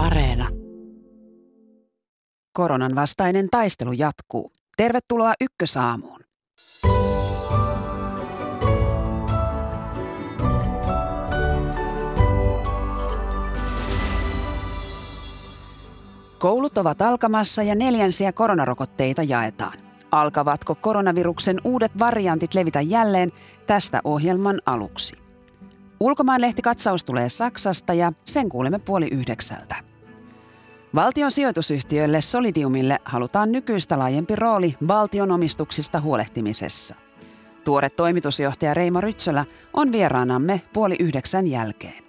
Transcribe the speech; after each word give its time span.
Areena. 0.00 0.48
Koronan 2.52 2.94
vastainen 2.94 3.48
taistelu 3.50 3.92
jatkuu. 3.92 4.52
Tervetuloa 4.76 5.32
Ykkösaamuun. 5.40 6.20
Koulut 16.38 16.78
ovat 16.78 17.02
alkamassa 17.02 17.62
ja 17.62 17.74
neljänsiä 17.74 18.32
koronarokotteita 18.32 19.22
jaetaan. 19.22 19.78
Alkavatko 20.10 20.74
koronaviruksen 20.74 21.60
uudet 21.64 21.92
variantit 21.98 22.54
levitä 22.54 22.80
jälleen 22.80 23.30
tästä 23.66 24.00
ohjelman 24.04 24.60
aluksi? 24.66 25.16
Ulkomaanlehtikatsaus 26.00 27.04
tulee 27.04 27.28
Saksasta 27.28 27.94
ja 27.94 28.12
sen 28.24 28.48
kuulemme 28.48 28.78
puoli 28.78 29.08
yhdeksältä. 29.08 29.89
Valtion 30.94 31.30
sijoitusyhtiölle 31.30 32.20
Solidiumille 32.20 32.98
halutaan 33.04 33.52
nykyistä 33.52 33.98
laajempi 33.98 34.36
rooli 34.36 34.74
valtion 34.88 35.30
omistuksista 35.30 36.00
huolehtimisessa. 36.00 36.94
Tuore 37.64 37.90
toimitusjohtaja 37.90 38.74
Reimo 38.74 39.00
Rytsölä 39.00 39.44
on 39.72 39.92
vieraanamme 39.92 40.60
puoli 40.72 40.96
yhdeksän 40.98 41.46
jälkeen. 41.46 42.04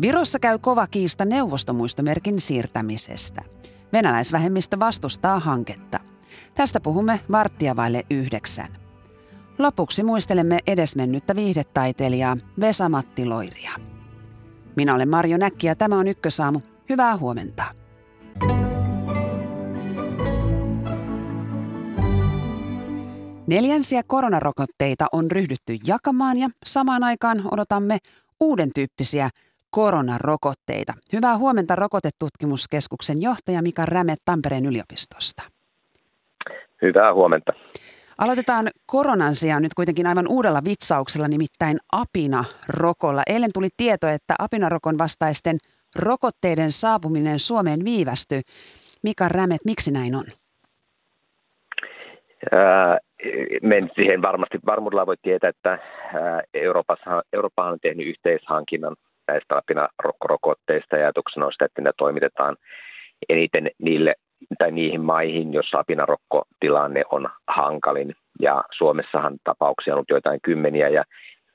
Virossa 0.00 0.38
käy 0.38 0.58
kova 0.58 0.86
kiista 0.86 1.24
neuvostomuistomerkin 1.24 2.40
siirtämisestä. 2.40 3.42
Venäläisvähemmistö 3.92 4.78
vastustaa 4.78 5.40
hanketta. 5.40 6.00
Tästä 6.54 6.80
puhumme 6.80 7.20
varttia 7.30 7.76
vaille 7.76 8.02
yhdeksän. 8.10 8.68
Lopuksi 9.58 10.02
muistelemme 10.02 10.58
edesmennyttä 10.66 11.36
viihdetaiteilijaa 11.36 12.36
Vesa-Matti 12.60 13.26
Loiria. 13.26 13.72
Minä 14.76 14.94
olen 14.94 15.08
Marjo 15.08 15.36
Näkki 15.36 15.66
ja 15.66 15.76
tämä 15.76 15.98
on 15.98 16.08
Ykkösaamu. 16.08 16.60
Hyvää 16.88 17.16
huomenta. 17.16 17.83
Neljänsiä 23.46 24.02
koronarokotteita 24.06 25.06
on 25.12 25.30
ryhdytty 25.30 25.78
jakamaan 25.86 26.38
ja 26.38 26.48
samaan 26.66 27.04
aikaan 27.04 27.42
odotamme 27.50 27.98
uuden 28.40 28.70
tyyppisiä 28.74 29.30
koronarokotteita. 29.70 30.94
Hyvää 31.12 31.36
huomenta 31.36 31.76
Rokotetutkimuskeskuksen 31.76 33.22
johtaja 33.22 33.62
Mika 33.62 33.86
Räme 33.86 34.14
Tampereen 34.24 34.66
yliopistosta. 34.66 35.42
Hyvää 36.82 37.14
huomenta. 37.14 37.52
Aloitetaan 38.18 38.70
koronan 38.86 39.34
sijaan 39.34 39.62
nyt 39.62 39.74
kuitenkin 39.74 40.06
aivan 40.06 40.28
uudella 40.28 40.64
vitsauksella, 40.64 41.28
nimittäin 41.28 41.78
apina-rokolla. 41.92 43.22
Eilen 43.26 43.50
tuli 43.54 43.68
tieto, 43.76 44.08
että 44.08 44.34
apinarokon 44.38 44.98
vastaisten 44.98 45.58
rokotteiden 45.96 46.72
saapuminen 46.72 47.38
Suomeen 47.38 47.84
viivästyy. 47.84 48.40
Mika 49.02 49.28
Rämet, 49.28 49.64
miksi 49.64 49.92
näin 49.92 50.14
on? 50.14 50.24
Ää, 52.52 52.98
men 53.62 53.90
siihen 53.94 54.22
varmasti 54.22 54.58
varmuudella 54.66 55.06
voi 55.06 55.16
tietää, 55.22 55.50
että 55.50 55.78
Euroopassa, 56.54 57.22
Eurooppa 57.32 57.64
on 57.64 57.78
tehnyt 57.82 58.06
yhteishankinnan 58.06 58.96
näistä 59.28 59.56
apinarokkorokotteista 59.56 60.96
ja 60.96 61.02
ajatuksena 61.02 61.46
on 61.46 61.52
sitä, 61.52 61.64
että 61.64 61.82
ne 61.82 61.90
toimitetaan 61.96 62.56
eniten 63.28 63.70
niille 63.78 64.14
tai 64.58 64.70
niihin 64.70 65.00
maihin, 65.00 65.52
joissa 65.52 65.78
apinarokkotilanne 65.78 67.02
on 67.10 67.28
hankalin. 67.48 68.14
Ja 68.40 68.64
Suomessahan 68.76 69.36
tapauksia 69.44 69.92
on 69.92 69.96
ollut 69.96 70.10
joitain 70.10 70.40
kymmeniä 70.42 70.88
ja 70.88 71.04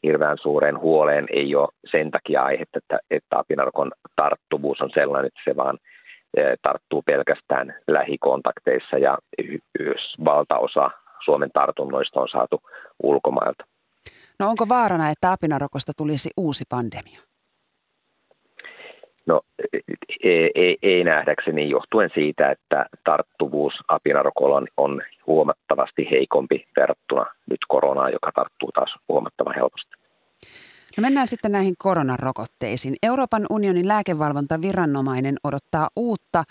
hirveän 0.04 0.38
suureen 0.42 0.80
huoleen 0.80 1.26
ei 1.34 1.56
ole 1.56 1.68
sen 1.92 2.12
takia 2.12 2.44
aihetta, 2.44 2.78
että, 2.78 3.00
että 3.12 3.40
apinarokon 3.40 3.92
tarttuvuus 4.16 4.82
on 4.82 4.90
sellainen, 4.94 5.28
että 5.28 5.52
se 5.52 5.56
vaan 5.56 5.78
e, 6.38 6.42
tarttuu 6.62 7.02
pelkästään 7.02 7.76
lähikontakteissa 7.88 8.98
ja 8.98 9.18
valtaosa 10.26 10.92
Suomen 11.26 11.52
tartunnoista 11.54 12.22
on 12.22 12.28
saatu 12.32 12.62
ulkomailta. 13.04 13.66
No 14.40 14.50
onko 14.50 14.70
vaarana, 14.70 15.10
että 15.10 15.32
apinarokosta 15.32 15.92
tulisi 15.98 16.30
uusi 16.38 16.64
pandemia? 16.70 17.29
No 19.30 19.42
ei, 20.24 20.52
ei, 20.56 20.78
ei 20.82 21.04
nähdäkseni 21.04 21.70
johtuen 21.70 22.10
siitä, 22.14 22.52
että 22.52 22.86
tarttuvuus 23.04 23.74
apinarokolla 23.88 24.56
on, 24.56 24.68
on 24.78 25.02
huomattavasti 25.28 26.08
heikompi 26.12 26.68
verrattuna 26.78 27.26
nyt 27.50 27.60
koronaan, 27.68 28.12
joka 28.12 28.32
tarttuu 28.36 28.72
taas 28.72 28.96
huomattavan 29.08 29.56
helposti. 29.56 29.92
No 30.98 31.02
mennään 31.02 31.28
sitten 31.28 31.52
näihin 31.52 31.74
koronarokotteisiin. 31.78 32.96
Euroopan 33.04 33.46
unionin 33.50 33.88
lääkevalvontaviranomainen 33.88 35.36
odottaa 35.44 35.90
uutta 35.96 36.44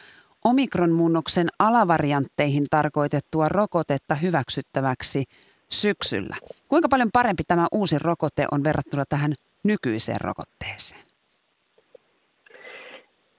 omikronmuunnoksen 0.44 1.46
alavariantteihin 1.58 2.66
tarkoitettua 2.70 3.48
rokotetta 3.48 4.14
hyväksyttäväksi 4.14 5.24
syksyllä. 5.70 6.36
Kuinka 6.68 6.88
paljon 6.88 7.10
parempi 7.12 7.42
tämä 7.48 7.66
uusi 7.72 7.98
rokote 7.98 8.46
on 8.52 8.64
verrattuna 8.64 9.04
tähän 9.08 9.34
nykyiseen 9.64 10.20
rokotteeseen? 10.20 11.07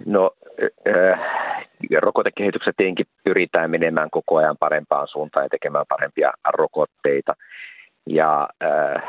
No 0.05 0.31
äh, 0.87 1.19
rokotekehityksessä 2.01 2.71
tietenkin 2.77 3.05
pyritään 3.23 3.71
menemään 3.71 4.09
koko 4.09 4.37
ajan 4.37 4.57
parempaan 4.59 5.07
suuntaan 5.07 5.45
ja 5.45 5.49
tekemään 5.49 5.85
parempia 5.89 6.31
rokotteita. 6.47 7.33
Ja 8.05 8.49
äh, 8.63 9.03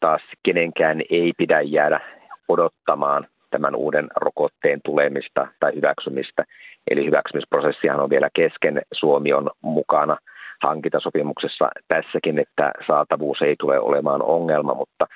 taas 0.00 0.22
kenenkään 0.42 1.02
ei 1.10 1.32
pidä 1.38 1.60
jäädä 1.60 2.00
odottamaan 2.48 3.26
tämän 3.50 3.74
uuden 3.74 4.08
rokotteen 4.16 4.80
tulemista 4.84 5.46
tai 5.60 5.74
hyväksymistä. 5.74 6.44
Eli 6.90 7.06
hyväksymisprosessihan 7.06 8.00
on 8.00 8.10
vielä 8.10 8.28
kesken. 8.34 8.82
Suomi 8.92 9.32
on 9.32 9.50
mukana 9.62 10.16
hankintasopimuksessa 10.62 11.68
tässäkin, 11.88 12.38
että 12.38 12.72
saatavuus 12.86 13.42
ei 13.42 13.56
tule 13.58 13.80
olemaan 13.80 14.22
ongelma, 14.22 14.74
mutta 14.74 15.06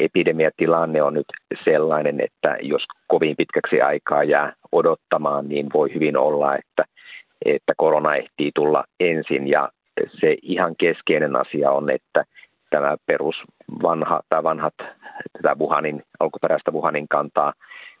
epidemiatilanne 0.00 1.02
on 1.02 1.14
nyt 1.14 1.26
sellainen, 1.64 2.20
että 2.20 2.56
jos 2.62 2.82
kovin 3.06 3.36
pitkäksi 3.36 3.80
aikaa 3.80 4.24
jää 4.24 4.52
odottamaan, 4.72 5.48
niin 5.48 5.66
voi 5.74 5.94
hyvin 5.94 6.16
olla, 6.16 6.56
että, 6.56 6.84
että 7.44 7.72
korona 7.76 8.16
ehtii 8.16 8.50
tulla 8.54 8.84
ensin. 9.00 9.48
Ja 9.48 9.68
se 10.20 10.36
ihan 10.42 10.76
keskeinen 10.76 11.36
asia 11.36 11.70
on, 11.70 11.90
että 11.90 12.24
tämä 12.70 12.96
perus 13.06 13.36
vanha, 13.82 14.20
tai 14.28 14.42
vanhat 14.42 14.74
tätä 15.32 15.56
Wuhanin, 15.58 16.02
alkuperäistä 16.20 16.70
Wuhanin 16.70 17.08
kantaa 17.08 17.52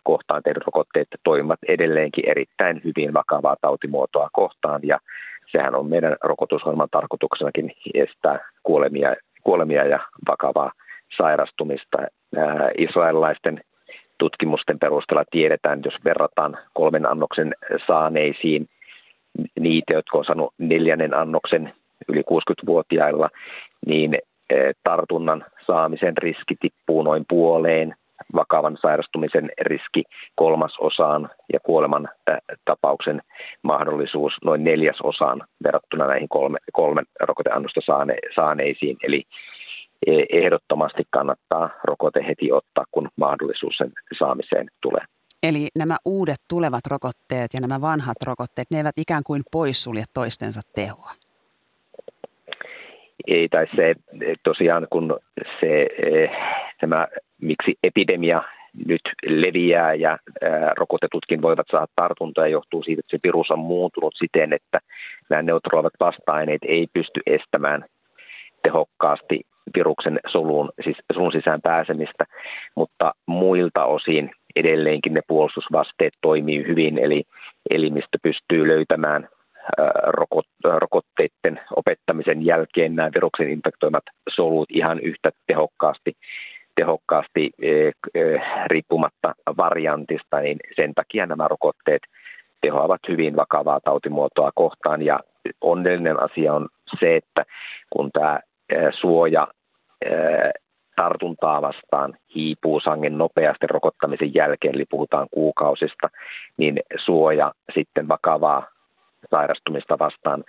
kohtaan 0.02 0.42
tehdyt 0.42 0.66
rokotteet 0.66 1.08
toimivat 1.24 1.58
edelleenkin 1.68 2.28
erittäin 2.28 2.80
hyvin 2.84 3.14
vakavaa 3.14 3.56
tautimuotoa 3.60 4.28
kohtaan 4.32 4.80
ja 4.82 4.98
sehän 5.52 5.74
on 5.74 5.86
meidän 5.86 6.16
rokotusohjelman 6.24 6.88
tarkoituksenakin 6.90 7.72
estää 7.94 8.38
kuolemia, 8.62 9.16
kuolemia 9.44 9.84
ja 9.84 9.98
vakavaa 10.28 10.72
sairastumista. 11.16 11.98
Israelilaisten 12.78 13.60
tutkimusten 14.18 14.78
perusteella 14.78 15.24
tiedetään, 15.30 15.80
jos 15.84 15.94
verrataan 16.04 16.58
kolmen 16.74 17.06
annoksen 17.06 17.54
saaneisiin 17.86 18.68
niitä, 19.60 19.92
jotka 19.92 20.18
on 20.18 20.24
saanut 20.24 20.54
neljännen 20.58 21.14
annoksen 21.14 21.72
yli 22.08 22.20
60-vuotiailla, 22.20 23.28
niin 23.86 24.18
tartunnan 24.84 25.44
saamisen 25.66 26.16
riski 26.16 26.56
tippuu 26.60 27.02
noin 27.02 27.24
puoleen, 27.28 27.94
vakavan 28.34 28.78
sairastumisen 28.82 29.50
riski 29.60 30.02
kolmasosaan 30.34 31.30
ja 31.52 31.60
kuoleman 31.60 32.08
tapauksen 32.64 33.22
mahdollisuus 33.62 34.32
noin 34.44 34.64
neljäsosaan 34.64 35.42
verrattuna 35.64 36.06
näihin 36.06 36.28
kolme, 36.28 36.58
kolmen 36.72 37.04
rokoteannosta 37.20 37.80
saane, 37.84 38.16
saaneisiin. 38.34 38.96
Eli 39.02 39.22
ehdottomasti 40.32 41.02
kannattaa 41.10 41.70
rokote 41.84 42.26
heti 42.28 42.52
ottaa, 42.52 42.84
kun 42.90 43.08
mahdollisuus 43.16 43.76
sen 43.76 43.92
saamiseen 44.18 44.66
tulee. 44.80 45.04
Eli 45.42 45.68
nämä 45.76 45.96
uudet 46.04 46.40
tulevat 46.48 46.86
rokotteet 46.90 47.54
ja 47.54 47.60
nämä 47.60 47.80
vanhat 47.80 48.16
rokotteet, 48.26 48.70
ne 48.70 48.78
eivät 48.78 48.98
ikään 48.98 49.22
kuin 49.26 49.42
poissulje 49.52 50.04
toistensa 50.14 50.60
tehoa? 50.74 51.10
Ei, 53.26 53.48
tai 53.48 53.66
se 53.76 53.94
tosiaan 54.44 54.86
kun 54.90 55.18
se, 55.60 55.82
e, 55.82 56.28
tämä, 56.80 57.08
miksi 57.40 57.78
epidemia 57.82 58.42
nyt 58.86 59.00
leviää 59.26 59.94
ja 59.94 60.10
ää, 60.10 60.74
rokotetutkin 60.76 61.42
voivat 61.42 61.66
saada 61.70 61.86
tartuntoja 61.96 62.48
johtuu 62.48 62.82
siitä, 62.82 63.00
että 63.00 63.16
se 63.16 63.20
virus 63.22 63.50
on 63.50 63.58
muuntunut 63.58 64.14
siten, 64.18 64.52
että 64.52 64.78
nämä 65.30 65.42
neutraalivat 65.42 65.92
vasta-aineet 66.00 66.62
ei 66.68 66.86
pysty 66.92 67.20
estämään 67.26 67.84
tehokkaasti 68.62 69.40
viruksen 69.76 70.20
soluun, 70.28 70.70
siis 70.84 70.96
solun 71.12 71.32
sisään 71.32 71.60
pääsemistä, 71.62 72.24
mutta 72.74 73.12
muilta 73.26 73.84
osin 73.84 74.30
edelleenkin 74.56 75.14
ne 75.14 75.20
puolustusvasteet 75.28 76.12
toimii 76.20 76.66
hyvin, 76.66 76.98
eli 76.98 77.24
elimistö 77.70 78.18
pystyy 78.22 78.68
löytämään 78.68 79.28
rokotteiden 80.64 81.60
opettamisen 81.76 82.44
jälkeen 82.44 82.96
nämä 82.96 83.10
viruksen 83.14 83.50
infektoimat 83.50 84.04
solut 84.28 84.70
ihan 84.72 85.00
yhtä 85.00 85.30
tehokkaasti 85.46 86.12
tehokkaasti 86.74 87.50
riippumatta 88.66 89.34
variantista, 89.56 90.40
niin 90.40 90.58
sen 90.76 90.94
takia 90.94 91.26
nämä 91.26 91.48
rokotteet 91.48 92.02
tehoavat 92.60 93.00
hyvin 93.08 93.36
vakavaa 93.36 93.80
tautimuotoa 93.84 94.50
kohtaan. 94.54 95.02
Ja 95.02 95.20
onnellinen 95.60 96.22
asia 96.22 96.54
on 96.54 96.68
se, 97.00 97.16
että 97.16 97.44
kun 97.90 98.10
tämä 98.12 98.40
suoja 99.00 99.46
tartuntaa 100.96 101.62
vastaan 101.62 102.16
hiipuu 102.34 102.80
sangen 102.80 103.18
nopeasti 103.18 103.66
rokottamisen 103.66 104.34
jälkeen, 104.34 104.74
eli 104.74 104.84
puhutaan 104.90 105.26
kuukausista, 105.30 106.08
niin 106.56 106.80
suoja 107.04 107.52
sitten 107.74 108.08
vakavaa 108.08 108.66
sairastumista 109.30 109.98
vastaan 109.98 110.44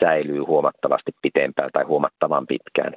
säilyy 0.00 0.40
huomattavasti 0.40 1.12
pitempään 1.22 1.70
tai 1.72 1.84
huomattavan 1.84 2.46
pitkään. 2.46 2.92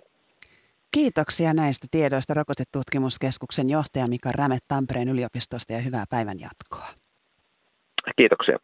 Kiitoksia 0.91 1.53
näistä 1.53 1.87
tiedoista 1.91 2.33
Rokotetutkimuskeskuksen 2.33 3.69
johtaja 3.69 4.07
Mika 4.09 4.29
Rämet 4.37 4.63
Tampereen 4.67 5.09
yliopistosta 5.09 5.73
ja 5.73 5.79
hyvää 5.79 6.05
päivän 6.09 6.37
jatkoa. 6.39 6.87
Kiitoksia. 8.17 8.57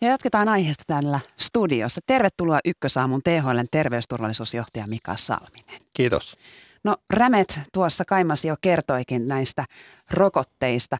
Ja 0.00 0.08
jatketaan 0.08 0.48
aiheesta 0.48 0.84
täällä 0.86 1.20
studiossa. 1.36 2.00
Tervetuloa 2.06 2.58
Ykkösaamun 2.64 3.20
THLn 3.24 3.66
terveysturvallisuusjohtaja 3.70 4.84
Mika 4.88 5.16
Salminen. 5.16 5.80
Kiitos. 5.96 6.36
No 6.84 6.96
Rämet 7.10 7.60
tuossa 7.72 8.04
kaimasi 8.04 8.48
jo 8.48 8.54
kertoikin 8.60 9.28
näistä 9.28 9.64
rokotteista. 10.10 10.96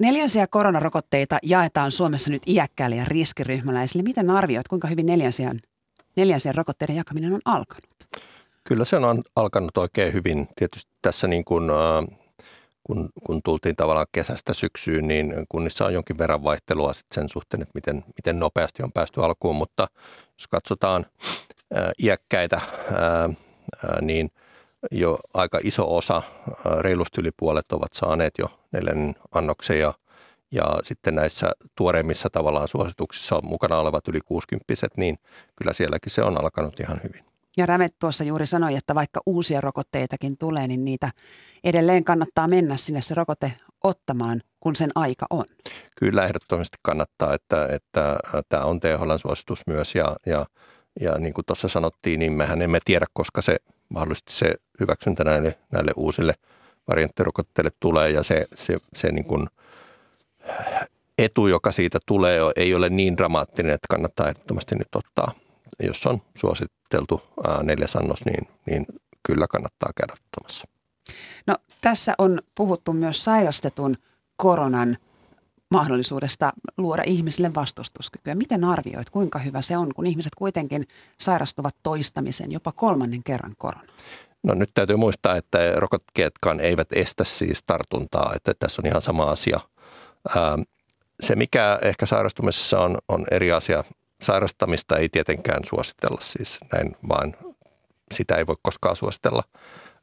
Neljänsiä 0.00 0.46
koronarokotteita 0.46 1.38
jaetaan 1.42 1.92
Suomessa 1.92 2.30
nyt 2.30 2.42
iäkkäälle 2.46 2.96
ja 2.96 3.04
riskiryhmäläisille. 3.04 4.02
Miten 4.02 4.30
arvioit, 4.30 4.68
kuinka 4.68 4.88
hyvin 4.88 5.06
neljänsiän, 5.06 5.58
neljänsiän 6.16 6.54
rokotteiden 6.54 6.96
jakaminen 6.96 7.32
on 7.32 7.40
alkanut? 7.44 7.90
Kyllä 8.64 8.84
se 8.84 8.96
on 8.96 9.22
alkanut 9.36 9.76
oikein 9.76 10.12
hyvin. 10.12 10.48
Tietysti 10.56 10.90
tässä 11.02 11.26
niin 11.26 11.44
kuin, 11.44 11.70
kun, 12.84 13.08
kun 13.26 13.40
tultiin 13.44 13.76
tavallaan 13.76 14.06
kesästä 14.12 14.54
syksyyn, 14.54 15.08
niin 15.08 15.34
kunnissa 15.48 15.86
on 15.86 15.94
jonkin 15.94 16.18
verran 16.18 16.44
vaihtelua 16.44 16.92
sen 17.14 17.28
suhteen, 17.28 17.62
että 17.62 17.72
miten, 17.74 18.04
miten 18.16 18.38
nopeasti 18.38 18.82
on 18.82 18.92
päästy 18.92 19.24
alkuun. 19.24 19.56
Mutta 19.56 19.88
jos 20.38 20.48
katsotaan 20.48 21.06
iäkkäitä, 22.02 22.60
niin– 24.02 24.30
jo 24.90 25.18
aika 25.34 25.60
iso 25.64 25.96
osa, 25.96 26.22
reilusti 26.80 27.20
yli 27.20 27.30
puolet 27.36 27.72
ovat 27.72 27.92
saaneet 27.92 28.34
jo 28.38 28.60
neljännen 28.72 29.14
annoksen 29.32 29.80
ja, 29.80 29.94
ja 30.52 30.64
sitten 30.82 31.14
näissä 31.14 31.50
tuoreimmissa 31.74 32.30
tavallaan 32.30 32.68
suosituksissa 32.68 33.36
on 33.36 33.46
mukana 33.46 33.78
olevat 33.78 34.08
yli 34.08 34.20
60 34.20 34.64
niin 34.96 35.18
kyllä 35.56 35.72
sielläkin 35.72 36.12
se 36.12 36.22
on 36.22 36.40
alkanut 36.40 36.80
ihan 36.80 37.00
hyvin. 37.04 37.24
Ja 37.56 37.66
Rämet 37.66 37.94
tuossa 37.98 38.24
juuri 38.24 38.46
sanoi, 38.46 38.76
että 38.76 38.94
vaikka 38.94 39.20
uusia 39.26 39.60
rokotteitakin 39.60 40.38
tulee, 40.38 40.68
niin 40.68 40.84
niitä 40.84 41.10
edelleen 41.64 42.04
kannattaa 42.04 42.48
mennä 42.48 42.76
sinne 42.76 43.00
se 43.00 43.14
rokote 43.14 43.52
ottamaan, 43.84 44.40
kun 44.60 44.76
sen 44.76 44.90
aika 44.94 45.26
on. 45.30 45.44
Kyllä 45.96 46.24
ehdottomasti 46.24 46.76
kannattaa, 46.82 47.34
että, 47.34 47.68
että 47.70 48.16
tämä 48.48 48.64
on 48.64 48.80
THL 48.80 49.16
suositus 49.16 49.62
myös 49.66 49.94
ja, 49.94 50.16
ja, 50.26 50.46
ja 51.00 51.18
niin 51.18 51.34
kuin 51.34 51.44
tuossa 51.44 51.68
sanottiin, 51.68 52.20
niin 52.20 52.32
mehän 52.32 52.62
emme 52.62 52.78
tiedä, 52.84 53.06
koska 53.12 53.42
se 53.42 53.56
mahdollisesti 53.88 54.32
se 54.32 54.54
hyväksyntä 54.80 55.24
näille, 55.24 55.58
näille 55.72 55.92
uusille 55.96 56.34
varianttirokotteille 56.88 57.70
tulee 57.80 58.10
ja 58.10 58.22
se, 58.22 58.46
se, 58.54 58.78
se 58.94 59.12
niin 59.12 59.24
kuin 59.24 59.46
etu, 61.18 61.46
joka 61.46 61.72
siitä 61.72 61.98
tulee, 62.06 62.40
ei 62.56 62.74
ole 62.74 62.88
niin 62.88 63.16
dramaattinen, 63.16 63.72
että 63.72 63.86
kannattaa 63.90 64.28
ehdottomasti 64.28 64.74
nyt 64.74 64.94
ottaa. 64.94 65.32
Jos 65.80 66.06
on 66.06 66.22
suositeltu 66.34 67.22
neljäs 67.62 67.96
annos, 67.96 68.24
niin, 68.24 68.48
niin 68.66 68.86
kyllä 69.22 69.46
kannattaa 69.46 69.90
käydä 69.96 70.12
ottamassa. 70.12 70.68
No, 71.46 71.56
tässä 71.80 72.14
on 72.18 72.40
puhuttu 72.54 72.92
myös 72.92 73.24
sairastetun 73.24 73.96
koronan 74.36 74.96
mahdollisuudesta 75.70 76.52
luoda 76.76 77.02
ihmisille 77.06 77.54
vastustuskykyä. 77.54 78.34
Miten 78.34 78.64
arvioit, 78.64 79.10
kuinka 79.10 79.38
hyvä 79.38 79.62
se 79.62 79.76
on, 79.76 79.94
kun 79.94 80.06
ihmiset 80.06 80.34
kuitenkin 80.34 80.88
sairastuvat 81.18 81.76
toistamisen 81.82 82.52
jopa 82.52 82.72
kolmannen 82.72 83.22
kerran 83.22 83.54
korona? 83.58 83.92
No 84.42 84.54
nyt 84.54 84.70
täytyy 84.74 84.96
muistaa, 84.96 85.36
että 85.36 85.58
rokotteetkaan 85.76 86.60
eivät 86.60 86.88
estä 86.92 87.24
siis 87.24 87.62
tartuntaa, 87.62 88.32
että 88.34 88.52
tässä 88.58 88.82
on 88.82 88.86
ihan 88.86 89.02
sama 89.02 89.30
asia. 89.30 89.60
Se, 91.20 91.36
mikä 91.36 91.78
ehkä 91.82 92.06
sairastumisessa 92.06 92.80
on, 92.80 92.98
on 93.08 93.26
eri 93.30 93.52
asia, 93.52 93.84
sairastamista 94.22 94.96
ei 94.96 95.08
tietenkään 95.08 95.64
suositella 95.64 96.20
siis 96.20 96.58
näin, 96.72 96.96
vaan 97.08 97.34
sitä 98.14 98.36
ei 98.36 98.46
voi 98.46 98.56
koskaan 98.62 98.96
suositella. 98.96 99.42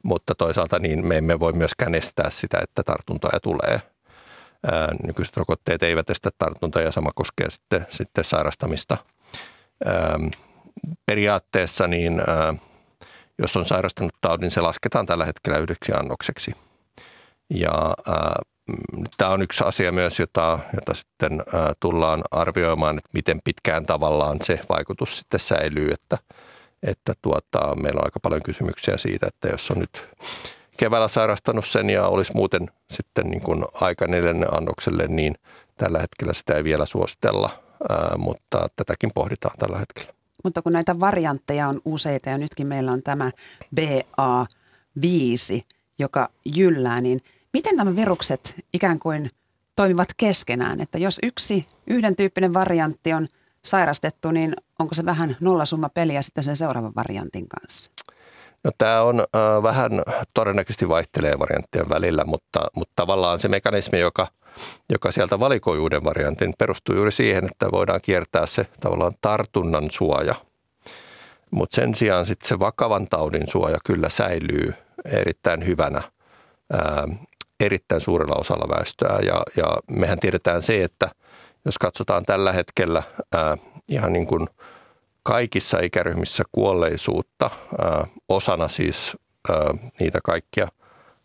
Mutta 0.02 0.34
toisaalta 0.34 0.78
niin 0.78 1.06
me 1.06 1.16
emme 1.18 1.40
voi 1.40 1.52
myöskään 1.52 1.94
estää 1.94 2.30
sitä, 2.30 2.58
että 2.62 2.82
tartuntoja 2.82 3.40
tulee– 3.40 3.80
nykyiset 5.06 5.36
rokotteet 5.36 5.82
eivät 5.82 6.10
estä 6.10 6.30
tartuntaa 6.38 6.82
ja 6.82 6.92
sama 6.92 7.10
koskee 7.14 7.50
sitten, 7.50 7.86
sitten 7.90 8.24
sairastamista. 8.24 8.96
periaatteessa 11.06 11.86
niin 11.86 12.22
jos 13.38 13.56
on 13.56 13.66
sairastanut 13.66 14.14
taudin, 14.20 14.50
se 14.50 14.60
lasketaan 14.60 15.06
tällä 15.06 15.24
hetkellä 15.24 15.58
yhdeksi 15.58 15.92
annokseksi. 15.92 16.54
Ja 17.50 17.94
tämä 19.16 19.30
on 19.30 19.42
yksi 19.42 19.64
asia 19.64 19.92
myös, 19.92 20.18
jota, 20.18 20.58
jota 20.74 20.94
sitten 20.94 21.42
tullaan 21.80 22.22
arvioimaan, 22.30 22.98
että 22.98 23.10
miten 23.12 23.40
pitkään 23.44 23.86
tavallaan 23.86 24.36
se 24.42 24.60
vaikutus 24.68 25.18
sitten 25.18 25.40
säilyy, 25.40 25.90
että, 25.90 26.18
että 26.82 27.14
tuota, 27.22 27.74
meillä 27.82 27.98
on 27.98 28.04
aika 28.04 28.20
paljon 28.20 28.42
kysymyksiä 28.42 28.96
siitä, 28.96 29.26
että 29.26 29.48
jos 29.48 29.70
on 29.70 29.78
nyt 29.78 30.08
keväällä 30.76 31.08
sairastanut 31.08 31.66
sen 31.66 31.90
ja 31.90 32.06
olisi 32.06 32.32
muuten 32.34 32.70
sitten 32.90 33.26
niin 33.26 33.42
kuin 33.42 33.64
aika 33.74 34.06
neljännen 34.06 34.54
annokselle, 34.54 35.06
niin 35.08 35.34
tällä 35.76 35.98
hetkellä 35.98 36.32
sitä 36.32 36.54
ei 36.54 36.64
vielä 36.64 36.86
suositella, 36.86 37.50
ää, 37.88 38.14
mutta 38.18 38.68
tätäkin 38.76 39.10
pohditaan 39.14 39.58
tällä 39.58 39.78
hetkellä. 39.78 40.12
Mutta 40.44 40.62
kun 40.62 40.72
näitä 40.72 41.00
variantteja 41.00 41.68
on 41.68 41.80
useita 41.84 42.30
ja 42.30 42.38
nytkin 42.38 42.66
meillä 42.66 42.92
on 42.92 43.02
tämä 43.02 43.30
BA5, 43.80 45.62
joka 45.98 46.28
jyllää, 46.44 47.00
niin 47.00 47.20
miten 47.52 47.76
nämä 47.76 47.96
virukset 47.96 48.54
ikään 48.72 48.98
kuin 48.98 49.30
toimivat 49.76 50.08
keskenään? 50.16 50.80
Että 50.80 50.98
jos 50.98 51.18
yksi 51.22 51.66
yhden 51.86 52.16
tyyppinen 52.16 52.54
variantti 52.54 53.12
on 53.12 53.28
sairastettu, 53.64 54.30
niin 54.30 54.56
onko 54.78 54.94
se 54.94 55.04
vähän 55.04 55.36
nollasumma 55.40 55.88
peliä 55.88 56.22
sitten 56.22 56.44
sen 56.44 56.56
seuraavan 56.56 56.92
variantin 56.96 57.48
kanssa? 57.48 57.85
No, 58.66 58.72
tämä 58.78 59.02
on 59.02 59.20
äh, 59.20 59.62
vähän 59.62 60.02
todennäköisesti 60.34 60.88
vaihtelee 60.88 61.38
varianttien 61.38 61.88
välillä, 61.88 62.24
mutta, 62.24 62.60
mutta 62.74 62.92
tavallaan 62.96 63.38
se 63.38 63.48
mekanismi, 63.48 64.00
joka, 64.00 64.26
joka 64.92 65.12
sieltä 65.12 65.40
valikoi 65.40 65.78
uuden 65.78 66.04
variantin, 66.04 66.54
perustuu 66.58 66.94
juuri 66.94 67.12
siihen, 67.12 67.44
että 67.44 67.72
voidaan 67.72 68.00
kiertää 68.02 68.46
se 68.46 68.66
tavallaan 68.80 69.12
tartunnan 69.20 69.90
suoja. 69.90 70.34
Mutta 71.50 71.74
sen 71.74 71.94
sijaan 71.94 72.26
sitten 72.26 72.48
se 72.48 72.58
vakavan 72.58 73.06
taudin 73.08 73.48
suoja 73.48 73.78
kyllä 73.84 74.08
säilyy 74.08 74.74
erittäin 75.04 75.66
hyvänä 75.66 76.02
ää, 76.72 77.08
erittäin 77.60 78.00
suurella 78.00 78.34
osalla 78.34 78.76
väestöä. 78.76 79.18
Ja, 79.22 79.42
ja 79.56 79.76
mehän 79.90 80.20
tiedetään 80.20 80.62
se, 80.62 80.84
että 80.84 81.08
jos 81.64 81.78
katsotaan 81.78 82.24
tällä 82.24 82.52
hetkellä 82.52 83.02
ää, 83.34 83.56
ihan 83.88 84.12
niin 84.12 84.26
kuin– 84.26 84.46
kaikissa 85.26 85.78
ikäryhmissä 85.80 86.44
kuolleisuutta 86.52 87.50
osana 88.28 88.68
siis 88.68 89.16
niitä 90.00 90.18
kaikkia 90.24 90.68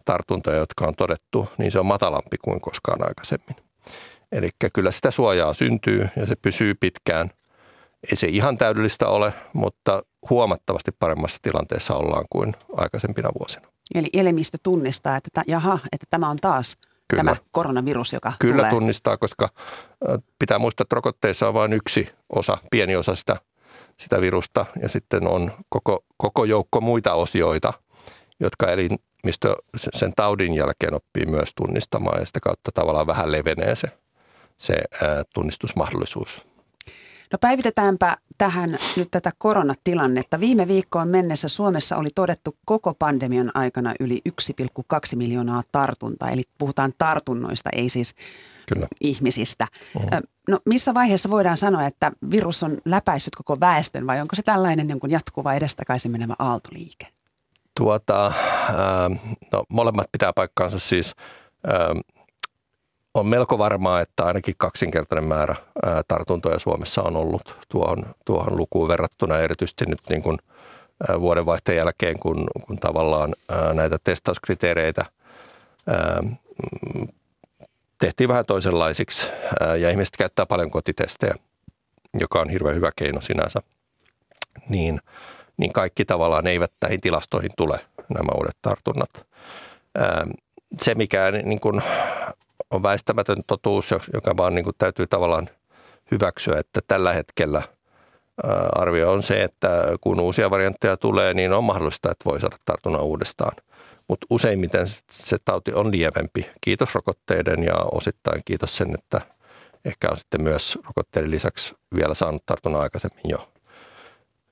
tartuntoja, 0.05 0.57
jotka 0.57 0.85
on 0.85 0.95
todettu, 0.95 1.49
niin 1.57 1.71
se 1.71 1.79
on 1.79 1.85
matalampi 1.85 2.37
kuin 2.37 2.61
koskaan 2.61 3.07
aikaisemmin. 3.07 3.55
Eli 4.31 4.49
kyllä 4.73 4.91
sitä 4.91 5.11
suojaa 5.11 5.53
syntyy 5.53 6.09
ja 6.15 6.25
se 6.25 6.35
pysyy 6.35 6.75
pitkään. 6.75 7.29
Ei 8.11 8.15
se 8.15 8.27
ihan 8.27 8.57
täydellistä 8.57 9.07
ole, 9.07 9.33
mutta 9.53 10.03
huomattavasti 10.29 10.91
paremmassa 10.99 11.39
tilanteessa 11.41 11.95
ollaan 11.95 12.25
kuin 12.29 12.53
aikaisempina 12.77 13.29
vuosina. 13.39 13.67
Eli 13.95 14.09
elimistö 14.13 14.57
tunnistaa, 14.63 15.15
että, 15.15 15.43
jaha, 15.47 15.79
että 15.91 16.05
tämä 16.09 16.29
on 16.29 16.37
taas 16.37 16.77
Kyllä. 17.07 17.23
tämä 17.23 17.35
koronavirus, 17.51 18.13
joka 18.13 18.33
Kyllä 18.39 18.55
tulee. 18.55 18.69
tunnistaa, 18.69 19.17
koska 19.17 19.49
pitää 20.39 20.59
muistaa, 20.59 20.83
että 20.83 20.95
rokotteissa 20.95 21.47
on 21.47 21.53
vain 21.53 21.73
yksi 21.73 22.09
osa, 22.35 22.57
pieni 22.71 22.95
osa 22.95 23.15
sitä 23.15 23.37
sitä 24.01 24.21
virusta 24.21 24.65
ja 24.81 24.89
sitten 24.89 25.27
on 25.27 25.51
koko, 25.69 26.03
koko 26.17 26.45
joukko 26.45 26.81
muita 26.81 27.13
osioita, 27.13 27.73
jotka 28.39 28.67
elimistö 28.71 29.55
sen 29.77 30.13
taudin 30.15 30.53
jälkeen 30.53 30.93
oppii 30.93 31.25
myös 31.25 31.49
tunnistamaan 31.55 32.19
ja 32.19 32.25
sitä 32.25 32.39
kautta 32.39 32.71
tavallaan 32.73 33.07
vähän 33.07 33.31
levenee 33.31 33.75
se, 33.75 33.87
se 34.57 34.73
ää, 35.01 35.23
tunnistusmahdollisuus. 35.33 36.50
No 37.31 37.37
päivitetäänpä 37.41 38.17
tähän 38.37 38.77
nyt 38.95 39.07
tätä 39.11 39.31
koronatilannetta. 39.37 40.39
Viime 40.39 40.67
viikkoon 40.67 41.07
mennessä 41.07 41.47
Suomessa 41.47 41.97
oli 41.97 42.09
todettu 42.15 42.57
koko 42.65 42.93
pandemian 42.93 43.51
aikana 43.53 43.93
yli 43.99 44.21
1,2 44.29 45.15
miljoonaa 45.15 45.63
tartuntaa. 45.71 46.29
Eli 46.29 46.43
puhutaan 46.57 46.91
tartunnoista, 46.97 47.69
ei 47.73 47.89
siis 47.89 48.15
Kyllä. 48.73 48.87
ihmisistä. 49.01 49.67
Mm. 49.99 50.21
No 50.49 50.59
missä 50.65 50.93
vaiheessa 50.93 51.29
voidaan 51.29 51.57
sanoa, 51.57 51.87
että 51.87 52.11
virus 52.31 52.63
on 52.63 52.77
läpäissyt 52.85 53.35
koko 53.35 53.59
väestön 53.59 54.07
vai 54.07 54.21
onko 54.21 54.35
se 54.35 54.43
tällainen 54.43 54.89
jonkun 54.89 55.11
jatkuva 55.11 55.53
edestakaisin 55.53 56.11
menevä 56.11 56.35
aaltoliike? 56.39 57.07
Tuota, 57.77 58.33
no, 59.51 59.63
molemmat 59.69 60.07
pitää 60.11 60.33
paikkaansa 60.33 60.79
siis. 60.79 61.15
On 63.13 63.27
melko 63.27 63.57
varmaa, 63.57 64.01
että 64.01 64.25
ainakin 64.25 64.55
kaksinkertainen 64.57 65.23
määrä 65.29 65.55
tartuntoja 66.07 66.59
Suomessa 66.59 67.03
on 67.03 67.15
ollut 67.15 67.55
tuohon, 67.69 68.05
tuohon 68.25 68.57
lukuun 68.57 68.87
verrattuna, 68.87 69.37
erityisesti 69.37 69.85
nyt 69.85 69.99
niin 70.09 70.23
kuin 70.23 70.37
vuodenvaihteen 71.19 71.77
jälkeen, 71.77 72.19
kun, 72.19 72.47
kun 72.65 72.77
tavallaan 72.77 73.33
näitä 73.73 73.97
testauskriteereitä 74.03 75.05
tehtiin 77.97 78.27
vähän 78.27 78.45
toisenlaisiksi 78.45 79.27
ja 79.79 79.89
ihmiset 79.89 80.17
käyttää 80.17 80.45
paljon 80.45 80.71
kotitestejä, 80.71 81.35
joka 82.19 82.39
on 82.39 82.49
hirveän 82.49 82.75
hyvä 82.75 82.91
keino 82.95 83.21
sinänsä, 83.21 83.61
niin, 84.69 84.99
niin 85.57 85.73
kaikki 85.73 86.05
tavallaan 86.05 86.47
eivät 86.47 86.71
näihin 86.81 87.01
tilastoihin 87.01 87.51
tule 87.57 87.79
nämä 88.09 88.31
uudet 88.37 88.57
tartunnat. 88.61 89.09
Se, 90.81 90.95
mikä 90.95 91.31
niin 91.31 91.59
kuin 91.59 91.81
on 92.71 92.83
väistämätön 92.83 93.37
totuus, 93.47 93.91
joka 94.13 94.37
vaan 94.37 94.55
niin 94.55 94.63
kuin 94.63 94.75
täytyy 94.77 95.07
tavallaan 95.07 95.49
hyväksyä, 96.11 96.59
että 96.59 96.79
tällä 96.87 97.13
hetkellä 97.13 97.61
arvio 98.75 99.11
on 99.11 99.23
se, 99.23 99.43
että 99.43 99.69
kun 100.01 100.19
uusia 100.19 100.49
variantteja 100.49 100.97
tulee, 100.97 101.33
niin 101.33 101.53
on 101.53 101.63
mahdollista, 101.63 102.11
että 102.11 102.25
voi 102.25 102.39
saada 102.39 102.57
tartunnan 102.65 103.01
uudestaan– 103.01 103.53
mutta 104.11 104.27
useimmiten 104.29 104.87
se 105.11 105.37
tauti 105.45 105.73
on 105.73 105.91
lievempi. 105.91 106.49
Kiitos 106.61 106.95
rokotteiden 106.95 107.63
ja 107.63 107.75
osittain 107.75 108.41
kiitos 108.45 108.77
sen, 108.77 108.93
että 108.93 109.21
ehkä 109.85 110.09
on 110.11 110.17
sitten 110.17 110.43
myös 110.43 110.77
rokotteiden 110.87 111.31
lisäksi 111.31 111.75
vielä 111.95 112.13
saanut 112.13 112.45
tartunnan 112.45 112.81
aikaisemmin 112.81 113.23
jo. 113.23 113.51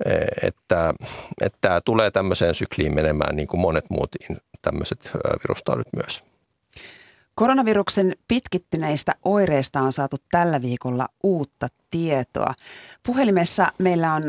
E, 0.05 0.11
että, 0.47 0.93
että 1.41 1.57
tämä 1.61 1.81
tulee 1.81 2.11
tämmöiseen 2.11 2.55
sykliin 2.55 2.95
menemään 2.95 3.35
niin 3.35 3.47
kuin 3.47 3.61
monet 3.61 3.89
muut 3.89 4.15
tämmöiset 4.61 5.11
virustaudit 5.43 5.87
myös. 5.95 6.23
Koronaviruksen 7.39 8.13
pitkittyneistä 8.27 9.15
oireista 9.25 9.81
on 9.81 9.91
saatu 9.91 10.17
tällä 10.31 10.61
viikolla 10.61 11.07
uutta 11.23 11.67
tietoa. 11.91 12.53
Puhelimessa 13.05 13.71
meillä 13.77 14.13
on 14.13 14.23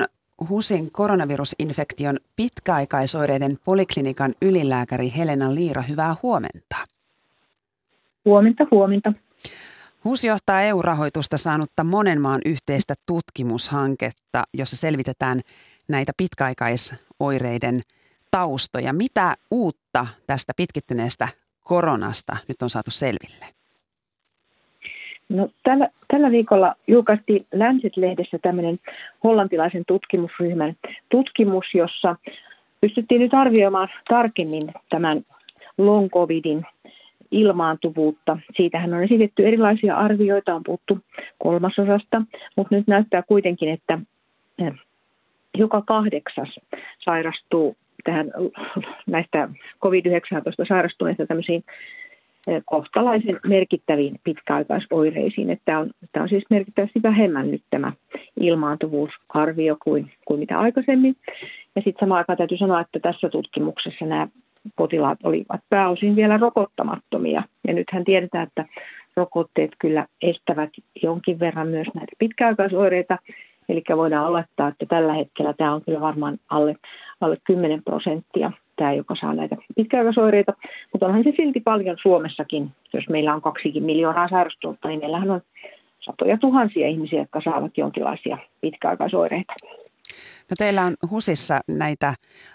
HUSin 0.49 0.93
koronavirusinfektion 0.93 2.17
pitkäaikaisoireiden 2.37 3.57
poliklinikan 3.65 4.33
ylilääkäri 4.43 5.13
Helena 5.17 5.55
Liira, 5.55 5.83
hyvää 5.83 6.17
huomenta. 6.23 6.77
Huomenta, 8.25 8.67
huomenta. 8.71 9.13
HUS 10.05 10.25
johtaa 10.25 10.63
EU-rahoitusta 10.63 11.39
saanutta 11.39 11.85
monen 11.85 12.21
maan 12.21 12.41
yhteistä 12.45 12.95
tutkimushanketta, 13.07 14.45
jossa 14.55 14.77
selvitetään 14.77 15.41
näitä 15.89 16.13
pitkäaikaisoireiden 16.17 17.81
taustoja. 18.31 18.93
Mitä 18.93 19.35
uutta 19.51 20.07
tästä 20.27 20.53
pitkittyneestä 20.57 21.29
koronasta 21.75 22.37
nyt 22.49 22.63
on 22.63 22.71
saatu 22.71 22.91
selville? 22.91 23.47
No, 25.29 25.49
tällä, 25.63 25.89
tällä 26.09 26.31
viikolla 26.31 26.75
julkaistiin 26.87 27.47
Lancet-lehdessä 27.55 28.39
tämmöinen 28.43 28.79
hollantilaisen 29.25 29.85
tutkimusryhmän 29.87 30.75
tutkimus, 31.11 31.65
jossa 31.75 32.17
pystyttiin 32.81 33.21
nyt 33.21 33.35
arvioimaan 33.35 33.89
tarkemmin 34.09 34.73
tämän 34.89 35.25
long 35.79 36.09
covidin 36.11 36.67
ilmaantuvuutta. 37.31 38.39
Siitähän 38.57 38.95
on 38.95 39.03
esitetty 39.03 39.47
erilaisia 39.47 39.97
arvioita, 39.97 40.55
on 40.55 40.63
puhuttu 40.63 40.99
kolmasosasta, 41.39 42.23
mutta 42.57 42.75
nyt 42.75 42.87
näyttää 42.87 43.23
kuitenkin, 43.23 43.69
että 43.69 43.99
eh, 44.59 44.73
joka 45.55 45.83
kahdeksas 45.83 46.49
sairastuu 47.05 47.77
tähän 48.05 48.31
näistä 49.07 49.49
COVID-19 49.85 50.67
sairastuneista 50.69 51.27
tämmöisiin 51.27 51.65
kohtalaisen 52.65 53.41
merkittäviin 53.47 54.21
pitkäaikaisoireisiin. 54.25 55.51
Että 55.51 55.79
on, 55.79 55.91
tämä 56.13 56.23
on 56.23 56.29
siis 56.29 56.45
merkittävästi 56.51 57.03
vähemmän 57.03 57.51
nyt 57.51 57.63
tämä 57.71 57.93
ilmaantuvuusarvio 58.41 59.77
kuin, 59.85 60.13
kuin 60.25 60.41
mitä 60.41 60.59
aikaisemmin. 60.59 61.17
Ja 61.77 61.83
sitten 61.83 62.01
samaan 62.01 62.19
aikaan 62.19 62.37
täytyy 62.37 62.59
sanoa, 62.59 62.81
että 62.81 62.99
tässä 63.01 63.29
tutkimuksessa 63.29 64.05
nämä 64.05 64.29
potilaat 64.77 65.19
olivat 65.25 65.61
pääosin 65.69 66.17
vielä 66.17 66.37
rokottamattomia. 66.37 67.43
Ja 67.67 67.75
nythän 67.75 68.05
tiedetään, 68.05 68.47
että 68.47 68.65
rokotteet 69.17 69.71
kyllä 69.79 70.07
estävät 70.23 70.71
jonkin 71.03 71.41
verran 71.41 71.69
myös 71.69 71.89
näitä 71.95 72.13
pitkäaikaisoireita. 72.19 73.19
Eli 73.71 73.83
voidaan 73.97 74.27
olettaa, 74.27 74.69
että 74.69 74.87
tällä 74.87 75.15
hetkellä 75.15 75.53
tämä 75.53 75.75
on 75.75 75.83
kyllä 75.85 76.01
varmaan 76.01 76.39
alle, 76.49 76.75
alle 77.21 77.37
10 77.45 77.83
prosenttia 77.83 78.53
tämä, 78.77 78.93
joka 78.93 79.15
saa 79.21 79.35
näitä 79.35 79.57
pitkäaikaisoireita. 79.77 80.53
Mutta 80.93 81.07
onhan 81.07 81.25
se 81.25 81.33
silti 81.37 81.61
paljon 81.61 81.97
Suomessakin, 82.03 82.71
jos 82.93 83.09
meillä 83.09 83.35
on 83.35 83.43
kaksikin 83.43 83.83
miljoonaa 83.83 84.29
sairastunutta, 84.29 84.89
niin 84.89 85.01
meillähän 85.01 85.31
on 85.31 85.41
satoja 86.01 86.39
tuhansia 86.39 86.89
ihmisiä, 86.89 87.19
jotka 87.19 87.41
saavat 87.45 87.73
jonkinlaisia 87.77 88.39
pitkäaikaisoireita. 88.61 89.53
No 90.51 90.55
teillä 90.59 90.83
on 90.83 90.95
HUSissa 91.11 91.61
näitä 91.69 92.15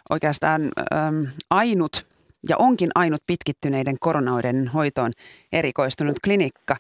oikeastaan 0.10 0.62
äm, 0.62 1.26
ainut 1.50 2.06
ja 2.50 2.58
onkin 2.58 2.90
ainut 2.96 3.22
pitkittyneiden 3.28 3.96
koronaoiden 4.00 4.68
hoitoon 4.68 5.12
erikoistunut 5.54 6.16
klinikka. 6.24 6.76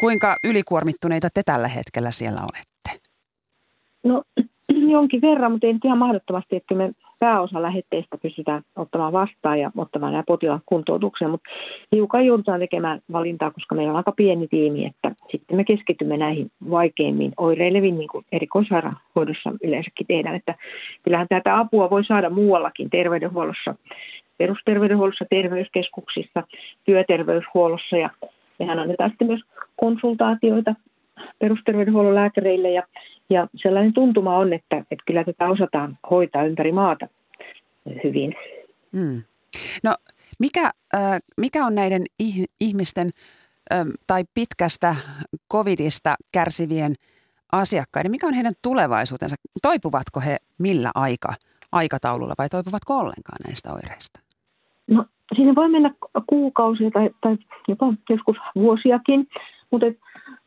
Kuinka 0.00 0.36
ylikuormittuneita 0.44 1.28
te 1.34 1.42
tällä 1.42 1.68
hetkellä 1.68 2.10
siellä 2.10 2.40
olette? 2.40 2.67
No 4.08 4.22
jonkin 4.96 5.20
verran, 5.20 5.52
mutta 5.52 5.66
ei 5.66 5.72
nyt 5.72 5.84
ihan 5.84 5.98
mahdottomasti, 5.98 6.56
että 6.56 6.74
me 6.74 6.92
pääosa 7.18 7.62
lähetteistä 7.62 8.18
pystytään 8.22 8.62
ottamaan 8.76 9.12
vastaan 9.12 9.60
ja 9.60 9.70
ottamaan 9.76 10.12
nämä 10.12 10.22
potilaat 10.26 10.62
kuntoutukseen, 10.66 11.30
mutta 11.30 11.50
hiukan 11.92 12.26
joudutaan 12.26 12.60
tekemään 12.60 13.00
valintaa, 13.12 13.50
koska 13.50 13.74
meillä 13.74 13.90
on 13.90 13.96
aika 13.96 14.12
pieni 14.12 14.48
tiimi, 14.48 14.86
että 14.86 15.12
sitten 15.30 15.56
me 15.56 15.64
keskitymme 15.64 16.16
näihin 16.16 16.50
vaikeimmin 16.70 17.32
oireileviin, 17.36 17.98
niin 17.98 18.08
kuin 18.08 18.24
erikoissairaanhoidossa 18.32 19.52
yleensäkin 19.62 20.06
tehdään, 20.06 20.36
että 20.36 20.54
kyllähän 21.02 21.28
tätä 21.28 21.58
apua 21.58 21.90
voi 21.90 22.04
saada 22.04 22.30
muuallakin 22.30 22.90
terveydenhuollossa, 22.90 23.74
perusterveydenhuollossa, 24.38 25.24
terveyskeskuksissa, 25.30 26.42
työterveyshuollossa 26.84 27.96
ja 27.96 28.10
mehän 28.58 28.78
annetaan 28.78 29.10
sitten 29.10 29.26
myös 29.26 29.40
konsultaatioita 29.76 30.74
perusterveydenhuollon 31.38 32.14
lääkäreille 32.14 32.70
ja 32.70 32.82
ja 33.30 33.48
sellainen 33.62 33.92
tuntuma 33.92 34.36
on, 34.36 34.52
että, 34.52 34.76
että 34.78 35.04
kyllä 35.06 35.24
tätä 35.24 35.48
osataan 35.48 35.98
hoitaa 36.10 36.44
ympäri 36.44 36.72
maata 36.72 37.08
hyvin. 38.04 38.34
Mm. 38.92 39.22
No 39.84 39.94
mikä, 40.38 40.70
äh, 40.94 41.20
mikä 41.40 41.66
on 41.66 41.74
näiden 41.74 42.02
ihmisten 42.60 43.10
äh, 43.72 43.86
tai 44.06 44.24
pitkästä 44.34 44.96
covidista 45.52 46.14
kärsivien 46.32 46.94
asiakkaiden, 47.52 48.10
mikä 48.10 48.26
on 48.26 48.34
heidän 48.34 48.52
tulevaisuutensa? 48.62 49.36
Toipuvatko 49.62 50.20
he 50.20 50.36
millä 50.58 50.90
aika, 50.94 51.34
aikataululla 51.72 52.34
vai 52.38 52.48
toipuvatko 52.48 52.98
ollenkaan 52.98 53.38
näistä 53.46 53.72
oireista? 53.72 54.20
No 54.86 55.04
siinä 55.36 55.54
voi 55.54 55.68
mennä 55.68 55.94
kuukausia 56.26 56.90
tai, 56.90 57.10
tai 57.20 57.36
jopa 57.68 57.94
joskus 58.10 58.36
vuosiakin, 58.54 59.28
mutta 59.70 59.86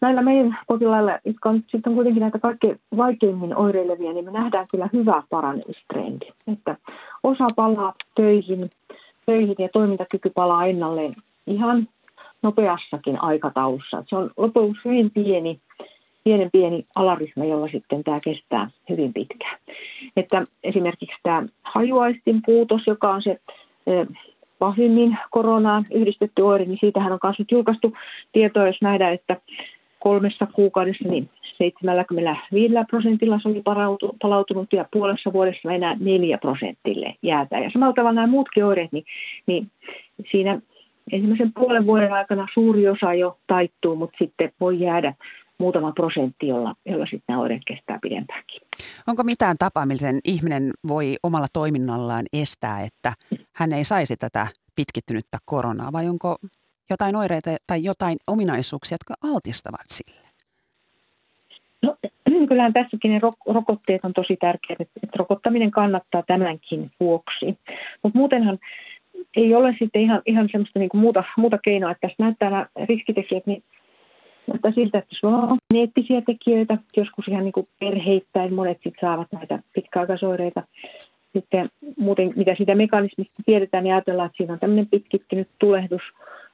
näillä 0.01 0.21
meidän 0.21 0.57
potilailla, 0.67 1.19
jotka 1.25 1.49
on 1.49 1.63
sitten 1.67 1.95
kuitenkin 1.95 2.21
näitä 2.21 2.39
kaikkein 2.39 2.79
vaikeimmin 2.97 3.57
oireilevia, 3.57 4.13
niin 4.13 4.25
me 4.25 4.31
nähdään 4.31 4.65
kyllä 4.71 4.89
hyvä 4.93 5.23
paranemistrendi. 5.29 6.25
Että 6.53 6.77
osa 7.23 7.47
palaa 7.55 7.93
töihin, 8.15 8.69
töihin 9.25 9.55
ja 9.59 9.69
toimintakyky 9.73 10.29
palaa 10.29 10.65
ennalleen 10.65 11.15
ihan 11.47 11.87
nopeassakin 12.41 13.23
aikataulussa. 13.23 14.03
Se 14.07 14.15
on 14.15 14.31
loppujen 14.37 14.75
hyvin 14.85 15.11
pieni, 15.11 15.59
pienen 16.23 16.49
pieni 16.51 16.85
alaryhmä, 16.95 17.45
jolla 17.45 17.67
sitten 17.71 18.03
tämä 18.03 18.19
kestää 18.23 18.69
hyvin 18.89 19.13
pitkään. 19.13 19.57
Että 20.17 20.43
esimerkiksi 20.63 21.17
tämä 21.23 21.43
hajuaistin 21.63 22.41
puutos, 22.45 22.81
joka 22.87 23.13
on 23.13 23.21
se 23.21 23.39
pahimmin 24.59 25.17
koronaan 25.31 25.85
yhdistetty 25.91 26.41
oire, 26.41 26.65
niin 26.65 26.77
siitähän 26.81 27.11
on 27.11 27.19
myös 27.23 27.37
julkaistu 27.51 27.93
tietoa, 28.31 28.67
jos 28.67 28.81
nähdään, 28.81 29.13
että 29.13 29.37
kolmessa 30.03 30.47
kuukaudessa 30.53 31.09
niin 31.09 31.29
75 31.57 32.73
prosentilla 32.89 33.39
se 33.41 33.49
oli 33.49 33.61
palautunut 34.21 34.73
ja 34.73 34.85
puolessa 34.93 35.33
vuodessa 35.33 35.71
enää 35.71 35.95
4 35.99 36.37
prosentille 36.37 37.15
jäätä. 37.21 37.59
Ja 37.59 37.69
samalla 37.73 37.93
tavalla 37.93 38.13
nämä 38.13 38.27
muutkin 38.27 38.65
oireet, 38.65 38.91
niin, 38.91 39.05
niin 39.47 39.71
siinä 40.31 40.61
ensimmäisen 41.11 41.53
puolen 41.53 41.85
vuoden 41.85 42.13
aikana 42.13 42.47
suuri 42.53 42.87
osa 42.87 43.13
jo 43.13 43.37
taittuu, 43.47 43.95
mutta 43.95 44.17
sitten 44.19 44.51
voi 44.59 44.79
jäädä 44.79 45.13
muutama 45.57 45.91
prosentti, 45.91 46.47
jolla, 46.47 46.75
jolla 46.85 47.05
sitten 47.05 47.23
nämä 47.27 47.41
oireet 47.41 47.61
kestää 47.67 47.99
pidempäänkin. 48.01 48.61
Onko 49.07 49.23
mitään 49.23 49.55
tapaa, 49.59 49.85
miten 49.85 50.19
ihminen 50.25 50.71
voi 50.87 51.15
omalla 51.23 51.47
toiminnallaan 51.53 52.25
estää, 52.33 52.81
että 52.81 53.13
hän 53.55 53.73
ei 53.73 53.83
saisi 53.83 54.17
tätä 54.17 54.47
pitkittynyttä 54.75 55.37
koronaa, 55.45 55.91
vai 55.91 56.09
onko 56.09 56.35
jotain 56.93 57.15
oireita 57.15 57.49
tai 57.67 57.83
jotain 57.83 58.17
ominaisuuksia, 58.27 58.95
jotka 58.95 59.13
altistavat 59.33 59.87
sille? 59.87 60.21
No, 61.81 61.95
kyllähän 62.49 62.73
tässäkin 62.73 63.11
ne 63.11 63.19
rokotteet 63.47 64.05
on 64.05 64.13
tosi 64.13 64.37
tärkeät, 64.37 64.81
että, 64.81 64.99
rokottaminen 65.15 65.71
kannattaa 65.71 66.23
tämänkin 66.27 66.91
vuoksi. 66.99 67.45
Mutta 68.03 68.17
muutenhan 68.19 68.59
ei 69.35 69.55
ole 69.55 69.75
sitten 69.79 70.01
ihan, 70.01 70.21
ihan 70.25 70.49
semmoista 70.51 70.79
niin 70.79 70.89
kuin 70.89 71.01
muuta, 71.01 71.23
muuta 71.37 71.57
keinoa, 71.57 71.91
että 71.91 72.07
tässä 72.07 72.23
näyttää 72.23 72.49
nämä 72.49 72.65
riskitekijät, 72.87 73.45
niin 73.45 73.63
näyttää 74.47 74.71
siltä, 74.71 74.97
että 74.97 75.15
sulla 75.19 75.37
on 75.37 75.57
eettisiä 75.75 76.21
tekijöitä, 76.21 76.77
joskus 76.97 77.27
ihan 77.27 77.43
niin 77.43 77.53
kuin 77.53 77.65
perheittäin 77.79 78.53
monet 78.53 78.79
sit 78.83 78.93
saavat 79.01 79.27
näitä 79.31 79.59
pitkäaikaisoireita. 79.73 80.63
Sitten 81.33 81.69
muuten, 81.97 82.33
mitä 82.35 82.55
siitä 82.55 82.75
mekanismista 82.75 83.43
tiedetään, 83.45 83.83
niin 83.83 83.93
ajatellaan, 83.93 84.25
että 84.25 84.37
siinä 84.37 84.53
on 84.53 84.59
tämmöinen 84.59 84.87
pitkittynyt 84.87 85.47
tulehdus, 85.59 86.01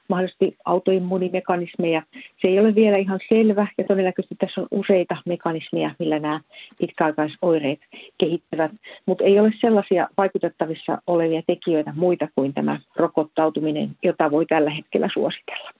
mahdollisesti 0.08 0.56
autoimmuunimekanismeja. 0.64 2.02
Se 2.12 2.48
ei 2.48 2.60
ole 2.60 2.74
vielä 2.74 2.96
ihan 2.96 3.20
selvä 3.28 3.66
ja 3.78 3.84
todennäköisesti 3.84 4.34
tässä 4.38 4.60
on 4.60 4.68
useita 4.70 5.16
mekanismeja, 5.26 5.94
millä 5.98 6.18
nämä 6.18 6.40
pitkäaikaisoireet 6.78 7.80
kehittyvät, 8.18 8.70
mutta 9.06 9.24
ei 9.24 9.40
ole 9.40 9.52
sellaisia 9.60 10.08
vaikutettavissa 10.16 10.98
olevia 11.06 11.42
tekijöitä 11.46 11.92
muita 11.96 12.28
kuin 12.34 12.54
tämä 12.54 12.80
rokottautuminen, 12.96 13.90
jota 14.02 14.30
voi 14.30 14.46
tällä 14.46 14.70
hetkellä 14.70 15.08
suositella. 15.14 15.70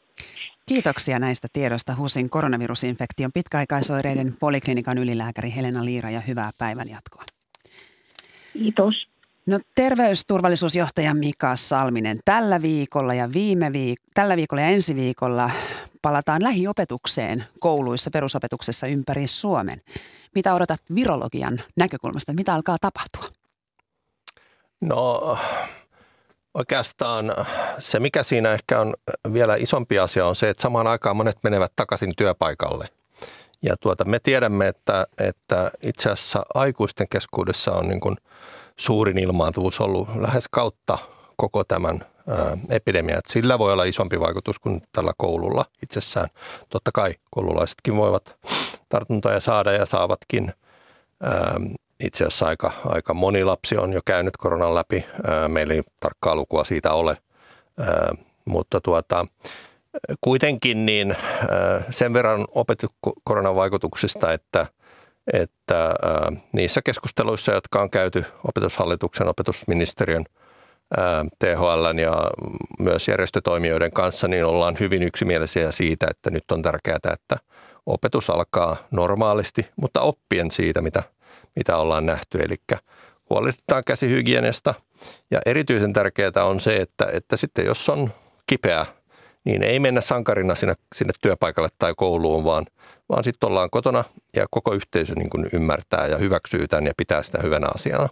Kiitoksia 0.69 1.19
näistä 1.19 1.49
tiedosta 1.53 1.95
HUSin 1.95 2.31
koronavirusinfektion 2.31 3.31
pitkäaikaisoireiden 3.35 4.35
poliklinikan 4.41 4.99
ylilääkäri 4.99 5.53
Helena 5.57 5.85
Liira 5.85 6.11
ja 6.11 6.21
hyvää 6.21 6.51
päivänjatkoa. 6.59 7.23
Kiitos. 8.53 9.08
No 9.49 9.61
terveysturvallisuusjohtaja 9.75 11.15
Mika 11.15 11.57
Salminen, 11.57 12.19
tällä 12.25 12.63
viikolla 12.63 13.15
ja 13.15 13.33
viime 13.33 13.69
viik- 13.69 14.11
tällä 14.15 14.37
viikolla 14.37 14.63
ja 14.63 14.69
ensi 14.69 14.97
viikolla 14.97 15.51
palataan 16.03 16.43
lähiopetukseen 16.43 17.45
kouluissa, 17.61 18.11
perusopetuksessa 18.11 18.87
ympäri 18.87 19.27
Suomen. 19.27 19.81
Mitä 20.35 20.55
odotat 20.55 20.81
virologian 20.95 21.61
näkökulmasta? 21.77 22.33
Mitä 22.33 22.53
alkaa 22.53 22.77
tapahtua? 22.81 23.25
No 24.81 25.39
oikeastaan 26.55 27.33
se, 27.79 28.01
mikä 28.01 28.23
siinä 28.23 28.53
ehkä 28.53 28.81
on 28.81 28.95
vielä 29.33 29.57
isompi 29.57 29.99
asia, 29.99 30.27
on 30.27 30.37
se, 30.37 30.49
että 30.49 30.63
samaan 30.63 30.87
aikaan 30.87 31.17
monet 31.17 31.39
menevät 31.43 31.73
takaisin 31.77 32.13
työpaikalle. 32.17 32.89
Ja 33.63 33.77
tuota, 33.77 34.05
me 34.05 34.19
tiedämme, 34.19 34.69
että, 34.69 35.07
että 35.19 35.71
itse 35.83 36.11
asiassa 36.11 36.43
aikuisten 36.55 37.09
keskuudessa 37.09 37.73
on 37.73 37.89
niin 37.89 38.01
kuin– 38.01 38.17
suurin 38.79 39.19
ilmaantuvuus 39.19 39.81
ollut 39.81 40.09
lähes 40.17 40.49
kautta 40.51 40.99
koko 41.37 41.65
tämän 41.65 42.01
epidemian. 42.71 43.21
Sillä 43.27 43.59
voi 43.59 43.73
olla 43.73 43.85
isompi 43.85 44.21
vaikutus 44.21 44.59
kuin 44.59 44.83
tällä 44.93 45.13
koululla 45.17 45.65
itsessään. 45.83 46.29
Totta 46.69 46.91
kai 46.95 47.15
koululaisetkin 47.31 47.97
voivat 47.97 48.37
tartuntoja 48.89 49.41
saada 49.41 49.73
ja 49.73 49.87
saavatkin. 49.87 50.53
Itse 52.01 52.25
asiassa 52.25 52.47
aika, 52.47 52.73
aika 52.85 53.15
moni 53.15 53.45
lapsi 53.45 53.77
on 53.77 53.93
jo 53.93 54.01
käynyt 54.05 54.37
koronan 54.37 54.75
läpi. 54.75 55.05
Meillä 55.49 55.75
ei 55.75 55.83
tarkkaa 56.01 56.35
lukua 56.35 56.65
siitä 56.65 56.93
ole, 56.93 57.17
mutta 58.45 58.81
tuota, 58.81 59.27
kuitenkin 60.21 60.87
niin 60.87 61.17
sen 61.91 62.15
verran 62.15 62.47
opettu 62.55 62.87
koronan 63.25 63.55
vaikutuksista, 63.55 64.33
että– 64.33 64.67
että 65.33 65.95
niissä 66.53 66.83
keskusteluissa, 66.85 67.53
jotka 67.53 67.83
on 67.83 67.91
käyty 67.91 68.25
opetushallituksen, 68.45 69.29
opetusministeriön, 69.29 70.25
THL 71.39 71.99
ja 71.99 72.31
myös 72.79 73.09
järjestötoimijoiden 73.09 73.93
kanssa, 73.93 74.29
niin 74.29 74.45
ollaan 74.45 74.77
hyvin 74.81 75.03
yksimielisiä 75.03 75.73
siitä, 75.73 76.07
että 76.11 76.31
nyt 76.31 76.51
on 76.51 76.63
tärkeää, 76.63 76.99
että 77.13 77.37
opetus 77.87 78.31
alkaa 78.31 78.77
normaalisti, 78.91 79.69
mutta 79.77 80.01
oppien 80.01 80.51
siitä, 80.51 80.83
mitä, 80.83 81.03
mitä 81.57 81.77
ollaan 81.77 82.07
nähty. 82.07 82.39
Eli 82.39 82.57
huolehditaan 83.31 83.85
käsihygieniasta 83.85 84.75
ja 85.31 85.41
erityisen 85.47 85.93
tärkeää 85.93 86.45
on 86.45 86.61
se, 86.61 86.77
että, 86.77 87.09
että 87.13 87.37
sitten 87.37 87.67
jos 87.67 87.89
on 87.89 88.11
kipeä, 88.47 88.87
niin 89.45 89.63
ei 89.63 89.81
mennä 89.81 90.01
sankarina 90.01 90.55
sinne, 90.55 90.75
sinne 90.95 91.13
työpaikalle 91.23 91.69
tai 91.79 91.95
kouluun, 91.97 92.45
vaan– 92.45 92.67
vaan 93.09 93.25
sitten 93.25 93.49
ollaan 93.49 93.71
kotona 93.71 94.05
ja 94.37 94.47
koko 94.51 94.73
yhteisö 94.73 95.15
niin 95.15 95.31
kuin 95.31 95.49
ymmärtää 95.53 96.07
ja 96.07 96.19
hyväksyy 96.19 96.69
tämän 96.69 96.87
ja 96.87 96.93
pitää 96.97 97.23
sitä 97.23 97.39
hyvänä 97.43 97.67
asiana. 97.75 98.09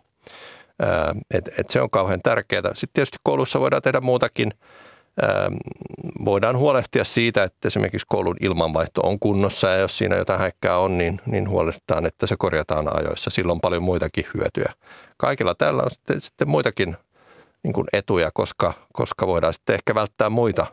Et, 1.34 1.48
et 1.58 1.70
se 1.70 1.80
on 1.80 1.90
kauhean 1.90 2.22
tärkeää. 2.22 2.62
Sitten 2.62 2.92
tietysti 2.92 3.18
koulussa 3.22 3.60
voidaan 3.60 3.82
tehdä 3.82 4.00
muutakin. 4.00 4.50
Voidaan 6.24 6.58
huolehtia 6.58 7.04
siitä, 7.04 7.42
että 7.42 7.68
esimerkiksi 7.68 8.06
koulun 8.08 8.36
ilmanvaihto 8.40 9.00
on 9.00 9.18
kunnossa 9.18 9.68
ja 9.68 9.76
jos 9.76 9.98
siinä 9.98 10.16
jotain 10.16 10.40
häikkää 10.40 10.78
on, 10.78 10.98
niin, 10.98 11.20
niin 11.26 11.48
huolehditaan, 11.48 12.06
että 12.06 12.26
se 12.26 12.34
korjataan 12.38 12.98
ajoissa. 12.98 13.30
Silloin 13.30 13.56
on 13.56 13.60
paljon 13.60 13.82
muitakin 13.82 14.26
hyötyjä. 14.34 14.72
Kaikilla 15.16 15.54
tällä 15.54 15.82
on 15.82 15.90
sitten, 15.90 16.20
sitten 16.20 16.48
muitakin 16.48 16.96
niin 17.62 17.72
kuin 17.72 17.86
etuja, 17.92 18.30
koska, 18.34 18.72
koska 18.92 19.26
voidaan 19.26 19.52
sitten 19.52 19.74
ehkä 19.74 19.94
välttää 19.94 20.30
muita 20.30 20.66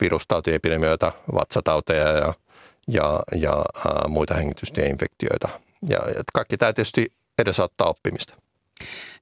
virustautiepidemioita, 0.00 1.12
vatsatauteja 1.34 2.12
ja 2.12 2.34
ja, 2.88 3.22
ja 3.36 3.52
ää, 3.52 4.08
muita 4.08 4.34
hengitystieinfektioita. 4.34 5.48
Ja, 5.88 5.96
ja 5.96 6.22
kaikki 6.32 6.56
tämä 6.56 6.72
tietysti 6.72 7.12
edesauttaa 7.38 7.88
oppimista. 7.88 8.34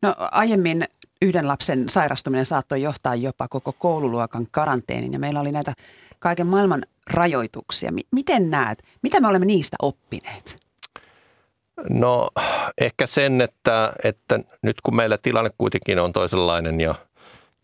No 0.02 0.14
aiemmin 0.18 0.84
yhden 1.22 1.48
lapsen 1.48 1.88
sairastuminen 1.88 2.44
saattoi 2.44 2.82
johtaa 2.82 3.14
jopa 3.14 3.48
koko 3.48 3.72
koululuokan 3.72 4.46
karanteenin 4.50 5.12
ja 5.12 5.18
meillä 5.18 5.40
oli 5.40 5.52
näitä 5.52 5.72
kaiken 6.18 6.46
maailman 6.46 6.82
rajoituksia. 7.10 7.90
Miten 8.12 8.50
näet, 8.50 8.82
mitä 9.02 9.20
me 9.20 9.28
olemme 9.28 9.46
niistä 9.46 9.76
oppineet? 9.82 10.58
No 11.88 12.28
ehkä 12.80 13.06
sen, 13.06 13.40
että, 13.40 13.92
että 14.04 14.40
nyt 14.62 14.80
kun 14.80 14.96
meillä 14.96 15.18
tilanne 15.18 15.50
kuitenkin 15.58 15.98
on 15.98 16.12
toisenlainen 16.12 16.80
ja, 16.80 16.94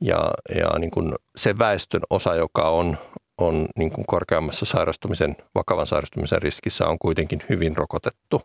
ja, 0.02 0.30
ja 0.54 0.78
niin 0.78 0.90
kuin 0.90 1.14
se 1.36 1.58
väestön 1.58 2.02
osa, 2.10 2.34
joka 2.34 2.68
on 2.68 2.96
on 3.38 3.66
niin 3.78 3.90
kuin 3.90 4.06
korkeammassa 4.06 4.66
sairastumisen, 4.66 5.36
vakavan 5.54 5.86
sairastumisen 5.86 6.42
riskissä 6.42 6.86
on 6.86 6.98
kuitenkin 6.98 7.42
hyvin 7.48 7.76
rokotettu, 7.76 8.42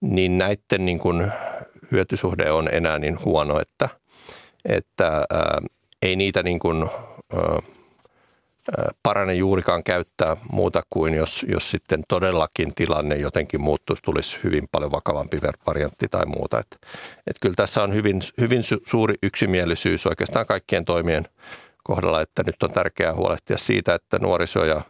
niin 0.00 0.38
näiden 0.38 0.84
niin 0.84 0.98
kuin 0.98 1.32
hyötysuhde 1.92 2.50
on 2.50 2.68
enää 2.72 2.98
niin 2.98 3.24
huono, 3.24 3.60
että, 3.60 3.88
että 4.64 5.06
ää, 5.30 5.60
ei 6.02 6.16
niitä 6.16 6.42
niin 6.42 6.58
kuin, 6.58 6.82
ää, 7.34 7.58
parane 9.02 9.34
juurikaan 9.34 9.84
käyttää 9.84 10.36
muuta 10.52 10.82
kuin 10.90 11.14
jos, 11.14 11.46
jos 11.48 11.70
sitten 11.70 12.02
todellakin 12.08 12.74
tilanne 12.74 13.16
jotenkin 13.16 13.60
muuttuisi, 13.60 14.02
tulisi 14.02 14.38
hyvin 14.44 14.68
paljon 14.72 14.92
vakavampi 14.92 15.38
variantti 15.66 16.08
tai 16.08 16.26
muuta. 16.26 16.58
Et, 16.58 16.78
et 17.26 17.36
kyllä 17.40 17.54
tässä 17.54 17.82
on 17.82 17.94
hyvin, 17.94 18.22
hyvin 18.40 18.62
suuri 18.86 19.14
yksimielisyys 19.22 20.06
oikeastaan 20.06 20.46
kaikkien 20.46 20.84
toimien 20.84 21.24
kohdalla, 21.84 22.20
että 22.20 22.42
nyt 22.46 22.62
on 22.62 22.72
tärkeää 22.72 23.14
huolehtia 23.14 23.58
siitä, 23.58 23.94
että 23.94 24.18
nuoriso 24.18 24.64
ja, 24.64 24.82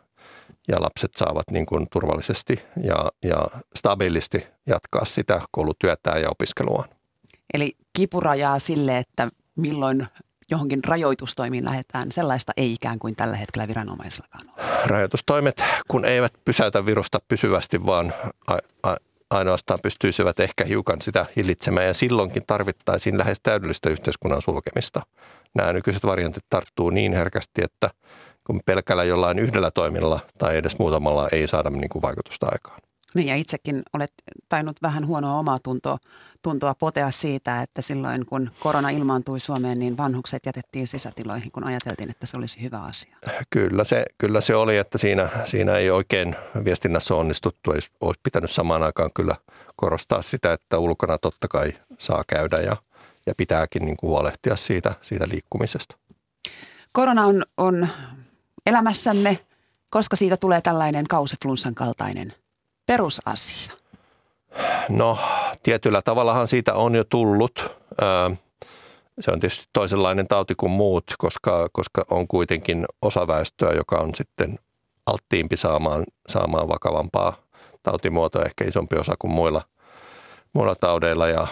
ja 0.69 0.83
lapset 0.83 1.15
saavat 1.17 1.51
niin 1.51 1.67
kuin 1.67 1.87
turvallisesti 1.93 2.63
ja, 2.83 3.13
ja 3.25 3.47
stabiilisti 3.77 4.47
jatkaa 4.67 5.05
sitä 5.05 5.41
koulutyötään 5.51 6.23
ja 6.23 6.31
opiskeluaan. 6.31 6.89
Eli 7.55 7.77
kipurajaa 7.97 8.59
sille, 8.59 8.99
että 8.99 9.29
milloin 9.57 10.07
johonkin 10.53 10.85
rajoitustoimiin 10.85 11.65
lähdetään, 11.65 12.13
sellaista 12.13 12.53
ei 12.57 12.73
ikään 12.73 12.99
kuin 12.99 13.17
tällä 13.17 13.37
hetkellä 13.37 13.69
viranomaisillakaan 13.69 14.45
ole. 14.49 14.87
Rajoitustoimet, 14.87 15.63
kun 15.89 16.05
eivät 16.05 16.33
pysäytä 16.45 16.87
virusta 16.87 17.19
pysyvästi, 17.29 17.87
vaan 17.87 18.13
a, 18.47 18.59
a, 18.83 18.97
ainoastaan 19.31 19.79
pystyisivät 19.83 20.41
ehkä 20.41 20.65
hiukan 20.65 21.03
sitä 21.03 21.27
hillitsemään 21.37 21.87
ja 21.87 21.95
silloinkin 21.95 22.43
tarvittaisiin 22.47 23.19
lähes 23.19 23.41
täydellistä 23.41 23.91
yhteiskunnan 23.91 24.43
sulkemista. 24.43 25.03
Nämä 25.55 25.73
nykyiset 25.73 26.07
variantit 26.07 26.45
tarttuu 26.51 26.91
niin 26.91 27.13
herkästi, 27.13 27.63
että 27.65 27.91
kun 28.47 28.61
pelkällä 28.67 29.05
jollain 29.05 29.39
yhdellä 29.39 29.71
toiminnalla 29.71 30.21
tai 30.39 30.57
edes 30.57 30.79
muutamalla 30.79 31.29
ei 31.33 31.49
saada 31.49 31.71
niin 31.71 31.89
kuin 31.89 32.03
vaikutusta 32.03 32.47
aikaan. 32.53 32.81
Niin 33.15 33.29
ja 33.29 33.37
itsekin 33.37 33.83
olet 33.93 34.13
tainnut 34.49 34.77
vähän 34.83 35.07
huonoa 35.07 35.39
omaa 35.39 35.59
tuntoa, 35.59 35.99
tuntoa 36.43 36.75
potea 36.75 37.11
siitä, 37.11 37.63
että 37.63 37.83
silloin 37.83 38.27
kun 38.27 38.51
korona 38.61 38.91
ilmaantui 38.91 39.41
Suomeen, 39.41 39.79
niin 39.79 39.97
vanhukset 39.97 40.47
jätettiin 40.47 40.87
sisätiloihin, 40.87 41.53
kun 41.53 41.65
ajateltiin, 41.65 42.11
että 42.11 42.27
se 42.27 42.37
olisi 42.37 42.63
hyvä 42.63 42.79
asia. 42.83 43.17
Kyllä 43.51 43.85
se, 43.85 44.05
kyllä 44.19 44.41
se 44.41 44.55
oli, 44.55 44.77
että 44.77 44.99
siinä, 44.99 45.29
siinä 45.45 45.75
ei 45.75 45.91
oikein 45.91 46.37
viestinnässä 46.65 47.15
onnistuttu. 47.15 47.73
Ei 47.73 47.81
olisi 48.01 48.21
pitänyt 48.23 48.51
samaan 48.51 48.83
aikaan 48.83 49.11
kyllä 49.15 49.37
korostaa 49.77 50.23
sitä, 50.23 50.53
että 50.53 50.79
ulkona 50.79 51.19
totta 51.19 51.49
kai 51.49 51.73
saa 51.99 52.25
käydä 52.27 52.57
ja, 52.57 52.77
ja 53.27 53.35
pitääkin 53.37 53.85
niin 53.85 53.97
kuin 53.97 54.11
huolehtia 54.11 54.57
siitä, 54.57 54.95
siitä 55.03 55.29
liikkumisesta. 55.29 55.97
Korona 56.93 57.27
on, 57.27 57.43
on 57.57 57.89
elämässämme, 58.67 59.39
koska 59.91 60.17
siitä 60.17 60.37
tulee 60.37 60.61
tällainen 60.61 61.07
kausiflunssan 61.09 61.75
kaltainen 61.75 62.33
perusasia? 62.93 63.73
No 64.89 65.19
tietyllä 65.63 66.03
tavallahan 66.03 66.49
siitä 66.49 66.75
on 66.75 66.95
jo 66.95 67.05
tullut. 67.05 67.77
Se 69.21 69.31
on 69.31 69.41
tietysti 69.41 69.67
toisenlainen 69.73 70.29
tauti 70.29 70.55
kuin 70.55 70.73
muut, 70.73 71.05
koska, 71.19 71.69
koska 71.73 72.05
on 72.11 72.29
kuitenkin 72.29 72.85
osa 73.03 73.27
väestöä, 73.27 73.73
joka 73.73 73.97
on 73.97 74.15
sitten 74.15 74.59
alttiimpi 75.07 75.57
saamaan, 75.57 76.05
saamaan 76.29 76.69
vakavampaa 76.69 77.37
tautimuoto, 77.83 78.45
ehkä 78.45 78.65
isompi 78.65 78.97
osa 78.97 79.15
kuin 79.19 79.33
muilla, 79.33 79.63
muilla 80.53 80.75
taudeilla 80.75 81.29
ja, 81.29 81.47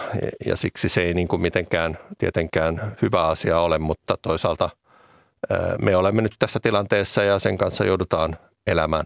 ja 0.45 0.55
siksi 0.55 0.89
se 0.89 1.01
ei 1.01 1.13
niin 1.13 1.27
kuin 1.27 1.41
mitenkään 1.41 1.97
tietenkään 2.17 2.97
hyvä 3.01 3.27
asia 3.27 3.59
ole, 3.59 3.77
mutta 3.77 4.17
toisaalta 4.21 4.69
me 5.81 5.95
olemme 5.95 6.21
nyt 6.21 6.35
tässä 6.39 6.59
tilanteessa 6.59 7.23
ja 7.23 7.39
sen 7.39 7.57
kanssa 7.57 7.85
joudutaan 7.85 8.37
elämään. 8.67 9.05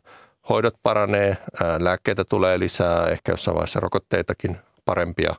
Hoidot 0.49 0.75
paranee, 0.83 1.37
lääkkeitä 1.79 2.25
tulee 2.25 2.59
lisää, 2.59 3.07
ehkä 3.07 3.31
jossain 3.31 3.55
vaiheessa 3.55 3.79
rokotteitakin 3.79 4.57
parempia. 4.85 5.35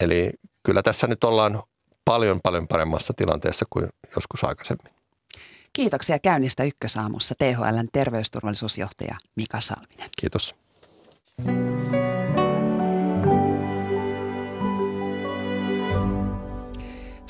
Eli 0.00 0.30
kyllä 0.62 0.82
tässä 0.82 1.06
nyt 1.06 1.24
ollaan 1.24 1.62
paljon 2.04 2.40
paljon 2.42 2.68
paremmassa 2.68 3.12
tilanteessa 3.16 3.64
kuin 3.70 3.88
joskus 4.16 4.44
aikaisemmin. 4.44 4.92
Kiitoksia 5.72 6.18
käynnistä 6.18 6.64
Ykkösaamussa 6.64 7.34
THLn 7.38 7.88
terveysturvallisuusjohtaja 7.92 9.16
Mika 9.36 9.60
Salminen. 9.60 10.08
Kiitos. 10.20 10.54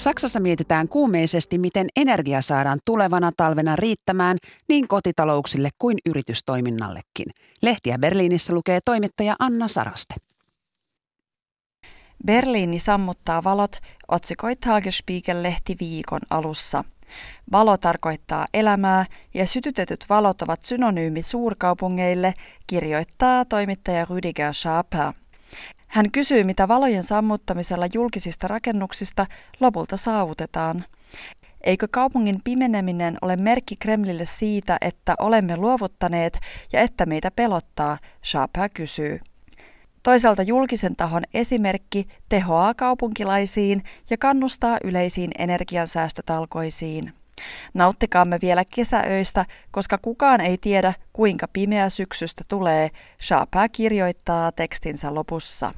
Saksassa 0.00 0.40
mietitään 0.40 0.88
kuumeisesti, 0.88 1.58
miten 1.58 1.86
energia 1.96 2.42
saadaan 2.42 2.78
tulevana 2.84 3.30
talvena 3.36 3.76
riittämään 3.76 4.36
niin 4.68 4.88
kotitalouksille 4.88 5.70
kuin 5.78 5.98
yritystoiminnallekin. 6.06 7.26
Lehtiä 7.62 7.98
Berliinissä 7.98 8.54
lukee 8.54 8.80
toimittaja 8.84 9.36
Anna 9.38 9.68
Saraste. 9.68 10.14
Berliini 12.26 12.80
sammuttaa 12.80 13.44
valot, 13.44 13.76
otsikoi 14.08 14.52
Tagesspiegel-lehti 14.56 15.76
viikon 15.80 16.20
alussa. 16.30 16.84
Valo 17.52 17.76
tarkoittaa 17.76 18.46
elämää 18.54 19.06
ja 19.34 19.46
sytytetyt 19.46 20.04
valot 20.08 20.42
ovat 20.42 20.64
synonyymi 20.64 21.22
suurkaupungeille, 21.22 22.34
kirjoittaa 22.66 23.44
toimittaja 23.44 24.04
Rüdiger 24.04 24.54
Schaper. 24.54 25.12
Hän 25.90 26.10
kysyy, 26.10 26.44
mitä 26.44 26.68
valojen 26.68 27.04
sammuttamisella 27.04 27.86
julkisista 27.94 28.48
rakennuksista 28.48 29.26
lopulta 29.60 29.96
saavutetaan. 29.96 30.84
Eikö 31.60 31.88
kaupungin 31.90 32.40
pimeneminen 32.44 33.16
ole 33.22 33.36
merkki 33.36 33.76
Kremlille 33.76 34.24
siitä, 34.24 34.78
että 34.80 35.14
olemme 35.18 35.56
luovuttaneet 35.56 36.38
ja 36.72 36.80
että 36.80 37.06
meitä 37.06 37.30
pelottaa, 37.30 37.98
Schaper 38.24 38.70
kysyy. 38.74 39.20
Toisaalta 40.02 40.42
julkisen 40.42 40.96
tahon 40.96 41.22
esimerkki 41.34 42.08
tehoaa 42.28 42.74
kaupunkilaisiin 42.74 43.82
ja 44.10 44.16
kannustaa 44.18 44.78
yleisiin 44.84 45.30
energiansäästötalkoisiin. 45.38 47.12
Nauttikaamme 47.74 48.38
vielä 48.42 48.64
kesäöistä, 48.74 49.46
koska 49.70 49.98
kukaan 49.98 50.40
ei 50.40 50.58
tiedä, 50.58 50.94
kuinka 51.12 51.48
pimeä 51.52 51.90
syksystä 51.90 52.44
tulee, 52.48 52.90
Shapää 53.22 53.68
kirjoittaa 53.68 54.52
tekstinsä 54.52 55.14
lopussa. 55.14 55.70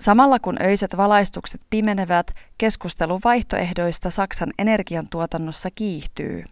Samalla 0.00 0.38
kun 0.38 0.56
öiset 0.62 0.96
valaistukset 0.96 1.60
pimenevät, 1.70 2.34
keskustelu 2.58 3.20
vaihtoehdoista 3.24 4.10
Saksan 4.10 4.50
energiantuotannossa 4.58 5.68
kiihtyy. 5.74 6.44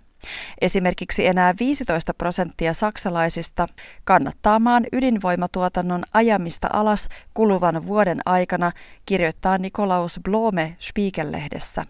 Esimerkiksi 0.60 1.26
enää 1.26 1.54
15 1.60 2.14
prosenttia 2.14 2.74
saksalaisista 2.74 3.68
kannattaa 4.04 4.58
maan 4.58 4.86
ydinvoimatuotannon 4.92 6.02
ajamista 6.14 6.68
alas 6.72 7.08
kuluvan 7.34 7.86
vuoden 7.86 8.18
aikana, 8.26 8.72
kirjoittaa 9.06 9.58
Nikolaus 9.58 10.20
Blome 10.24 10.76
Spiegel-lehdessä. 10.80 11.84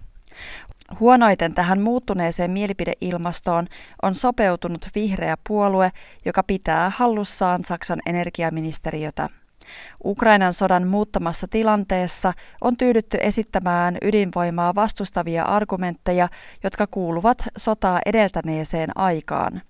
Huonoiten 1.00 1.54
tähän 1.54 1.80
muuttuneeseen 1.80 2.50
mielipideilmastoon 2.50 3.66
on 4.02 4.14
sopeutunut 4.14 4.88
vihreä 4.94 5.36
puolue, 5.48 5.92
joka 6.24 6.42
pitää 6.42 6.90
hallussaan 6.96 7.64
Saksan 7.64 8.00
energiaministeriötä. 8.06 9.28
Ukrainan 10.04 10.54
sodan 10.54 10.86
muuttamassa 10.86 11.48
tilanteessa 11.48 12.32
on 12.60 12.76
tyydytty 12.76 13.18
esittämään 13.20 13.98
ydinvoimaa 14.02 14.74
vastustavia 14.74 15.42
argumentteja, 15.42 16.28
jotka 16.64 16.86
kuuluvat 16.86 17.44
sotaa 17.56 18.00
edeltäneeseen 18.06 18.98
aikaan. 18.98 19.62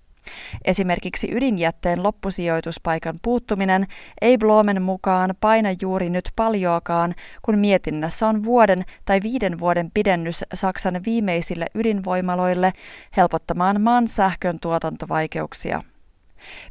Esimerkiksi 0.65 1.27
ydinjätteen 1.31 2.03
loppusijoituspaikan 2.03 3.19
puuttuminen 3.21 3.87
ei 4.21 4.37
Blomen 4.37 4.81
mukaan 4.81 5.35
paina 5.39 5.69
juuri 5.81 6.09
nyt 6.09 6.31
paljoakaan, 6.35 7.15
kun 7.41 7.59
mietinnässä 7.59 8.27
on 8.27 8.43
vuoden 8.43 8.85
tai 9.05 9.19
viiden 9.23 9.59
vuoden 9.59 9.91
pidennys 9.93 10.45
Saksan 10.53 11.01
viimeisille 11.05 11.65
ydinvoimaloille 11.75 12.73
helpottamaan 13.17 13.81
maan 13.81 14.07
sähkön 14.07 14.59
tuotantovaikeuksia. 14.59 15.83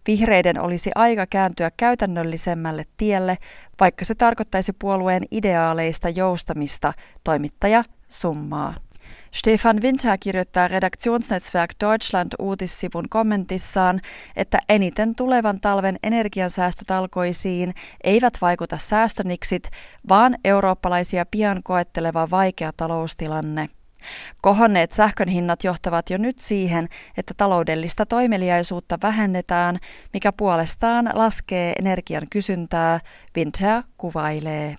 Vihreiden 0.06 0.60
olisi 0.60 0.90
aika 0.94 1.26
kääntyä 1.26 1.70
käytännöllisemmälle 1.76 2.84
tielle, 2.96 3.38
vaikka 3.80 4.04
se 4.04 4.14
tarkoittaisi 4.14 4.72
puolueen 4.72 5.22
ideaaleista 5.30 6.08
joustamista, 6.08 6.92
toimittaja 7.24 7.84
summaa. 8.08 8.74
Stefan 9.36 9.82
Winter 9.82 10.18
kirjoittaa 10.20 10.68
Redaktionsnetzwerk 10.68 11.70
Deutschland 11.80 12.32
uutissivun 12.38 13.04
kommentissaan, 13.08 14.00
että 14.36 14.58
eniten 14.68 15.14
tulevan 15.14 15.60
talven 15.60 15.98
energiansäästötalkoisiin 16.02 17.74
eivät 18.04 18.34
vaikuta 18.40 18.78
säästöniksit, 18.78 19.70
vaan 20.08 20.36
eurooppalaisia 20.44 21.26
pian 21.30 21.62
koetteleva 21.62 22.30
vaikea 22.30 22.72
taloustilanne. 22.76 23.68
Kohonneet 24.42 24.92
sähkön 24.92 25.28
hinnat 25.28 25.64
johtavat 25.64 26.10
jo 26.10 26.18
nyt 26.18 26.38
siihen, 26.38 26.88
että 27.16 27.34
taloudellista 27.36 28.06
toimeliaisuutta 28.06 28.98
vähennetään, 29.02 29.78
mikä 30.12 30.32
puolestaan 30.32 31.10
laskee 31.14 31.72
energian 31.78 32.26
kysyntää, 32.30 33.00
Winter 33.36 33.82
kuvailee. 33.96 34.76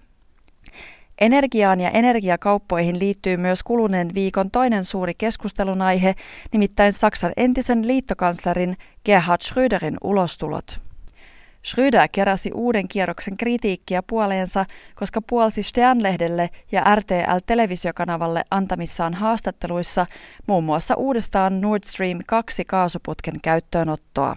Energiaan 1.22 1.80
ja 1.80 1.90
energiakauppoihin 1.90 3.00
liittyy 3.00 3.38
myös 3.38 3.64
kuluneen 3.64 4.14
viikon 4.14 4.52
toinen 4.52 4.86
suuri 4.86 5.14
keskustelun 5.14 5.82
aihe, 5.82 6.16
nimittäin 6.52 6.94
Saksan 6.94 7.34
entisen 7.38 7.88
liittokanslerin 7.88 8.78
Gerhard 9.06 9.42
Schröderin 9.42 9.98
ulostulot. 10.04 10.80
Schröder 11.66 12.08
keräsi 12.12 12.52
uuden 12.54 12.88
kierroksen 12.88 13.38
kritiikkiä 13.38 14.04
puoleensa, 14.04 14.66
koska 14.96 15.22
puolsi 15.22 15.64
Stern-lehdelle 15.64 16.50
ja 16.72 16.84
RTL-televisiokanavalle 16.96 18.44
antamissaan 18.52 19.14
haastatteluissa 19.14 20.06
muun 20.48 20.64
muassa 20.64 20.96
uudestaan 20.96 21.62
Nord 21.62 21.84
Stream 21.86 22.20
2 22.28 22.66
kaasuputken 22.66 23.42
käyttöönottoa. 23.42 24.36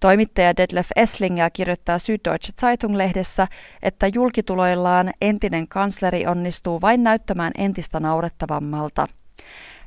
Toimittaja 0.00 0.56
Detlef 0.56 0.88
Esslinger 0.96 1.50
kirjoittaa 1.52 1.98
Süddeutsche 1.98 2.52
Zeitung-lehdessä, 2.60 3.46
että 3.82 4.06
julkituloillaan 4.14 5.10
entinen 5.20 5.68
kansleri 5.68 6.26
onnistuu 6.26 6.80
vain 6.80 7.02
näyttämään 7.02 7.52
entistä 7.58 8.00
naurettavammalta. 8.00 9.06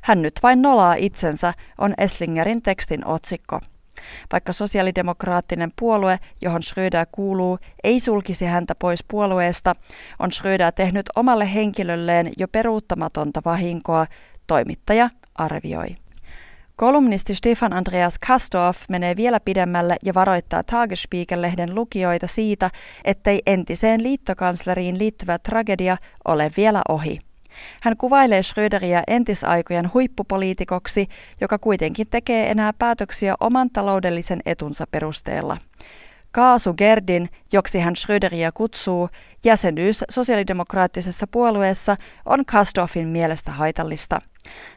Hän 0.02 0.22
nyt 0.22 0.40
vain 0.42 0.62
nolaa 0.62 0.94
itsensä, 0.94 1.54
on 1.78 1.94
Esslingerin 1.98 2.62
tekstin 2.62 3.06
otsikko. 3.06 3.60
Vaikka 4.32 4.52
sosiaalidemokraattinen 4.52 5.72
puolue, 5.78 6.18
johon 6.40 6.62
Schröder 6.62 7.06
kuuluu, 7.12 7.58
ei 7.84 8.00
sulkisi 8.00 8.44
häntä 8.44 8.74
pois 8.74 9.04
puolueesta, 9.08 9.74
on 10.18 10.32
Schröder 10.32 10.72
tehnyt 10.72 11.06
omalle 11.16 11.54
henkilölleen 11.54 12.32
jo 12.38 12.48
peruuttamatonta 12.48 13.42
vahinkoa, 13.44 14.06
toimittaja 14.46 15.10
arvioi. 15.34 15.96
Kolumnisti 16.80 17.34
Stefan 17.34 17.72
Andreas 17.72 18.18
Kastorf 18.26 18.78
menee 18.88 19.16
vielä 19.16 19.40
pidemmälle 19.40 19.96
ja 20.04 20.14
varoittaa 20.14 20.62
Tagesspiegel-lehden 20.62 21.74
lukijoita 21.74 22.26
siitä, 22.26 22.70
ettei 23.04 23.42
entiseen 23.46 24.02
liittokansleriin 24.02 24.98
liittyvä 24.98 25.38
tragedia 25.38 25.96
ole 26.24 26.50
vielä 26.56 26.82
ohi. 26.88 27.18
Hän 27.82 27.96
kuvailee 27.96 28.42
Schröderiä 28.42 29.02
entisaikojen 29.06 29.90
huippupoliitikoksi, 29.94 31.06
joka 31.40 31.58
kuitenkin 31.58 32.06
tekee 32.10 32.50
enää 32.50 32.72
päätöksiä 32.72 33.34
oman 33.40 33.70
taloudellisen 33.70 34.40
etunsa 34.46 34.84
perusteella. 34.90 35.56
Kaasu 36.32 36.74
Gerdin, 36.74 37.28
joksi 37.52 37.78
hän 37.78 37.96
Schröderiä 37.96 38.52
kutsuu, 38.52 39.08
jäsenyys 39.44 40.04
sosiaalidemokraattisessa 40.10 41.26
puolueessa 41.26 41.96
on 42.26 42.44
Kastorfin 42.44 43.08
mielestä 43.08 43.50
haitallista. 43.50 44.20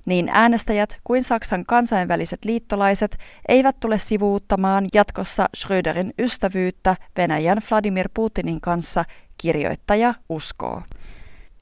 Niin 0.06 0.30
äänestäjät 0.32 0.98
kuin 1.04 1.24
Saksan 1.24 1.66
kansainväliset 1.66 2.46
liittolaiset 2.46 3.18
eivät 3.48 3.80
tule 3.80 4.00
sivuuttamaan 4.00 4.86
jatkossa 4.94 5.50
Schröderin 5.58 6.14
ystävyyttä 6.20 6.96
Venäjän 7.18 7.62
Vladimir 7.72 8.10
Putinin 8.14 8.62
kanssa, 8.62 9.06
kirjoittaja 9.38 10.14
uskoo. 10.30 10.82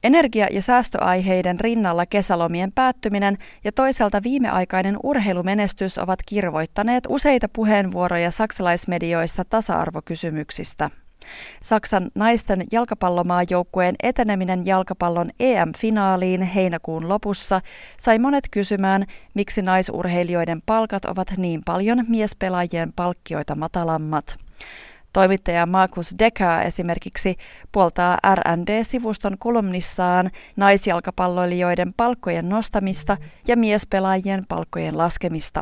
Energia- 0.03 0.47
ja 0.51 0.61
säästöaiheiden 0.61 1.59
rinnalla 1.59 2.05
kesälomien 2.05 2.71
päättyminen 2.71 3.37
ja 3.63 3.71
toisaalta 3.71 4.23
viimeaikainen 4.23 4.97
urheilumenestys 5.03 5.97
ovat 5.97 6.19
kirvoittaneet 6.25 7.03
useita 7.09 7.49
puheenvuoroja 7.53 8.31
saksalaismedioissa 8.31 9.45
tasa-arvokysymyksistä. 9.49 10.89
Saksan 11.63 12.11
naisten 12.15 12.63
jalkapallomaajoukkueen 12.71 13.95
eteneminen 14.03 14.65
jalkapallon 14.65 15.29
EM-finaaliin 15.39 16.41
heinäkuun 16.41 17.09
lopussa 17.09 17.61
sai 17.99 18.19
monet 18.19 18.43
kysymään, 18.51 19.05
miksi 19.33 19.61
naisurheilijoiden 19.61 20.61
palkat 20.65 21.05
ovat 21.05 21.27
niin 21.37 21.61
paljon 21.65 22.05
miespelaajien 22.07 22.93
palkkioita 22.93 23.55
matalammat. 23.55 24.37
Toimittaja 25.13 25.65
Markus 25.65 26.15
Decker 26.19 26.67
esimerkiksi 26.67 27.35
puoltaa 27.71 28.17
RND-sivuston 28.35 29.37
kolumnissaan 29.39 30.31
naisjalkapalloilijoiden 30.55 31.93
palkkojen 31.93 32.49
nostamista 32.49 33.17
ja 33.47 33.57
miespelaajien 33.57 34.43
palkkojen 34.47 34.97
laskemista. 34.97 35.61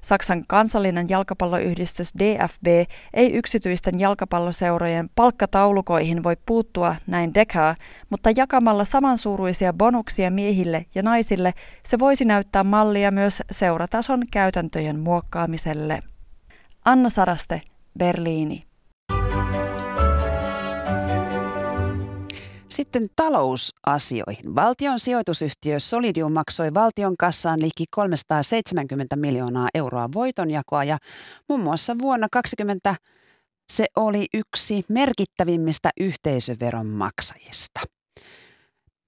Saksan 0.00 0.44
kansallinen 0.46 1.08
jalkapalloyhdistys 1.08 2.12
DFB 2.18 2.66
ei 3.14 3.32
yksityisten 3.32 4.00
jalkapalloseurojen 4.00 5.10
palkkataulukoihin 5.14 6.22
voi 6.22 6.36
puuttua 6.46 6.96
näin 7.06 7.34
Decker, 7.34 7.74
mutta 8.10 8.30
jakamalla 8.36 8.84
samansuuruisia 8.84 9.72
bonuksia 9.72 10.30
miehille 10.30 10.86
ja 10.94 11.02
naisille 11.02 11.54
se 11.86 11.98
voisi 11.98 12.24
näyttää 12.24 12.64
mallia 12.64 13.10
myös 13.10 13.42
seuratason 13.50 14.22
käytäntöjen 14.30 15.00
muokkaamiselle. 15.00 16.00
Anna 16.84 17.08
Saraste, 17.08 17.62
Berliini. 17.98 18.73
Sitten 22.74 23.06
talousasioihin. 23.16 24.54
Valtion 24.54 25.00
sijoitusyhtiö 25.00 25.80
Solidium 25.80 26.32
maksoi 26.32 26.74
valtion 26.74 27.16
kassaan 27.18 27.60
liki 27.60 27.84
370 27.90 29.16
miljoonaa 29.16 29.68
euroa 29.74 30.08
voitonjakoa 30.14 30.84
ja 30.84 30.98
muun 31.48 31.60
muassa 31.60 31.96
vuonna 32.02 32.26
2020 32.32 32.96
se 33.72 33.86
oli 33.96 34.26
yksi 34.34 34.84
merkittävimmistä 34.88 35.90
yhteisöveron 36.00 36.86
maksajista. 36.86 37.80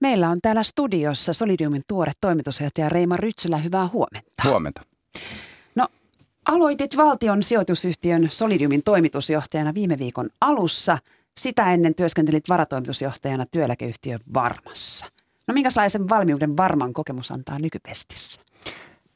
Meillä 0.00 0.31
on 0.31 0.38
täällä 0.42 0.62
studiossa 0.62 1.33
Solidiumin 1.33 1.83
tuore 1.88 2.12
toimitusjohtaja 2.20 2.88
Reima 2.88 3.16
Rytsylä. 3.16 3.59
Hyvää 3.59 3.88
huomenta. 3.88 4.42
Huomenta. 4.44 4.83
No, 5.74 5.88
aloitit 6.48 6.96
valtion 6.96 7.42
sijoitusyhtiön 7.42 8.26
Solidiumin 8.31 8.83
toimitusjohtajana 8.83 9.74
viime 9.74 9.98
viikon 9.98 10.29
alussa– 10.40 10.98
sitä 11.38 11.72
ennen 11.72 11.94
työskentelit 11.94 12.49
varatoimitusjohtajana 12.49 13.46
työeläkeyhtiö 13.46 14.18
Varmassa. 14.35 15.07
No 15.49 15.55
minkälaisen 15.55 16.09
valmiuden 16.09 16.57
Varman 16.57 16.92
kokemus 16.92 17.31
antaa 17.31 17.59
nykypestissä? 17.59 18.40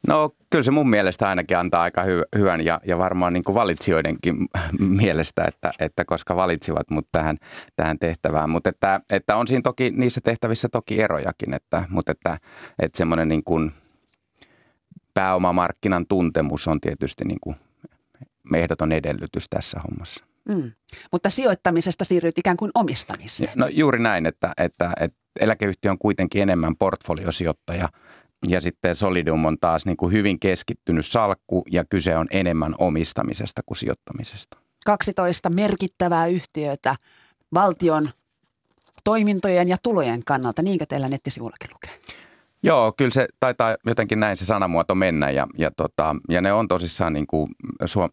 No 0.08 0.30
kyllä 0.50 0.62
se 0.62 0.70
mun 0.70 0.90
mielestä 0.90 1.28
ainakin 1.28 1.58
antaa 1.58 1.82
aika 1.82 2.02
hy- 2.02 2.38
hyvän 2.38 2.64
ja, 2.64 2.80
ja 2.86 2.98
varmaan 2.98 3.32
niin 3.32 3.44
kuin 3.44 3.54
valitsijoidenkin 3.54 4.36
mielestä, 5.02 5.44
että, 5.44 5.70
että 5.78 6.04
koska 6.04 6.36
valitsivat 6.36 6.90
mut 6.90 7.08
tähän, 7.12 7.36
tähän 7.76 7.98
tehtävään. 7.98 8.50
Mutta 8.50 8.70
että, 8.70 9.00
että 9.10 9.36
on 9.36 9.48
siinä 9.48 9.62
toki, 9.62 9.90
niissä 9.90 10.20
tehtävissä 10.24 10.68
toki 10.68 11.02
erojakin, 11.02 11.54
että, 11.54 11.84
mutta 11.88 12.12
että, 12.12 12.38
että 12.78 12.98
semmoinen 12.98 13.28
niin 13.28 13.44
kuin 13.44 13.72
pääomamarkkinan 15.14 16.06
tuntemus 16.06 16.68
on 16.68 16.80
tietysti 16.80 17.24
niin 17.24 17.40
kuin 17.40 17.56
ehdoton 18.54 18.92
edellytys 18.92 19.48
tässä 19.48 19.80
hommassa. 19.80 20.29
Mm. 20.48 20.72
Mutta 21.12 21.30
sijoittamisesta 21.30 22.04
siirryt 22.04 22.38
ikään 22.38 22.56
kuin 22.56 22.70
omistamiseen. 22.74 23.52
No 23.54 23.66
juuri 23.66 23.98
näin, 23.98 24.26
että, 24.26 24.52
että, 24.56 24.92
että 25.00 25.18
eläkeyhtiö 25.40 25.90
on 25.90 25.98
kuitenkin 25.98 26.42
enemmän 26.42 26.76
portfoliosijoittaja 26.76 27.88
ja 28.48 28.60
sitten 28.60 28.94
Solidium 28.94 29.44
on 29.44 29.58
taas 29.60 29.86
niin 29.86 29.96
kuin 29.96 30.12
hyvin 30.12 30.40
keskittynyt 30.40 31.06
salkku 31.06 31.64
ja 31.70 31.84
kyse 31.84 32.16
on 32.16 32.26
enemmän 32.30 32.74
omistamisesta 32.78 33.62
kuin 33.66 33.76
sijoittamisesta. 33.76 34.58
12 34.86 35.50
merkittävää 35.50 36.26
yhtiötä 36.26 36.96
valtion 37.54 38.10
toimintojen 39.04 39.68
ja 39.68 39.76
tulojen 39.82 40.24
kannalta, 40.24 40.62
niinkö 40.62 40.86
teillä 40.86 41.08
nettisivullakin 41.08 41.70
lukee? 41.72 41.90
Joo, 42.62 42.92
kyllä 42.96 43.10
se 43.10 43.28
taitaa 43.40 43.76
jotenkin 43.86 44.20
näin 44.20 44.36
se 44.36 44.44
sanamuoto 44.44 44.94
mennä 44.94 45.30
ja, 45.30 45.46
ja, 45.58 45.70
tota, 45.70 46.16
ja 46.28 46.40
ne 46.40 46.52
on 46.52 46.68
tosissaan 46.68 47.12
niin 47.12 47.26
kuin 47.26 47.48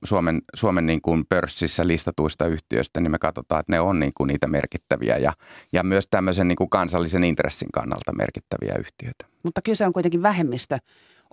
Suomen, 0.03 0.41
Suomen 0.55 0.85
niin 0.85 1.01
kuin 1.01 1.25
pörssissä 1.29 1.87
listatuista 1.87 2.45
yhtiöistä, 2.45 2.99
niin 2.99 3.11
me 3.11 3.19
katsotaan, 3.19 3.59
että 3.59 3.71
ne 3.71 3.79
on 3.79 3.99
niin 3.99 4.13
kuin 4.15 4.27
niitä 4.27 4.47
merkittäviä 4.47 5.17
ja, 5.17 5.33
ja 5.73 5.83
myös 5.83 6.07
tämmöisen 6.11 6.47
niin 6.47 6.55
kuin 6.55 6.69
kansallisen 6.69 7.23
intressin 7.23 7.71
kannalta 7.73 8.13
merkittäviä 8.13 8.75
yhtiöitä. 8.79 9.25
Mutta 9.43 9.61
kyse 9.61 9.85
on 9.85 9.93
kuitenkin 9.93 10.23
vähemmistö 10.23 10.77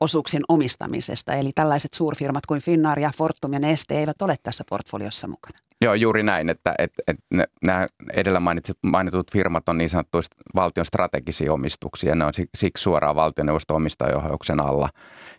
osuuksien 0.00 0.42
omistamisesta, 0.48 1.34
eli 1.34 1.50
tällaiset 1.54 1.92
suurfirmat 1.92 2.46
kuin 2.46 2.60
Finnair 2.60 2.98
ja 2.98 3.10
Fortum 3.16 3.52
ja 3.52 3.58
Neste 3.58 3.98
eivät 3.98 4.22
ole 4.22 4.36
tässä 4.42 4.64
portfoliossa 4.70 5.28
mukana. 5.28 5.58
Joo, 5.84 5.94
juuri 5.94 6.22
näin, 6.22 6.50
että, 6.50 6.74
että, 6.78 7.02
että 7.06 7.46
nämä 7.62 7.86
edellä 8.12 8.40
mainitut, 8.40 8.78
mainitut 8.82 9.32
firmat 9.32 9.68
on 9.68 9.78
niin 9.78 9.88
sanottuista 9.88 10.36
valtion 10.54 10.86
strategisia 10.86 11.52
omistuksia. 11.52 12.14
Ne 12.14 12.24
on 12.24 12.32
siksi 12.56 12.82
suoraan 12.82 13.16
valtioneuvoston 13.16 13.76
omistajohjauksen 13.76 14.60
alla. 14.60 14.88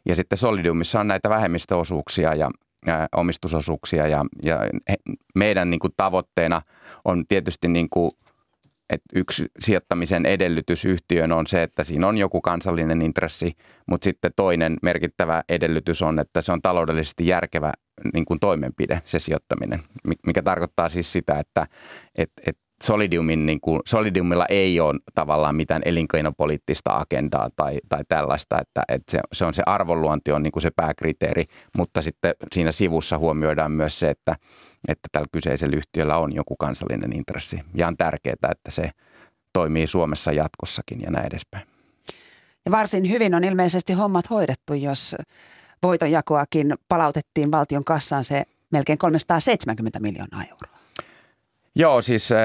Ja 0.06 0.16
sitten 0.16 0.38
Solidiumissa 0.38 1.00
on 1.00 1.08
näitä 1.08 1.30
vähemmistöosuuksia 1.30 2.36
ja 2.36 2.52
ää, 2.88 3.08
omistusosuuksia 3.16 4.08
ja, 4.08 4.26
ja 4.46 4.60
meidän 5.36 5.70
niin 5.70 5.80
kuin, 5.80 5.94
tavoitteena 5.98 6.62
on 7.06 7.28
tietysti 7.28 7.68
niin 7.68 7.90
kuin, 7.90 8.12
että 8.90 9.10
yksi 9.16 9.46
sijoittamisen 9.60 10.26
edellytys 10.26 10.86
yhtiöön 10.86 11.32
on 11.32 11.48
se, 11.48 11.64
että 11.64 11.84
siinä 11.84 12.08
on 12.08 12.18
joku 12.18 12.42
kansallinen 12.42 13.02
intressi, 13.02 13.52
mutta 13.88 14.06
sitten 14.06 14.32
toinen 14.36 14.78
merkittävä 14.82 15.44
edellytys 15.50 16.02
on, 16.02 16.20
että 16.20 16.42
se 16.42 16.52
on 16.52 16.62
taloudellisesti 16.62 17.28
järkevä 17.28 17.72
niin 18.14 18.26
kuin 18.26 18.40
toimenpide, 18.40 19.02
se 19.06 19.20
sijoittaminen, 19.20 19.80
mikä 20.26 20.44
tarkoittaa 20.44 20.90
siis 20.90 21.12
sitä, 21.12 21.40
että 21.40 21.68
et, 22.16 22.32
et 22.46 22.58
Solidiumin, 22.84 23.46
niin 23.46 23.62
kuin, 23.62 23.82
Solidiumilla 23.86 24.46
ei 24.50 24.80
ole 24.80 25.00
tavallaan 25.16 25.56
mitään 25.56 25.82
elinkeinopoliittista 25.86 26.98
agendaa 26.98 27.50
tai, 27.56 27.80
tai 27.90 28.04
tällaista, 28.10 28.62
että, 28.62 28.84
että 28.88 29.12
se, 29.12 29.20
se 29.34 29.46
on 29.46 29.54
se 29.54 29.64
arvonluonti 29.66 30.32
on 30.32 30.44
niin 30.44 30.52
kuin 30.52 30.64
se 30.64 30.72
pääkriteeri, 30.76 31.46
mutta 31.78 32.02
sitten 32.02 32.34
siinä 32.54 32.72
sivussa 32.72 33.18
huomioidaan 33.18 33.72
myös 33.72 34.00
se, 34.00 34.10
että, 34.10 34.36
että 34.88 35.10
tällä 35.12 35.28
kyseisellä 35.32 35.78
yhtiöllä 35.78 36.18
on 36.18 36.36
joku 36.36 36.56
kansallinen 36.56 37.16
intressi. 37.16 37.62
Ja 37.76 37.88
on 37.88 37.98
tärkeää, 37.98 38.52
että 38.52 38.72
se 38.72 38.90
toimii 39.54 39.88
Suomessa 39.88 40.32
jatkossakin 40.32 41.02
ja 41.02 41.12
näin 41.12 41.28
edespäin. 41.28 41.68
Ja 42.66 42.72
varsin 42.72 43.10
hyvin 43.10 43.36
on 43.36 43.44
ilmeisesti 43.44 43.94
hommat 43.94 44.30
hoidettu, 44.30 44.74
jos 44.74 45.16
voitonjakoakin 45.88 46.76
palautettiin 46.90 47.52
valtion 47.52 47.84
kassaan 47.84 48.24
se 48.24 48.44
melkein 48.72 48.98
370 48.98 50.00
miljoonaa 50.00 50.44
euroa. 50.44 50.76
Joo, 51.78 52.02
siis 52.02 52.32
äh, 52.32 52.40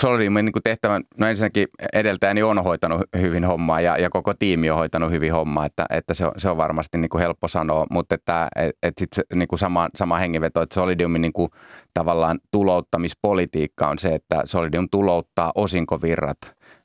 Floridiumin 0.00 0.44
niin 0.44 0.62
tehtävän, 0.64 1.02
no 1.18 1.26
ensinnäkin 1.26 1.68
edeltäjäni 1.92 2.42
on 2.42 2.64
hoitanut 2.64 3.02
hyvin 3.18 3.44
hommaa 3.44 3.80
ja, 3.80 3.98
ja 3.98 4.10
koko 4.10 4.34
tiimi 4.34 4.70
on 4.70 4.76
hoitanut 4.76 5.10
hyvin 5.10 5.32
hommaa, 5.32 5.66
että, 5.66 5.86
että 5.90 6.14
se, 6.14 6.26
on, 6.26 6.32
se 6.36 6.48
on 6.48 6.56
varmasti 6.56 6.98
niin 6.98 7.08
kuin 7.08 7.20
helppo 7.20 7.48
sanoa, 7.48 7.86
mutta 7.90 8.14
että 8.14 8.48
et, 8.56 8.76
et 8.82 8.94
sit 8.98 9.12
se, 9.12 9.22
niin 9.34 9.48
kuin 9.48 9.58
sama, 9.58 9.88
sama 9.94 10.18
hengenveto, 10.18 10.62
että 10.62 10.74
Solidiumin 10.74 11.22
niin 11.22 11.32
kuin 11.32 11.50
tavallaan 11.94 12.38
tulouttamispolitiikka 12.50 13.88
on 13.88 13.98
se, 13.98 14.08
että 14.08 14.42
Solidium 14.44 14.88
tulouttaa 14.90 15.52
osinkovirrat 15.54 16.38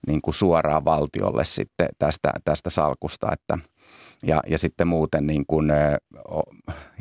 niin 0.08 0.22
kuin 0.22 0.36
suoraan 0.36 0.86
valtiolle 0.86 1.46
sitten 1.46 1.90
tästä, 2.00 2.32
tästä 2.46 2.70
salkusta, 2.70 3.32
että– 3.32 3.58
ja, 4.24 4.42
ja 4.48 4.58
sitten 4.58 4.88
muuten 4.88 5.28
niin 5.28 5.46
kuin, 5.48 5.72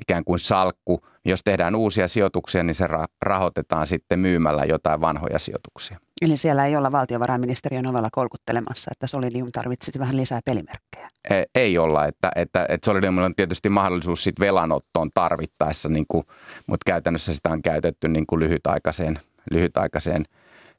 ikään 0.02 0.24
kuin 0.24 0.38
salkku. 0.38 1.06
Jos 1.24 1.40
tehdään 1.44 1.74
uusia 1.74 2.08
sijoituksia, 2.08 2.62
niin 2.62 2.74
se 2.74 2.88
rahoitetaan 3.22 3.86
sitten 3.86 4.18
myymällä 4.18 4.64
jotain 4.64 5.00
vanhoja 5.00 5.38
sijoituksia. 5.38 5.98
Eli 6.22 6.36
siellä 6.36 6.66
ei 6.66 6.76
olla 6.76 6.92
valtiovarainministeriön 6.92 7.86
ovella 7.86 8.08
kolkuttelemassa, 8.12 8.90
että 8.92 9.06
Solidium 9.06 9.48
tarvitsisi 9.52 9.98
vähän 9.98 10.16
lisää 10.16 10.40
pelimerkkejä? 10.44 11.08
Ei, 11.30 11.44
ei 11.54 11.78
olla, 11.78 12.06
että, 12.06 12.30
että, 12.36 12.66
että 12.68 12.84
Solidiumilla 12.84 13.26
on 13.26 13.34
tietysti 13.34 13.68
mahdollisuus 13.68 14.24
sitten 14.24 14.46
velanottoon 14.46 15.10
tarvittaessa, 15.14 15.88
niin 15.88 16.04
kuin, 16.08 16.24
mutta 16.66 16.90
käytännössä 16.90 17.34
sitä 17.34 17.48
on 17.48 17.62
käytetty 17.62 18.08
niin 18.08 18.26
kuin 18.26 18.40
lyhytaikaiseen, 18.40 19.18
lyhytaikaiseen 19.50 20.24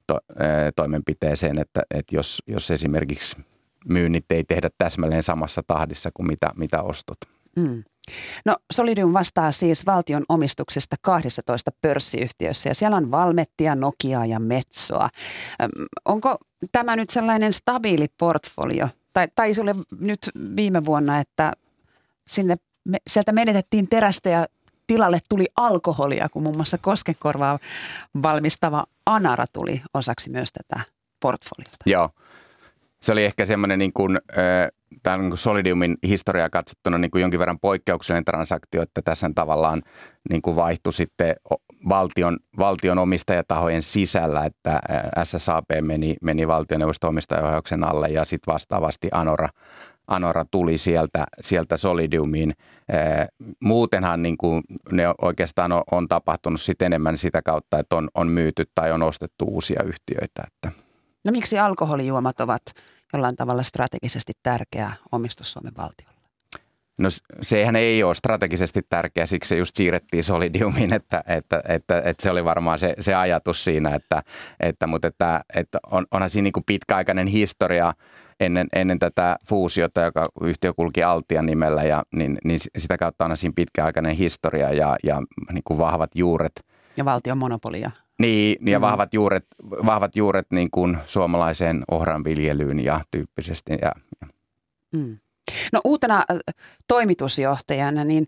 to, 0.07 0.19
toimenpiteeseen, 0.75 1.59
että, 1.59 1.81
että 1.93 2.15
jos, 2.15 2.43
jos 2.47 2.71
esimerkiksi 2.71 3.37
myynnit 3.89 4.25
ei 4.29 4.43
tehdä 4.43 4.69
täsmälleen 4.77 5.23
samassa 5.23 5.61
tahdissa 5.67 6.09
kuin 6.13 6.27
mitä, 6.27 6.49
mitä 6.55 6.81
ostot. 6.81 7.17
Mm. 7.55 7.83
No 8.45 8.57
Solidium 8.73 9.13
vastaa 9.13 9.51
siis 9.51 9.85
valtion 9.85 10.23
omistuksesta 10.29 10.95
12 11.01 11.71
pörssiyhtiössä 11.81 12.69
ja 12.69 12.75
siellä 12.75 12.97
on 12.97 13.11
Valmettia, 13.11 13.75
Nokia 13.75 14.25
ja 14.25 14.39
Metsoa. 14.39 15.09
Onko 16.05 16.37
tämä 16.71 16.95
nyt 16.95 17.09
sellainen 17.09 17.53
stabiili 17.53 18.07
portfolio? 18.17 18.87
Tai 19.13 19.27
taisi 19.35 19.61
olla 19.61 19.71
nyt 19.99 20.19
viime 20.55 20.85
vuonna, 20.85 21.19
että 21.19 21.51
sinne, 22.27 22.55
sieltä 23.07 23.31
menetettiin 23.31 23.87
terästä 23.87 24.29
ja 24.29 24.45
tilalle 24.87 25.19
tuli 25.29 25.45
alkoholia, 25.55 26.29
kun 26.29 26.43
muun 26.43 26.55
muassa 26.55 26.77
koskenkorvaa 26.77 27.59
valmistava 28.23 28.83
Anara 29.05 29.45
tuli 29.53 29.81
osaksi 29.93 30.29
myös 30.29 30.49
tätä 30.51 30.83
portfoliota. 31.19 31.77
Joo, 31.85 32.09
se 33.01 33.11
oli 33.11 33.25
ehkä 33.25 33.45
semmoinen 33.45 33.79
niin 33.79 33.93
kuin, 33.93 34.19
tämän 35.03 35.19
niin 35.19 35.29
kuin 35.29 35.37
Solidiumin 35.37 35.97
historiaa 36.07 36.49
katsottuna 36.49 36.97
niin 36.97 37.11
kuin 37.11 37.21
jonkin 37.21 37.39
verran 37.39 37.59
poikkeuksellinen 37.59 38.25
transaktio, 38.25 38.81
että 38.81 39.01
tässä 39.01 39.31
tavallaan 39.35 39.81
niin 40.29 40.41
kuin 40.41 40.55
vaihtui 40.55 40.93
sitten 40.93 41.35
valtion, 41.89 42.37
valtion 42.57 42.97
omistajatahojen 42.97 43.81
sisällä, 43.81 44.45
että 44.45 44.79
SSAP 45.23 45.65
meni, 45.81 46.15
meni 46.21 46.47
valtioneuvoston 46.47 47.07
omistajaohjauksen 47.07 47.83
alle 47.83 48.07
ja 48.07 48.25
sitten 48.25 48.53
vastaavasti 48.53 49.07
Anora, 49.11 49.49
Anora 50.07 50.45
tuli 50.51 50.77
sieltä, 50.77 51.25
sieltä 51.41 51.77
Solidiumiin. 51.77 52.53
Muutenhan 53.59 54.23
niin 54.23 54.37
kuin 54.37 54.63
ne 54.91 55.03
oikeastaan 55.21 55.71
on, 55.71 55.83
on 55.91 56.07
tapahtunut 56.07 56.61
sit 56.61 56.81
enemmän 56.81 57.17
sitä 57.17 57.41
kautta, 57.41 57.79
että 57.79 57.95
on, 57.95 58.09
on 58.15 58.27
myyty 58.27 58.63
tai 58.75 58.91
on 58.91 59.03
ostettu 59.03 59.45
uusia 59.45 59.83
yhtiöitä. 59.83 60.43
Että. 60.47 60.84
No 61.25 61.31
miksi 61.31 61.59
alkoholijuomat 61.59 62.39
ovat 62.39 62.61
jollain 63.13 63.35
tavalla 63.35 63.63
strategisesti 63.63 64.33
tärkeä 64.43 64.93
omistus 65.11 65.51
Suomen 65.51 65.73
valtiolle? 65.77 66.15
No 66.99 67.09
sehän 67.41 67.75
ei 67.75 68.03
ole 68.03 68.15
strategisesti 68.15 68.81
tärkeä, 68.89 69.25
siksi 69.25 69.49
se 69.49 69.55
just 69.55 69.75
siirrettiin 69.75 70.23
Solidiumiin, 70.23 70.93
että, 70.93 71.23
että, 71.27 71.63
että, 71.67 71.97
että 71.97 72.23
se 72.23 72.31
oli 72.31 72.43
varmaan 72.45 72.79
se, 72.79 72.95
se 72.99 73.15
ajatus 73.15 73.63
siinä, 73.63 73.95
että, 73.95 74.23
että, 74.59 74.87
mutta 74.87 75.07
että, 75.07 75.41
että 75.55 75.79
on, 75.91 76.05
onhan 76.11 76.29
siinä 76.29 76.43
niin 76.43 76.63
pitkäaikainen 76.65 77.27
historia 77.27 77.93
ennen, 78.39 78.67
ennen 78.75 78.99
tätä 78.99 79.35
fuusiota, 79.47 80.01
joka 80.01 80.27
yhtiö 80.41 80.73
kulki 80.73 81.03
Altian 81.03 81.45
nimellä, 81.45 81.83
ja, 81.83 82.03
niin, 82.15 82.37
niin 82.43 82.59
sitä 82.77 82.97
kautta 82.97 83.25
on 83.25 83.37
siinä 83.37 83.53
pitkäaikainen 83.55 84.15
historia 84.15 84.71
ja, 84.71 84.95
ja 85.03 85.21
niin 85.53 85.63
kuin 85.63 85.77
vahvat 85.77 86.15
juuret. 86.15 86.65
Ja 86.97 87.05
valtion 87.05 87.37
monopolia. 87.37 87.91
Niin, 88.19 88.67
ja 88.67 88.79
mm. 88.79 88.81
vahvat 88.81 89.13
juuret, 89.13 89.45
vahvat 89.63 90.15
juuret 90.15 90.47
niin 90.51 90.71
kuin 90.71 90.97
suomalaiseen 91.05 91.83
ohranviljelyyn 91.91 92.79
ja 92.79 93.01
tyyppisesti. 93.11 93.71
Ja, 93.81 93.91
ja. 94.21 94.27
Mm. 94.93 95.17
No 95.73 95.81
uutena 95.83 96.23
toimitusjohtajana, 96.87 98.03
niin 98.03 98.27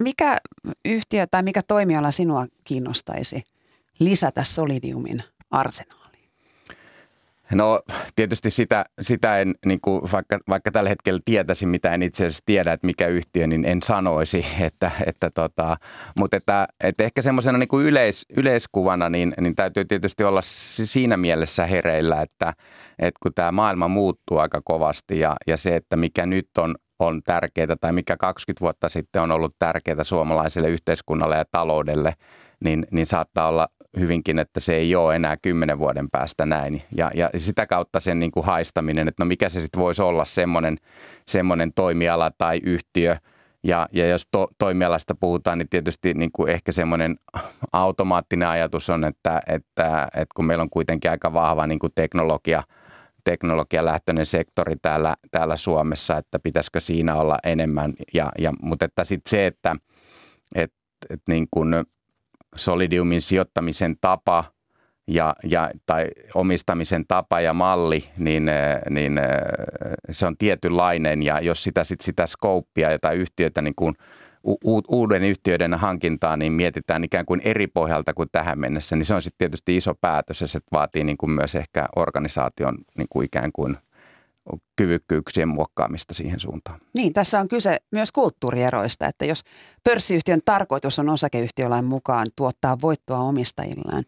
mikä 0.00 0.36
yhtiö 0.84 1.26
tai 1.26 1.42
mikä 1.42 1.62
toimiala 1.68 2.10
sinua 2.10 2.46
kiinnostaisi 2.64 3.42
lisätä 3.98 4.44
Solidiumin 4.44 5.22
arsenaan? 5.50 5.99
No 7.54 7.80
tietysti 8.16 8.50
sitä, 8.50 8.84
sitä 9.00 9.38
en, 9.38 9.54
niin 9.66 9.80
kuin, 9.80 10.02
vaikka, 10.12 10.38
vaikka 10.48 10.70
tällä 10.70 10.88
hetkellä 10.88 11.20
tietäisin, 11.24 11.68
mitä 11.68 11.94
en 11.94 12.02
itse 12.02 12.26
asiassa 12.26 12.42
tiedä, 12.46 12.72
että 12.72 12.86
mikä 12.86 13.06
yhtiö, 13.06 13.46
niin 13.46 13.64
en 13.64 13.82
sanoisi. 13.82 14.46
Että, 14.60 14.90
että 15.06 15.30
tota, 15.34 15.76
mutta 16.18 16.36
että, 16.36 16.68
että 16.84 17.04
ehkä 17.04 17.22
semmoisena 17.22 17.58
niin 17.58 17.68
kuin 17.68 17.86
yleis, 17.86 18.26
yleiskuvana, 18.36 19.08
niin, 19.08 19.34
niin 19.40 19.54
täytyy 19.54 19.84
tietysti 19.84 20.24
olla 20.24 20.40
siinä 20.42 21.16
mielessä 21.16 21.66
hereillä, 21.66 22.22
että, 22.22 22.52
että 22.98 23.18
kun 23.22 23.34
tämä 23.34 23.52
maailma 23.52 23.88
muuttuu 23.88 24.38
aika 24.38 24.60
kovasti 24.64 25.18
ja, 25.18 25.36
ja 25.46 25.56
se, 25.56 25.76
että 25.76 25.96
mikä 25.96 26.26
nyt 26.26 26.48
on, 26.58 26.74
on 26.98 27.22
tärkeää 27.22 27.76
tai 27.80 27.92
mikä 27.92 28.16
20 28.16 28.60
vuotta 28.60 28.88
sitten 28.88 29.22
on 29.22 29.30
ollut 29.30 29.54
tärkeää 29.58 30.04
suomalaiselle 30.04 30.68
yhteiskunnalle 30.68 31.36
ja 31.36 31.44
taloudelle, 31.50 32.12
niin, 32.64 32.86
niin 32.90 33.06
saattaa 33.06 33.48
olla 33.48 33.68
hyvinkin, 33.98 34.38
että 34.38 34.60
se 34.60 34.74
ei 34.74 34.94
ole 34.94 35.16
enää 35.16 35.36
kymmenen 35.42 35.78
vuoden 35.78 36.10
päästä 36.10 36.46
näin. 36.46 36.82
Ja, 36.96 37.10
ja 37.14 37.30
sitä 37.36 37.66
kautta 37.66 38.00
sen 38.00 38.20
niin 38.20 38.30
kuin 38.30 38.46
haistaminen, 38.46 39.08
että 39.08 39.24
no 39.24 39.28
mikä 39.28 39.48
se 39.48 39.60
sitten 39.60 39.80
voisi 39.80 40.02
olla 40.02 40.24
semmoinen, 40.24 40.76
semmoinen 41.26 41.72
toimiala 41.74 42.30
tai 42.38 42.60
yhtiö. 42.64 43.16
Ja, 43.64 43.88
ja 43.92 44.08
jos 44.08 44.26
to, 44.30 44.48
toimialasta 44.58 45.14
puhutaan, 45.14 45.58
niin 45.58 45.68
tietysti 45.68 46.14
niin 46.14 46.32
kuin 46.32 46.50
ehkä 46.52 46.72
semmoinen 46.72 47.16
automaattinen 47.72 48.48
ajatus 48.48 48.90
on, 48.90 49.04
että, 49.04 49.40
että, 49.46 50.04
että 50.04 50.32
kun 50.36 50.44
meillä 50.44 50.62
on 50.62 50.70
kuitenkin 50.70 51.10
aika 51.10 51.32
vahva 51.32 51.66
niin 51.66 51.78
kuin 51.78 51.92
teknologia, 51.94 52.62
teknologialähtöinen 53.24 54.26
sektori 54.26 54.76
täällä, 54.82 55.16
täällä 55.30 55.56
Suomessa, 55.56 56.16
että 56.16 56.38
pitäisikö 56.38 56.80
siinä 56.80 57.16
olla 57.16 57.38
enemmän. 57.44 57.94
Ja, 58.14 58.32
ja, 58.38 58.52
mutta 58.62 58.84
että 58.84 59.04
sitten 59.04 59.30
se, 59.30 59.46
että, 59.46 59.76
että, 60.54 60.76
että 61.10 61.32
niin 61.32 61.46
kuin 61.50 61.74
Solidiumin 62.56 63.20
sijoittamisen 63.20 63.96
tapa 64.00 64.44
ja, 65.08 65.34
ja, 65.44 65.70
tai 65.86 66.06
omistamisen 66.34 67.04
tapa 67.08 67.40
ja 67.40 67.54
malli, 67.54 68.04
niin, 68.18 68.48
äh, 68.48 68.80
niin 68.90 69.18
äh, 69.18 69.26
se 70.10 70.26
on 70.26 70.36
tietynlainen. 70.36 71.22
Ja 71.22 71.40
jos 71.40 71.64
sitä, 71.64 71.84
sit 71.84 72.00
sitä 72.00 72.26
skouppia 72.26 72.98
tai 72.98 73.16
yhtiötä 73.16 73.62
niin 73.62 73.74
kuin 73.76 73.94
u- 74.46 74.82
uuden 74.88 75.22
yhtiöiden 75.22 75.74
hankintaa, 75.74 76.36
niin 76.36 76.52
mietitään 76.52 77.04
ikään 77.04 77.26
kuin 77.26 77.40
eri 77.44 77.66
pohjalta 77.66 78.14
kuin 78.14 78.28
tähän 78.32 78.58
mennessä, 78.58 78.96
niin 78.96 79.04
se 79.04 79.14
on 79.14 79.22
sitten 79.22 79.38
tietysti 79.38 79.76
iso 79.76 79.94
päätös 80.00 80.40
ja 80.40 80.46
se 80.46 80.60
vaatii 80.72 81.04
niin 81.04 81.18
kuin 81.18 81.30
myös 81.30 81.54
ehkä 81.54 81.86
organisaation 81.96 82.78
niin 82.98 83.08
kuin 83.10 83.24
ikään 83.24 83.50
kuin– 83.52 83.76
kyvykkyyksien 84.76 85.48
muokkaamista 85.48 86.14
siihen 86.14 86.40
suuntaan. 86.40 86.80
Niin, 86.96 87.12
tässä 87.12 87.40
on 87.40 87.48
kyse 87.48 87.78
myös 87.92 88.12
kulttuurieroista, 88.12 89.06
että 89.06 89.24
jos 89.24 89.42
pörssiyhtiön 89.84 90.40
tarkoitus 90.44 90.98
on 90.98 91.08
osakeyhtiölain 91.08 91.84
mukaan 91.84 92.26
tuottaa 92.36 92.80
voittoa 92.82 93.18
omistajillaan, 93.18 94.04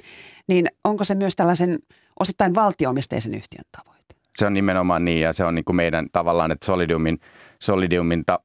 niin 0.48 0.68
onko 0.84 1.04
se 1.04 1.14
myös 1.14 1.36
tällaisen 1.36 1.78
osittain 2.20 2.54
valtioomisteisen 2.54 3.34
yhtiön 3.34 3.64
tavoite? 3.76 4.14
Se 4.38 4.46
on 4.46 4.54
nimenomaan 4.54 5.04
niin 5.04 5.20
ja 5.20 5.32
se 5.32 5.44
on 5.44 5.54
niin 5.54 5.64
kuin 5.64 5.76
meidän 5.76 6.06
tavallaan, 6.12 6.52
että 6.52 6.66
Solidiumin, 6.66 7.18
Solidiumin 7.60 8.24
ta, 8.26 8.40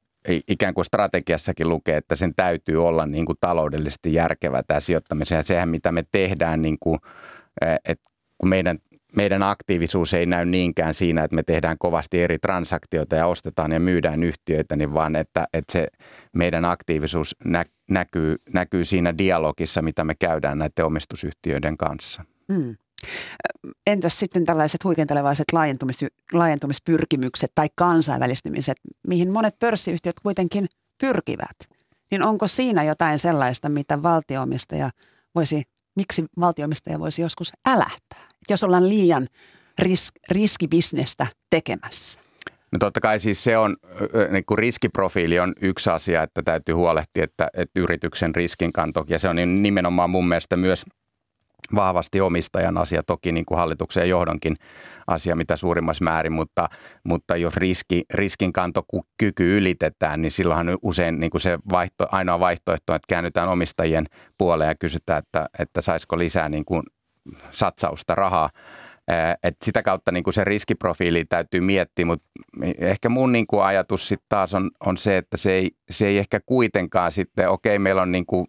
ikään 0.48 0.74
kuin 0.74 0.84
strategiassakin 0.84 1.68
lukee, 1.68 1.96
että 1.96 2.16
sen 2.16 2.34
täytyy 2.34 2.86
olla 2.86 3.06
niin 3.06 3.26
kuin 3.26 3.38
taloudellisesti 3.40 4.14
järkevä 4.14 4.62
tämä 4.62 4.80
sijoittamisen 4.80 5.36
ja 5.36 5.42
sehän 5.42 5.68
mitä 5.68 5.92
me 5.92 6.04
tehdään, 6.12 6.62
niin 6.62 6.76
kuin, 6.80 6.98
että 7.84 8.04
kun 8.38 8.48
meidän 8.48 8.78
meidän 9.16 9.42
aktiivisuus 9.42 10.14
ei 10.14 10.26
näy 10.26 10.44
niinkään 10.44 10.94
siinä, 10.94 11.24
että 11.24 11.34
me 11.34 11.42
tehdään 11.42 11.76
kovasti 11.78 12.22
eri 12.22 12.38
transaktioita 12.38 13.16
ja 13.16 13.26
ostetaan 13.26 13.72
ja 13.72 13.80
myydään 13.80 14.24
yhtiöitä, 14.24 14.76
niin 14.76 14.94
vaan 14.94 15.16
että, 15.16 15.48
että 15.52 15.72
se 15.72 15.88
meidän 16.32 16.64
aktiivisuus 16.64 17.36
nä, 17.44 17.64
näkyy, 17.90 18.36
näkyy 18.52 18.84
siinä 18.84 19.18
dialogissa, 19.18 19.82
mitä 19.82 20.04
me 20.04 20.14
käydään 20.14 20.58
näiden 20.58 20.84
omistusyhtiöiden 20.84 21.76
kanssa. 21.76 22.24
Mm. 22.48 22.76
Entäs 23.86 24.18
sitten 24.18 24.44
tällaiset 24.44 24.84
huikentelevaiset 24.84 25.44
laajentumis, 25.52 26.04
laajentumispyrkimykset 26.32 27.52
tai 27.54 27.68
kansainvälistymiset, 27.74 28.76
mihin 29.08 29.30
monet 29.30 29.58
pörssiyhtiöt 29.58 30.20
kuitenkin 30.22 30.66
pyrkivät? 31.00 31.56
Niin 32.10 32.22
onko 32.22 32.46
siinä 32.46 32.84
jotain 32.84 33.18
sellaista, 33.18 33.68
mitä 33.68 34.02
valtioomistaja 34.02 34.90
voisi, 35.34 35.62
miksi 35.98 36.24
valtioomistaja 36.40 36.98
voisi 36.98 37.22
joskus 37.22 37.52
älähtää? 37.66 38.28
jos 38.50 38.64
ollaan 38.64 38.88
liian 38.88 39.28
ris- 39.82 40.20
riskibisnestä 40.30 41.26
tekemässä? 41.50 42.20
No 42.72 42.78
totta 42.78 43.00
kai 43.00 43.20
siis 43.20 43.44
se 43.44 43.58
on, 43.58 43.76
niin 44.30 44.44
kuin 44.44 44.58
riskiprofiili 44.58 45.40
on 45.40 45.52
yksi 45.60 45.90
asia, 45.90 46.22
että 46.22 46.42
täytyy 46.42 46.74
huolehtia, 46.74 47.24
että, 47.24 47.48
että 47.54 47.80
yrityksen 47.80 48.34
riskinkanto, 48.34 49.04
ja 49.08 49.18
se 49.18 49.28
on 49.28 49.62
nimenomaan 49.62 50.10
mun 50.10 50.28
mielestä 50.28 50.56
myös 50.56 50.84
vahvasti 51.74 52.20
omistajan 52.20 52.78
asia, 52.78 53.02
toki 53.02 53.32
niin 53.32 53.46
kuin 53.46 53.58
hallituksen 53.58 54.00
ja 54.00 54.06
johdonkin 54.06 54.56
asia 55.06 55.36
mitä 55.36 55.56
suurimmassa 55.56 56.04
määrin, 56.04 56.32
mutta, 56.32 56.68
mutta 57.04 57.36
jos 57.36 57.56
riski, 57.56 58.04
riskinkantokyky 58.14 59.56
ylitetään, 59.56 60.22
niin 60.22 60.30
silloinhan 60.30 60.78
usein 60.82 61.20
niin 61.20 61.30
kuin 61.30 61.40
se 61.40 61.58
vaihto, 61.70 62.06
ainoa 62.12 62.40
vaihtoehto, 62.40 62.94
että 62.94 63.06
käännytään 63.08 63.48
omistajien 63.48 64.06
puoleen 64.38 64.68
ja 64.68 64.74
kysytään, 64.74 65.18
että, 65.18 65.46
että 65.58 65.80
saisiko 65.80 66.18
lisää 66.18 66.48
niin 66.48 66.64
kuin 66.64 66.82
satsausta, 67.50 68.14
rahaa. 68.14 68.50
Et 69.42 69.56
sitä 69.64 69.82
kautta 69.82 70.12
niin 70.12 70.24
kuin 70.24 70.34
se 70.34 70.44
riskiprofiili 70.44 71.24
täytyy 71.24 71.60
miettiä, 71.60 72.06
mutta 72.06 72.26
ehkä 72.78 73.08
mun 73.08 73.32
niin 73.32 73.46
kuin 73.46 73.64
ajatus 73.64 74.08
sitten 74.08 74.26
taas 74.28 74.54
on, 74.54 74.70
on 74.86 74.96
se, 74.96 75.16
että 75.16 75.36
se 75.36 75.52
ei, 75.52 75.70
se 75.90 76.06
ei 76.06 76.18
ehkä 76.18 76.40
kuitenkaan 76.46 77.12
sitten, 77.12 77.48
okei 77.48 77.78
meillä 77.78 78.02
on 78.02 78.12
niin 78.12 78.26
kuin 78.26 78.46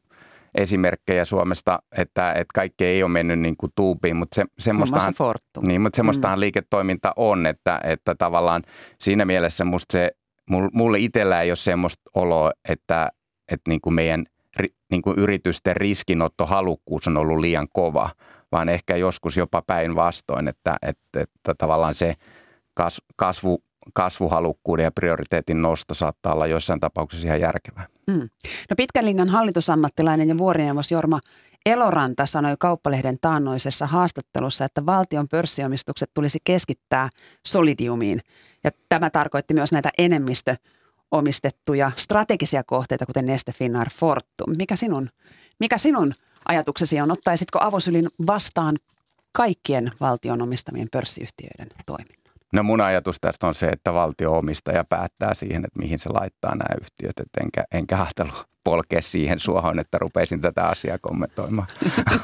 esimerkkejä 0.56 1.26
Suomesta, 1.26 1.80
että, 1.98 2.32
että 2.32 2.54
kaikki 2.54 2.86
ei 2.86 3.04
ole 3.04 3.12
mennyt 3.12 3.40
niin 3.40 3.58
kuin 3.58 3.72
tuupiin, 3.76 4.16
mutta 4.16 4.36
se, 4.36 4.46
semmoistahan, 4.60 5.14
niin, 5.62 5.82
mutta 5.82 5.98
semmoistahan 5.98 6.38
mm. 6.38 6.42
liiketoiminta 6.42 7.14
on, 7.16 7.46
että, 7.46 7.82
että 7.84 8.16
tavallaan 8.16 8.64
siinä 9.00 9.26
mielessä 9.26 9.66
musta 9.66 9.92
se, 9.92 10.12
mulle 10.74 11.00
itsellä 11.00 11.42
ei 11.42 11.52
ole 11.52 11.56
semmoista 11.56 12.04
oloa, 12.16 12.52
että, 12.70 13.10
että 13.52 13.70
niin 13.72 13.82
kuin 13.82 13.94
meidän 13.94 14.26
niin 14.92 15.02
kuin 15.02 15.20
yritysten 15.20 15.76
riskinottohalukkuus 15.76 17.08
on 17.08 17.18
ollut 17.18 17.40
liian 17.40 17.68
kova, 17.74 18.10
vaan 18.52 18.70
ehkä 18.70 18.96
joskus 18.96 19.38
jopa 19.38 19.62
päinvastoin, 19.68 20.48
että, 20.48 20.76
että, 20.82 21.22
että 21.22 21.56
tavallaan 21.58 21.96
se 21.96 22.14
kasvu, 23.16 23.64
kasvuhalukkuuden 23.94 24.84
ja 24.84 24.92
prioriteetin 24.92 25.62
nosto 25.62 25.94
saattaa 25.94 26.34
olla 26.34 26.48
joissain 26.48 26.80
tapauksissa 26.80 27.28
ihan 27.28 27.42
järkevää. 27.42 27.88
Mm. 28.08 28.30
No 28.70 28.76
pitkän 28.78 29.06
linjan 29.06 29.30
hallitusammattilainen 29.30 30.30
ja 30.30 30.38
vuorineuvos 30.38 30.92
Jorma 30.92 31.20
Eloranta 31.66 32.26
sanoi 32.26 32.56
Kauppalehden 32.60 33.18
taannoisessa 33.22 33.88
haastattelussa, 33.88 34.66
että 34.66 34.86
valtion 34.86 35.28
pörssiomistukset 35.28 36.12
tulisi 36.14 36.40
keskittää 36.44 37.10
Solidiumiin. 37.46 38.22
Ja 38.64 38.72
tämä 38.90 39.10
tarkoitti 39.10 39.54
myös 39.54 39.72
näitä 39.72 39.90
enemmistö 39.98 40.56
omistettuja 41.12 41.92
strategisia 41.96 42.64
kohteita, 42.64 43.06
kuten 43.06 43.26
Neste 43.26 43.52
Finnair 43.52 43.90
Fortum. 43.90 44.58
Mikä 44.58 44.76
sinun, 44.76 45.10
mikä 45.60 45.78
sinun 45.78 46.14
ajatuksesi 46.48 47.02
on? 47.02 47.12
Ottaisitko 47.12 47.60
avosylin 47.62 48.10
vastaan 48.28 48.78
kaikkien 49.32 49.92
valtion 50.00 50.42
omistamien 50.42 50.88
pörssiyhtiöiden 50.92 51.68
toiminnan? 51.86 52.19
No 52.54 52.64
mun 52.64 52.82
ajatus 52.82 53.20
tästä 53.22 53.48
on 53.48 53.54
se, 53.54 53.68
että 53.68 53.94
valtio 53.94 54.38
omistaja 54.38 54.84
päättää 54.84 55.34
siihen, 55.34 55.66
että 55.66 55.80
mihin 55.80 56.00
se 56.00 56.10
laittaa 56.10 56.56
nämä 56.56 56.76
yhtiöt, 56.82 57.20
et 57.20 57.44
enkä, 57.44 57.64
enkä 57.72 58.02
ahtelu 58.02 58.32
polkea 58.64 59.02
siihen 59.02 59.40
suohon, 59.40 59.80
että 59.80 59.98
rupeisin 59.98 60.42
tätä 60.42 60.64
asiaa 60.64 60.98
kommentoimaan. 61.02 61.68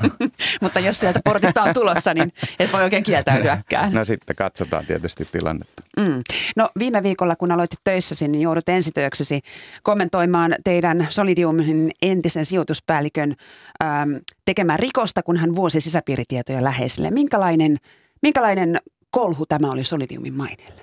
Mutta 0.61 0.79
jos 0.79 0.99
sieltä 0.99 1.19
portista 1.23 1.63
on 1.63 1.73
tulossa, 1.73 2.13
niin 2.13 2.33
et 2.59 2.73
voi 2.73 2.83
oikein 2.83 3.03
kieltäytyäkään. 3.03 3.93
No 3.93 4.05
sitten 4.05 4.35
katsotaan 4.35 4.85
tietysti 4.85 5.27
tilannetta. 5.31 5.83
Mm. 5.99 6.21
No 6.57 6.69
viime 6.79 7.03
viikolla, 7.03 7.35
kun 7.35 7.51
aloitit 7.51 7.79
töissäsi, 7.83 8.27
niin 8.27 8.41
joudut 8.41 8.69
ensitööksesi 8.69 9.41
kommentoimaan 9.83 10.55
teidän 10.63 11.07
Solidiumin 11.09 11.91
entisen 12.01 12.45
sijoituspäällikön 12.45 13.35
ähm, 13.83 14.11
tekemään 14.45 14.79
rikosta, 14.79 15.23
kun 15.23 15.37
hän 15.37 15.55
vuosi 15.55 15.81
sisäpiiritietoja 15.81 16.63
läheisille. 16.63 17.11
Minkälainen, 17.11 17.77
minkälainen 18.21 18.79
kolhu 19.15 19.45
tämä 19.45 19.71
oli 19.71 19.83
Solidiumin 19.83 20.33
maineelle? 20.33 20.81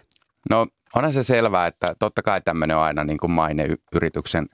No 0.50 0.66
onhan 0.96 1.12
se 1.12 1.22
selvää, 1.22 1.66
että 1.66 1.94
totta 1.98 2.22
kai 2.22 2.40
tämmöinen 2.40 2.76
on 2.76 2.82
aina 2.82 3.04
niin 3.04 3.18
kuin 3.18 3.30
maine 3.30 3.68
yrityksen 3.92 4.46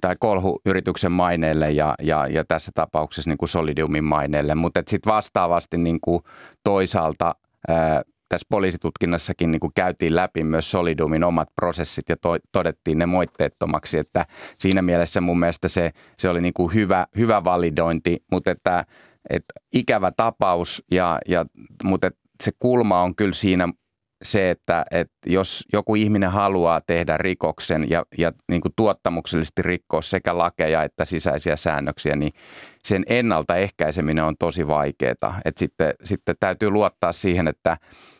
tai 0.00 0.14
kolhu 0.20 0.60
yrityksen 0.66 1.12
maineelle 1.12 1.70
ja, 1.70 1.94
ja, 2.02 2.26
ja 2.26 2.44
tässä 2.44 2.72
tapauksessa 2.74 3.30
niin 3.30 3.38
kuin 3.38 3.48
Solidiumin 3.48 4.04
maineelle, 4.04 4.54
mutta 4.54 4.82
sitten 4.86 5.12
vastaavasti 5.12 5.78
niin 5.78 5.98
kuin 6.00 6.22
toisaalta 6.64 7.34
ää, 7.68 8.02
tässä 8.28 8.46
poliisitutkinnassakin 8.50 9.50
niin 9.50 9.60
kuin 9.60 9.72
käytiin 9.74 10.14
läpi 10.14 10.44
myös 10.44 10.70
Solidumin 10.70 11.24
omat 11.24 11.48
prosessit 11.56 12.08
ja 12.08 12.16
to, 12.16 12.36
todettiin 12.52 12.98
ne 12.98 13.06
moitteettomaksi, 13.06 13.98
että 13.98 14.26
siinä 14.58 14.82
mielessä 14.82 15.20
mun 15.20 15.38
mielestä 15.38 15.68
se, 15.68 15.90
se 16.18 16.28
oli 16.28 16.40
niin 16.40 16.54
kuin 16.54 16.74
hyvä, 16.74 17.06
hyvä 17.16 17.44
validointi, 17.44 18.24
mutta 18.30 18.50
että, 18.50 18.84
että 19.30 19.54
ikävä 19.74 20.12
tapaus, 20.16 20.84
ja, 20.90 21.18
ja, 21.28 21.44
mutta 21.84 22.06
että 22.06 22.23
se 22.44 22.52
kulma 22.58 23.02
on 23.02 23.16
kyllä 23.16 23.32
siinä 23.32 23.68
se, 24.24 24.50
että, 24.50 24.84
että 24.90 25.14
jos 25.26 25.64
joku 25.72 25.94
ihminen 25.94 26.30
haluaa 26.30 26.80
tehdä 26.80 27.16
rikoksen 27.16 27.90
ja, 27.90 28.04
ja 28.18 28.32
niin 28.48 28.60
kuin 28.60 28.72
tuottamuksellisesti 28.76 29.62
rikkoa 29.62 30.02
sekä 30.02 30.38
lakeja 30.38 30.82
että 30.82 31.04
sisäisiä 31.04 31.56
säännöksiä, 31.56 32.16
niin 32.16 32.32
sen 32.84 33.04
ennaltaehkäiseminen 33.06 34.24
on 34.24 34.34
tosi 34.38 34.68
vaikeaa. 34.68 35.40
Että 35.44 35.58
sitten, 35.58 35.94
sitten 36.04 36.34
täytyy 36.40 36.70
luottaa 36.70 37.12
siihen, 37.12 37.48
että 37.48 37.76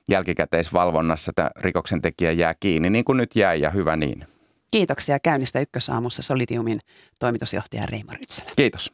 jälkikäteisvalvonnassa 0.08 1.32
tämä 1.34 1.50
rikoksen 1.56 2.02
tekijä 2.02 2.32
jää 2.32 2.54
kiinni, 2.60 2.90
niin 2.90 3.04
kuin 3.04 3.16
nyt 3.16 3.36
jäi 3.36 3.60
ja 3.60 3.70
hyvä 3.70 3.96
niin. 3.96 4.26
Kiitoksia 4.70 5.18
käynnistä 5.18 5.60
ykkösaamussa 5.60 6.22
Solidiumin 6.22 6.80
toimitusjohtaja 7.20 7.86
Reima 7.86 8.12
Rytsälä. 8.12 8.50
Kiitos. 8.56 8.92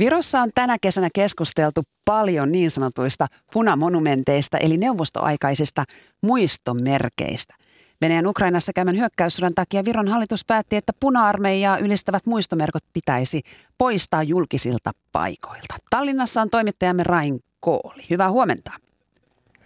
Virossa 0.00 0.42
on 0.42 0.50
tänä 0.54 0.76
kesänä 0.80 1.08
keskusteltu 1.14 1.82
paljon 2.04 2.52
niin 2.52 2.70
sanotuista 2.70 3.26
punamonumenteista 3.52 4.58
eli 4.58 4.76
neuvostoaikaisista 4.76 5.84
muistomerkeistä. 6.22 7.54
Venäjän 8.00 8.26
Ukrainassa 8.26 8.72
käymän 8.72 8.96
hyökkäyssodan 8.96 9.54
takia 9.54 9.84
Viron 9.84 10.08
hallitus 10.08 10.44
päätti, 10.46 10.76
että 10.76 10.92
puna-armeijaa 11.00 11.78
ylistävät 11.78 12.26
muistomerkot 12.26 12.82
pitäisi 12.92 13.42
poistaa 13.78 14.22
julkisilta 14.22 14.90
paikoilta. 15.12 15.74
Tallinnassa 15.90 16.42
on 16.42 16.50
toimittajamme 16.50 17.02
Rain 17.02 17.40
Kooli. 17.60 18.02
Hyvää 18.10 18.30
huomenta. 18.30 18.72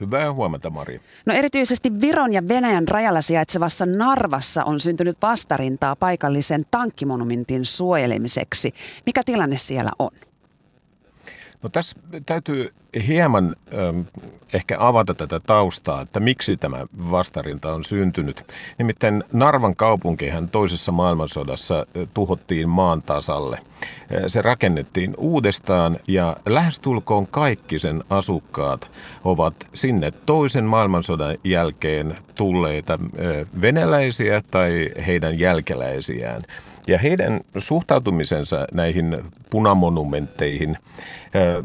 Hyvää 0.00 0.32
huomenta, 0.32 0.70
Mari. 0.70 1.00
No 1.26 1.34
erityisesti 1.34 2.00
Viron 2.00 2.32
ja 2.32 2.48
Venäjän 2.48 2.88
rajalla 2.88 3.20
sijaitsevassa 3.22 3.86
Narvassa 3.86 4.64
on 4.64 4.80
syntynyt 4.80 5.16
vastarintaa 5.22 5.96
paikallisen 5.96 6.64
tankkimonumentin 6.70 7.64
suojelemiseksi. 7.64 8.74
Mikä 9.06 9.22
tilanne 9.26 9.56
siellä 9.56 9.90
on? 9.98 10.10
No 11.64 11.70
tässä 11.70 11.96
täytyy 12.26 12.72
hieman 13.06 13.56
ähm, 13.74 14.00
ehkä 14.52 14.76
avata 14.78 15.14
tätä 15.14 15.40
taustaa, 15.40 16.00
että 16.00 16.20
miksi 16.20 16.56
tämä 16.56 16.86
vastarinta 17.10 17.74
on 17.74 17.84
syntynyt. 17.84 18.52
Nimittäin 18.78 19.24
Narvan 19.32 19.76
kaupunkihan 19.76 20.48
toisessa 20.48 20.92
maailmansodassa 20.92 21.86
tuhottiin 22.14 22.68
maan 22.68 23.02
tasalle. 23.02 23.58
Se 24.26 24.42
rakennettiin 24.42 25.14
uudestaan 25.18 25.98
ja 26.08 26.36
lähestulkoon 26.46 27.26
kaikki 27.26 27.78
sen 27.78 28.04
asukkaat 28.10 28.90
ovat 29.24 29.54
sinne 29.74 30.10
toisen 30.26 30.64
maailmansodan 30.64 31.36
jälkeen 31.44 32.16
tulleita 32.38 32.98
venäläisiä 33.62 34.42
tai 34.50 34.90
heidän 35.06 35.38
jälkeläisiään. 35.38 36.42
Ja 36.88 36.98
heidän 36.98 37.40
suhtautumisensa 37.56 38.66
näihin 38.72 39.24
punamonumentteihin, 39.50 40.78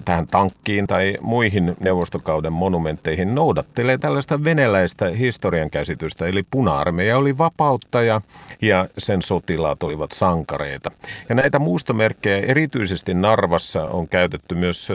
tähän 0.06 0.28
tankkiin 0.28 0.88
tai 0.88 1.18
muihin 1.22 1.76
neuvostokauden 1.80 2.54
monumentteihin 2.54 3.36
noudattelee 3.36 3.98
tällaista 3.98 4.44
venäläistä 4.44 5.10
historian 5.10 5.70
käsitystä. 5.70 6.26
Eli 6.26 6.44
puna-armeija 6.52 7.18
oli 7.18 7.38
vapauttaja 7.38 8.22
ja 8.62 8.88
sen 8.98 9.22
sotilaat 9.22 9.84
olivat 9.84 10.12
sankareita. 10.12 10.92
Ja 11.30 11.36
näitä 11.36 11.60
muistomerkkejä 11.60 12.46
erityisesti 12.48 13.14
Narvassa 13.14 13.84
on 13.84 14.08
käytetty 14.08 14.56
myös 14.56 14.90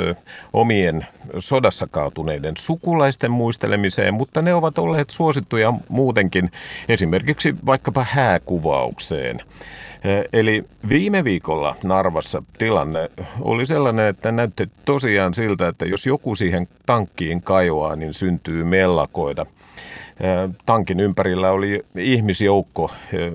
omien 0.52 1.06
sodassa 1.38 1.86
kaatuneiden 1.90 2.54
sukulaisten 2.58 3.30
muistelemiseen, 3.30 4.14
mutta 4.14 4.42
ne 4.42 4.54
ovat 4.54 4.78
olleet 4.78 5.10
suosittuja 5.10 5.72
muutenkin 5.88 6.50
esimerkiksi 6.88 7.54
vaikkapa 7.66 8.06
hääkuvaukseen. 8.10 9.40
Eli 10.32 10.64
viime 10.88 11.24
viikolla 11.24 11.76
Narvassa 11.84 12.42
tilanne 12.58 13.10
oli 13.40 13.66
sellainen, 13.66 14.06
että 14.06 14.32
näytti 14.32 14.70
tosiaan 14.84 15.34
siltä, 15.34 15.68
että 15.68 15.84
jos 15.84 16.06
joku 16.06 16.34
siihen 16.34 16.68
tankkiin 16.86 17.42
kajoaa, 17.42 17.96
niin 17.96 18.12
syntyy 18.12 18.64
mellakoita. 18.64 19.46
Tankin 20.66 21.00
ympärillä 21.00 21.50
oli 21.50 21.84
ihmisjoukko 21.98 22.90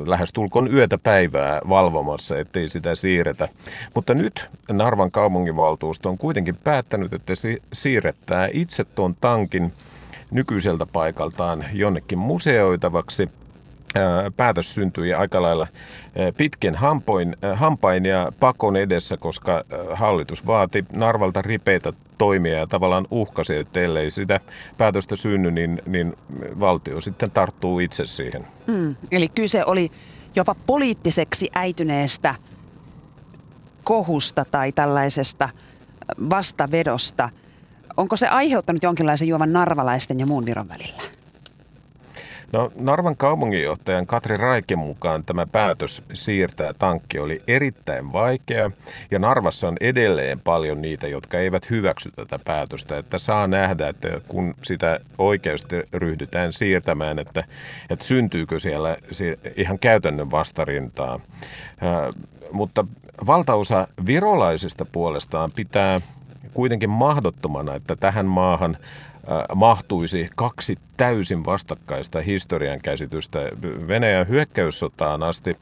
lähestulkoon 0.05 0.73
yötä 0.73 0.97
päivää 0.97 1.61
valvomassa, 1.69 2.39
ettei 2.39 2.69
sitä 2.69 2.95
siirretä. 2.95 3.47
Mutta 3.93 4.13
nyt 4.13 4.49
Narvan 4.71 5.11
kaupunginvaltuusto 5.11 6.09
on 6.09 6.17
kuitenkin 6.17 6.55
päättänyt, 6.55 7.13
että 7.13 7.35
se 7.35 7.57
siirrettää 7.73 8.49
itse 8.53 8.83
tuon 8.83 9.15
tankin 9.21 9.73
nykyiseltä 10.31 10.85
paikaltaan 10.85 11.65
jonnekin 11.73 12.19
museoitavaksi– 12.19 13.29
päätös 14.37 14.75
syntyi 14.75 15.13
aika 15.13 15.41
lailla 15.41 15.67
pitkin 16.37 16.75
hampoin, 16.75 17.35
hampain 17.55 18.05
ja 18.05 18.31
pakon 18.39 18.75
edessä, 18.75 19.17
koska 19.17 19.63
hallitus 19.93 20.45
vaati 20.45 20.85
Narvalta 20.91 21.41
ripeitä 21.41 21.93
toimia 22.17 22.57
ja 22.57 22.67
tavallaan 22.67 23.07
uhkasi, 23.11 23.55
että 23.55 23.79
ellei 23.79 24.11
sitä 24.11 24.39
päätöstä 24.77 25.15
synny, 25.15 25.51
niin, 25.51 25.81
niin 25.85 26.13
valtio 26.59 27.01
sitten 27.01 27.31
tarttuu 27.31 27.79
itse 27.79 28.05
siihen. 28.05 28.47
Mm, 28.67 28.95
eli 29.11 29.27
kyse 29.27 29.65
oli 29.65 29.91
jopa 30.35 30.55
poliittiseksi 30.65 31.49
äityneestä 31.53 32.35
kohusta 33.83 34.45
tai 34.45 34.71
tällaisesta 34.71 35.49
vastavedosta. 36.29 37.29
Onko 37.97 38.15
se 38.15 38.27
aiheuttanut 38.27 38.83
jonkinlaisen 38.83 39.27
juovan 39.27 39.53
narvalaisten 39.53 40.19
ja 40.19 40.25
muun 40.25 40.45
Viron 40.45 40.69
välillä? 40.69 41.18
No 42.51 42.71
Narvan 42.75 43.17
kaupunginjohtajan 43.17 44.07
Katri 44.07 44.35
Raiken 44.35 44.79
mukaan 44.79 45.23
tämä 45.23 45.47
päätös 45.47 46.03
siirtää 46.13 46.73
tankki 46.73 47.19
oli 47.19 47.37
erittäin 47.47 48.13
vaikea 48.13 48.71
ja 49.11 49.19
Narvassa 49.19 49.67
on 49.67 49.77
edelleen 49.81 50.39
paljon 50.39 50.81
niitä, 50.81 51.07
jotka 51.07 51.37
eivät 51.37 51.69
hyväksy 51.69 52.11
tätä 52.15 52.39
päätöstä. 52.45 52.97
Että 52.97 53.17
saa 53.17 53.47
nähdä, 53.47 53.87
että 53.87 54.07
kun 54.27 54.55
sitä 54.61 54.99
oikeasti 55.17 55.75
ryhdytään 55.93 56.53
siirtämään, 56.53 57.19
että, 57.19 57.43
että 57.89 58.05
syntyykö 58.05 58.59
siellä 58.59 58.97
ihan 59.55 59.79
käytännön 59.79 60.31
vastarintaa. 60.31 61.19
mutta 62.51 62.85
valtaosa 63.27 63.87
virolaisista 64.05 64.85
puolestaan 64.85 65.51
pitää 65.55 65.99
kuitenkin 66.53 66.89
mahdottomana, 66.89 67.75
että 67.75 67.95
tähän 67.95 68.25
maahan 68.25 68.77
mahtuisi 69.55 70.29
kaksi 70.35 70.77
täysin 70.99 71.45
vastakkaista 71.45 72.21
historian 72.21 72.79
käsitystä. 72.81 73.39
Venäjän 73.87 74.27
hyökkäyssotaan 74.27 75.23
asti 75.23 75.57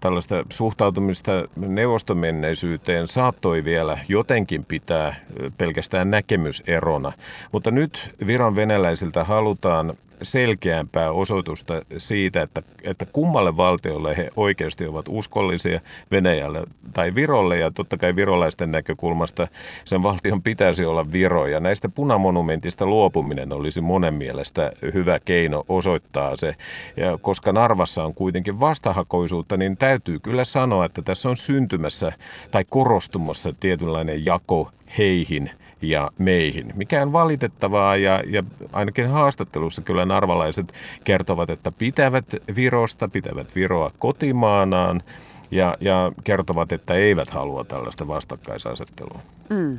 tällaista 0.00 0.44
suhtautumista 0.50 1.32
neuvostomenneisyyteen 1.56 3.08
saattoi 3.08 3.64
vielä 3.64 3.98
jotenkin 4.08 4.64
pitää 4.64 5.16
pelkästään 5.58 6.10
näkemyserona. 6.10 7.12
Mutta 7.52 7.70
nyt 7.70 8.14
Viron 8.26 8.56
venäläisiltä 8.56 9.24
halutaan 9.24 9.96
selkeämpää 10.22 11.12
osoitusta 11.12 11.82
siitä, 11.98 12.42
että, 12.42 12.62
että 12.82 13.06
kummalle 13.12 13.56
valtiolle 13.56 14.16
he 14.16 14.30
oikeasti 14.36 14.86
ovat 14.86 15.06
uskollisia 15.08 15.80
Venäjälle 16.10 16.62
tai 16.92 17.14
Virolle. 17.14 17.58
Ja 17.58 17.70
totta 17.70 17.96
kai 17.96 18.16
virolaisten 18.16 18.70
näkökulmasta 18.70 19.48
sen 19.84 20.02
valtion 20.02 20.42
pitäisi 20.42 20.84
olla 20.84 21.12
Viro. 21.12 21.46
Ja 21.46 21.60
näistä 21.60 21.88
punamonumentista 21.88 22.86
luopuminen 22.86 23.52
olisi 23.52 23.80
monen 23.80 24.14
mielestä 24.14 24.49
hyvä 24.94 25.18
keino 25.24 25.64
osoittaa 25.68 26.36
se. 26.36 26.54
Ja 26.96 27.18
koska 27.22 27.52
Narvassa 27.52 28.04
on 28.04 28.14
kuitenkin 28.14 28.60
vastahakoisuutta, 28.60 29.56
niin 29.56 29.76
täytyy 29.76 30.18
kyllä 30.18 30.44
sanoa, 30.44 30.84
että 30.84 31.02
tässä 31.02 31.28
on 31.28 31.36
syntymässä 31.36 32.12
tai 32.50 32.64
korostumassa 32.68 33.52
tietynlainen 33.60 34.24
jako 34.24 34.70
heihin 34.98 35.50
ja 35.82 36.10
meihin, 36.18 36.72
mikä 36.74 37.02
on 37.02 37.12
valitettavaa 37.12 37.96
ja, 37.96 38.22
ja 38.26 38.42
ainakin 38.72 39.08
haastattelussa 39.08 39.82
kyllä 39.82 40.04
narvalaiset 40.04 40.72
kertovat, 41.04 41.50
että 41.50 41.72
pitävät 41.72 42.24
Virosta, 42.56 43.08
pitävät 43.08 43.54
Viroa 43.54 43.90
kotimaanaan 43.98 45.02
ja, 45.50 45.76
ja 45.80 46.12
kertovat, 46.24 46.72
että 46.72 46.94
eivät 46.94 47.30
halua 47.30 47.64
tällaista 47.64 48.08
vastakkaisasettelua. 48.08 49.20
Mm. 49.50 49.78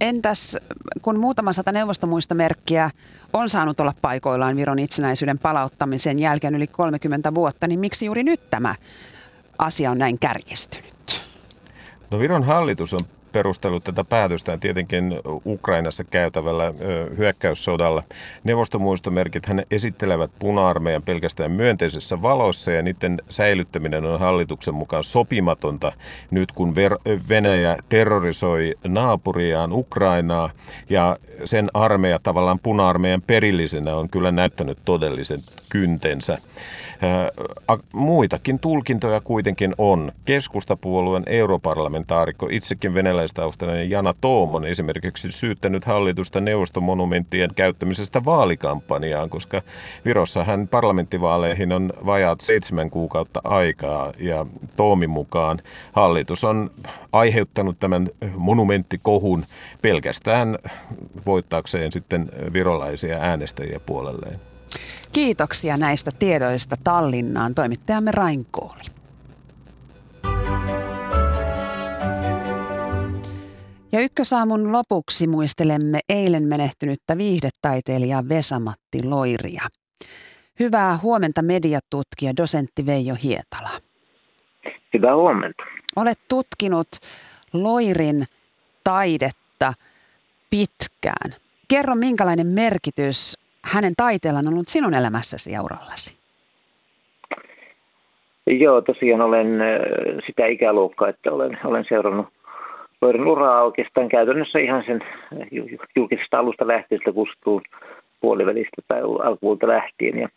Entäs 0.00 0.56
kun 1.02 1.18
muutama 1.18 1.52
sata 1.52 1.72
neuvostomuistomerkkiä 1.72 2.90
on 3.32 3.48
saanut 3.48 3.80
olla 3.80 3.94
paikoillaan 4.02 4.56
Viron 4.56 4.78
itsenäisyyden 4.78 5.38
palauttamisen 5.38 6.18
jälkeen 6.18 6.54
yli 6.54 6.66
30 6.66 7.34
vuotta, 7.34 7.66
niin 7.66 7.80
miksi 7.80 8.06
juuri 8.06 8.22
nyt 8.22 8.50
tämä 8.50 8.74
asia 9.58 9.90
on 9.90 9.98
näin 9.98 10.18
kärjestynyt? 10.18 11.22
No 12.10 12.18
Viron 12.18 12.44
hallitus 12.44 12.94
on 12.94 13.00
perustellut 13.38 13.84
tätä 13.84 14.04
päätöstä 14.04 14.58
tietenkin 14.58 15.20
Ukrainassa 15.46 16.04
käytävällä 16.04 16.70
hyökkäyssodalla. 17.16 18.02
Neuvostomuistomerkit 18.44 19.46
hän 19.46 19.62
esittelevät 19.70 20.30
puna-armeijan 20.38 21.02
pelkästään 21.02 21.50
myönteisessä 21.50 22.22
valossa 22.22 22.70
ja 22.70 22.82
niiden 22.82 23.22
säilyttäminen 23.30 24.04
on 24.04 24.20
hallituksen 24.20 24.74
mukaan 24.74 25.04
sopimatonta 25.04 25.92
nyt 26.30 26.52
kun 26.52 26.74
Venäjä 27.28 27.76
terrorisoi 27.88 28.74
naapuriaan 28.84 29.72
Ukrainaa 29.72 30.50
ja 30.90 31.16
sen 31.44 31.70
armeija 31.74 32.18
tavallaan 32.22 32.58
puna-armeijan 32.58 33.22
perillisenä 33.26 33.96
on 33.96 34.08
kyllä 34.08 34.32
näyttänyt 34.32 34.78
todellisen 34.84 35.40
kyntensä. 35.68 36.38
Muitakin 37.92 38.58
tulkintoja 38.58 39.20
kuitenkin 39.20 39.74
on. 39.78 40.12
Keskustapuolueen 40.24 41.22
europarlamentaarikko, 41.26 42.48
itsekin 42.50 42.94
venäläistaustainen 42.94 43.90
Jana 43.90 44.14
Toomon 44.20 44.66
esimerkiksi 44.66 45.32
syyttänyt 45.32 45.84
hallitusta 45.84 46.40
neuvostomonumenttien 46.40 47.50
käyttämisestä 47.56 48.24
vaalikampanjaan, 48.24 49.30
koska 49.30 49.62
Virossa 50.04 50.44
hän 50.44 50.68
parlamenttivaaleihin 50.68 51.72
on 51.72 51.92
vajaat 52.06 52.40
seitsemän 52.40 52.90
kuukautta 52.90 53.40
aikaa 53.44 54.12
ja 54.18 54.46
Toomin 54.76 55.10
mukaan 55.10 55.58
hallitus 55.92 56.44
on 56.44 56.70
aiheuttanut 57.12 57.76
tämän 57.80 58.08
monumenttikohun 58.36 59.44
pelkästään 59.82 60.58
voittaakseen 61.28 61.92
sitten 61.92 62.30
virolaisia 62.52 63.18
äänestäjiä 63.18 63.80
puolelleen. 63.86 64.40
Kiitoksia 65.12 65.76
näistä 65.76 66.10
tiedoista 66.18 66.76
Tallinnaan 66.84 67.54
toimittajamme 67.54 68.10
Rain 68.10 68.46
Kooli. 68.50 68.82
Ja 73.92 74.00
ykkösaamun 74.00 74.72
lopuksi 74.72 75.26
muistelemme 75.26 76.00
eilen 76.08 76.42
menehtynyttä 76.42 77.18
viihdetaiteilijaa 77.18 78.28
Vesamatti 78.28 79.02
Loiria. 79.04 79.62
Hyvää 80.60 80.98
huomenta 81.02 81.42
mediatutkija 81.42 82.36
dosentti 82.36 82.86
Veijo 82.86 83.16
Hietala. 83.22 83.70
Hyvää 84.94 85.16
huomenta. 85.16 85.62
Olet 85.96 86.18
tutkinut 86.28 86.88
Loirin 87.52 88.24
taidetta 88.84 89.74
pitkään. 90.50 91.30
Kerro, 91.68 91.94
minkälainen 91.94 92.46
merkitys 92.46 93.38
hänen 93.64 93.92
taiteellaan 93.96 94.46
on 94.46 94.52
ollut 94.52 94.68
sinun 94.68 94.94
elämässäsi 94.94 95.52
ja 95.52 95.62
urallasi? 95.62 96.18
Joo, 98.46 98.80
tosiaan 98.80 99.20
olen 99.20 99.46
sitä 100.26 100.46
ikäluokkaa, 100.46 101.08
että 101.08 101.32
olen, 101.32 101.58
olen 101.64 101.84
seurannut 101.88 102.26
Loirin 103.02 103.26
uraa 103.26 103.62
oikeastaan 103.62 104.08
käytännössä 104.08 104.58
ihan 104.58 104.84
sen 104.86 105.00
julkisesta 105.96 106.38
alusta 106.38 106.66
lähtien, 106.66 107.00
kustuu 107.14 107.62
puolivälistä 108.20 108.82
tai 108.88 109.00
alkuvuolta 109.00 109.68
lähtien. 109.68 110.18
Ja, 110.18 110.28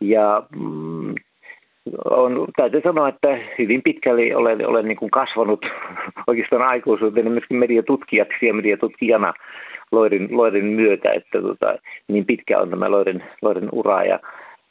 ja 0.00 0.42
mm, 0.56 1.14
on, 2.04 2.46
täytyy 2.56 2.80
sanoa, 2.84 3.08
että 3.08 3.38
hyvin 3.58 3.82
pitkälle 3.82 4.36
olen, 4.36 4.66
olen 4.66 4.88
niin 4.88 4.96
kuin 4.96 5.10
kasvanut 5.10 5.66
oikeastaan 6.26 6.62
aikuisuuteen 6.62 7.32
myöskin 7.32 7.56
mediatutkijaksi 7.56 8.46
ja 8.46 8.54
mediatutkijana 8.54 9.32
Loirin, 9.92 10.28
Loirin 10.30 10.64
myötä, 10.64 11.12
että 11.12 11.42
tota, 11.42 11.78
niin 12.08 12.26
pitkä 12.26 12.58
on 12.58 12.70
tämä 12.70 12.90
Loirin, 12.90 13.22
Loirin 13.42 13.68
ura. 13.72 14.04
Ja, 14.04 14.20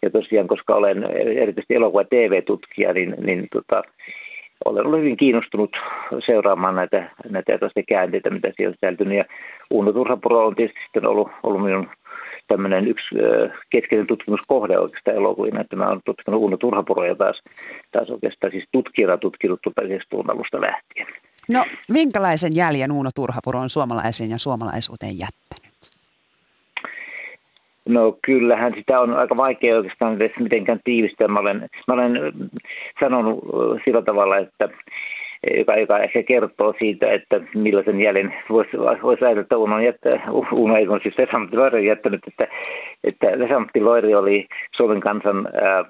ja 0.01 0.09
tosiaan, 0.09 0.47
koska 0.47 0.75
olen 0.75 1.03
erityisesti 1.13 1.75
elokuva- 1.75 2.01
ja 2.01 2.07
TV-tutkija, 2.09 2.93
niin, 2.93 3.15
niin 3.21 3.47
tota, 3.53 3.83
olen 4.65 4.85
ollut 4.85 4.99
hyvin 4.99 5.17
kiinnostunut 5.17 5.69
seuraamaan 6.25 6.75
näitä, 6.75 7.09
näitä 7.29 7.59
käänteitä, 7.87 8.29
mitä 8.29 8.51
siellä 8.55 8.69
on 8.69 8.73
sisältynyt. 8.73 9.17
Ja 9.17 9.25
Uuno 9.69 9.93
Turhapuro 9.93 10.47
on 10.47 10.55
tietysti 10.55 10.79
sitten 10.83 11.07
ollut, 11.07 11.31
ollut 11.43 11.63
minun 11.63 11.89
tämmöinen 12.49 12.87
yksi 12.87 13.15
keskeinen 13.69 14.07
tutkimuskohde 14.07 14.79
oikeastaan 14.79 15.17
elokuvina, 15.17 15.61
että 15.61 15.75
mä 15.75 15.87
olen 15.87 16.01
tutkinut 16.05 16.41
Uuno 16.41 16.57
Turhapuroja 16.57 17.15
taas, 17.15 17.41
taas 17.91 18.09
oikeastaan 18.09 18.51
siis 18.51 18.65
tutkijana 18.71 19.17
tutkinut 19.17 19.59
tuota 19.61 19.81
alusta 20.27 20.61
lähtien. 20.61 21.07
No, 21.49 21.65
minkälaisen 21.91 22.55
jäljen 22.55 22.91
Uuno 22.91 23.09
Turhapuro 23.15 23.59
on 23.59 23.69
suomalaisiin 23.69 24.29
ja 24.29 24.37
suomalaisuuteen 24.37 25.19
jättänyt? 25.19 25.59
No 27.85 28.17
kyllähän 28.21 28.73
sitä 28.75 28.99
on 28.99 29.13
aika 29.13 29.37
vaikea 29.37 29.77
oikeastaan 29.77 30.15
edes 30.15 30.39
mitenkään 30.39 30.79
tiivistää. 30.83 31.27
Mä 31.27 31.39
olen, 31.39 31.69
mä 31.87 31.93
olen 31.93 32.13
sanonut 32.99 33.39
sillä 33.85 34.01
tavalla, 34.01 34.37
että 34.37 34.69
joka, 35.57 35.75
joka 35.75 35.99
ehkä 35.99 36.23
kertoo 36.23 36.73
siitä, 36.79 37.11
että 37.11 37.41
millaisen 37.55 38.01
jäljen 38.01 38.33
voisi, 38.49 38.77
voisi 38.77 39.25
ajatella, 39.25 39.41
että 39.41 39.57
Uno, 39.57 39.79
jättä, 39.79 40.09
Uno 40.51 40.77
ei 40.77 40.85
siis 41.03 41.17
Vesamatti 41.17 41.57
Loiri 41.57 41.87
jättänyt, 41.87 42.21
että, 42.27 42.47
että 43.03 43.27
Vesamatti 43.39 43.81
Loiri 43.81 44.15
oli 44.15 44.47
Suomen 44.75 44.99
kansan 44.99 45.47
ää, 45.53 45.85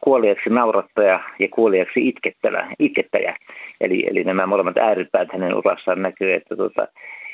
kuoliaksi 0.00 0.50
naurattaja 0.50 1.20
ja 1.38 1.48
kuoliaksi 1.48 2.08
itkettäjä. 2.08 2.66
itkettäjä. 2.78 3.36
Eli, 3.80 4.06
eli 4.10 4.24
nämä 4.24 4.46
molemmat 4.46 4.76
ääripäät 4.76 5.28
hänen 5.32 5.54
urassaan 5.54 6.02
näkyy, 6.02 6.32
että, 6.32 6.56
tota, 6.56 6.88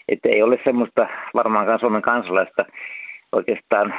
että 0.08 0.28
ei 0.28 0.42
ole 0.42 0.58
semmoista 0.64 1.08
varmaankaan 1.34 1.80
Suomen 1.80 2.02
kansalaista 2.02 2.64
oikeastaan, 3.32 3.94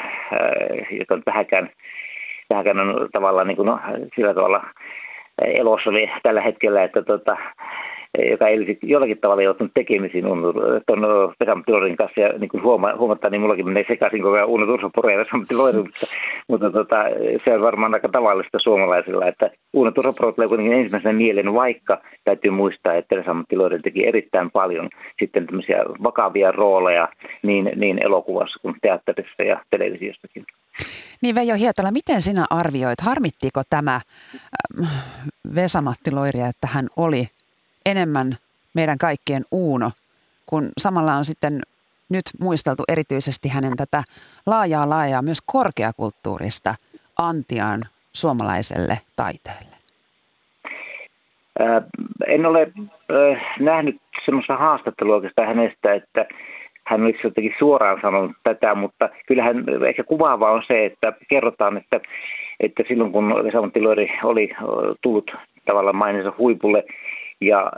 joka 0.99 1.15
on 1.15 1.23
vähäkään, 1.25 1.69
vähäkään 2.49 2.79
on 2.79 3.09
tavallaan 3.11 3.47
niin 3.47 3.55
kuin, 3.55 3.65
no, 3.65 3.79
sillä 4.15 4.33
tavalla 4.33 4.63
elossa 5.45 5.89
tällä 6.23 6.41
hetkellä, 6.41 6.83
että 6.83 7.01
tota, 7.01 7.37
joka 8.17 8.47
ei 8.47 8.57
olisi 8.57 8.77
jollakin 8.81 9.17
tavalla 9.17 9.41
joutunut 9.41 9.73
tekemisiin 9.73 10.25
tuon 10.87 11.01
Vesamatti 11.39 11.71
Loirin 11.71 11.97
kanssa. 11.97 12.21
Ja 12.21 12.37
niin 12.37 12.49
kuin 12.49 12.63
huoma, 12.63 12.95
huomattaa, 12.97 13.29
niin 13.29 13.41
mullakin 13.41 13.65
menee 13.65 13.85
sekaisin 13.87 14.21
koko 14.21 14.35
ajan 14.35 14.47
Uno 14.47 14.65
Turhapuro 14.65 15.09
ja 15.09 15.17
Vesamatti 15.17 15.55
Loirin, 15.55 15.81
mutta, 15.81 16.07
mutta 16.47 16.71
tota, 16.71 16.95
se 17.45 17.53
on 17.53 17.61
varmaan 17.61 17.93
aika 17.93 18.09
tavallista 18.09 18.59
suomalaisilla, 18.59 19.27
että 19.27 19.51
Uno 19.73 19.91
Turhapuro 19.91 20.31
tulee 20.31 20.47
kuitenkin 20.47 20.77
ensimmäisenä 20.77 21.13
mieleen, 21.13 21.53
vaikka 21.53 22.01
täytyy 22.23 22.51
muistaa, 22.51 22.93
että 22.93 23.15
Vesamatti 23.15 23.55
Loirin 23.55 23.81
teki 23.81 24.07
erittäin 24.07 24.51
paljon 24.51 24.89
sitten 25.19 25.45
tämmöisiä 25.45 25.77
vakavia 26.03 26.51
rooleja 26.51 27.07
niin, 27.43 27.71
niin 27.75 28.05
elokuvassa 28.05 28.59
kuin 28.61 28.75
teatterissa 28.81 29.43
ja 29.43 29.61
televisiostakin. 29.69 30.45
Niin 31.21 31.35
Veijo 31.35 31.55
Hietala, 31.55 31.91
miten 31.91 32.21
sinä 32.21 32.45
arvioit, 32.49 33.01
harmittiko 33.01 33.61
tämä 33.69 33.95
äh, 33.95 35.05
Vesamatti 35.55 36.11
Loiria, 36.11 36.47
että 36.47 36.67
hän 36.73 36.87
oli 36.97 37.27
enemmän 37.85 38.37
meidän 38.73 38.97
kaikkien 38.97 39.43
Uuno, 39.51 39.91
kun 40.45 40.69
samalla 40.77 41.13
on 41.13 41.25
sitten 41.25 41.59
nyt 42.09 42.25
muisteltu 42.41 42.83
erityisesti 42.87 43.49
hänen 43.49 43.77
tätä 43.77 44.03
laajaa 44.45 44.89
laajaa 44.89 45.21
myös 45.21 45.41
korkeakulttuurista 45.45 46.75
antiaan 47.17 47.79
suomalaiselle 48.13 48.97
taiteelle? 49.15 49.75
Ää, 51.59 51.81
en 52.27 52.45
ole 52.45 52.61
äh, 52.61 53.41
nähnyt 53.59 54.01
semmoista 54.25 54.57
haastattelua 54.57 55.15
oikeastaan 55.15 55.47
hänestä, 55.47 55.93
että 55.93 56.25
hän 56.87 57.03
olisi 57.03 57.19
jotenkin 57.23 57.55
suoraan 57.59 57.99
sanonut 58.01 58.31
tätä, 58.43 58.75
mutta 58.75 59.09
kyllähän 59.27 59.65
ehkä 59.87 60.03
kuvaava 60.03 60.51
on 60.51 60.63
se, 60.67 60.85
että 60.85 61.13
kerrotaan, 61.29 61.77
että, 61.77 61.99
että 62.59 62.83
silloin 62.87 63.11
kun 63.11 63.43
Vesamatti 63.43 63.79
oli 64.23 64.55
tullut 65.01 65.31
tavallaan 65.65 65.95
mainensa 65.95 66.33
huipulle, 66.37 66.83
ja, 67.41 67.71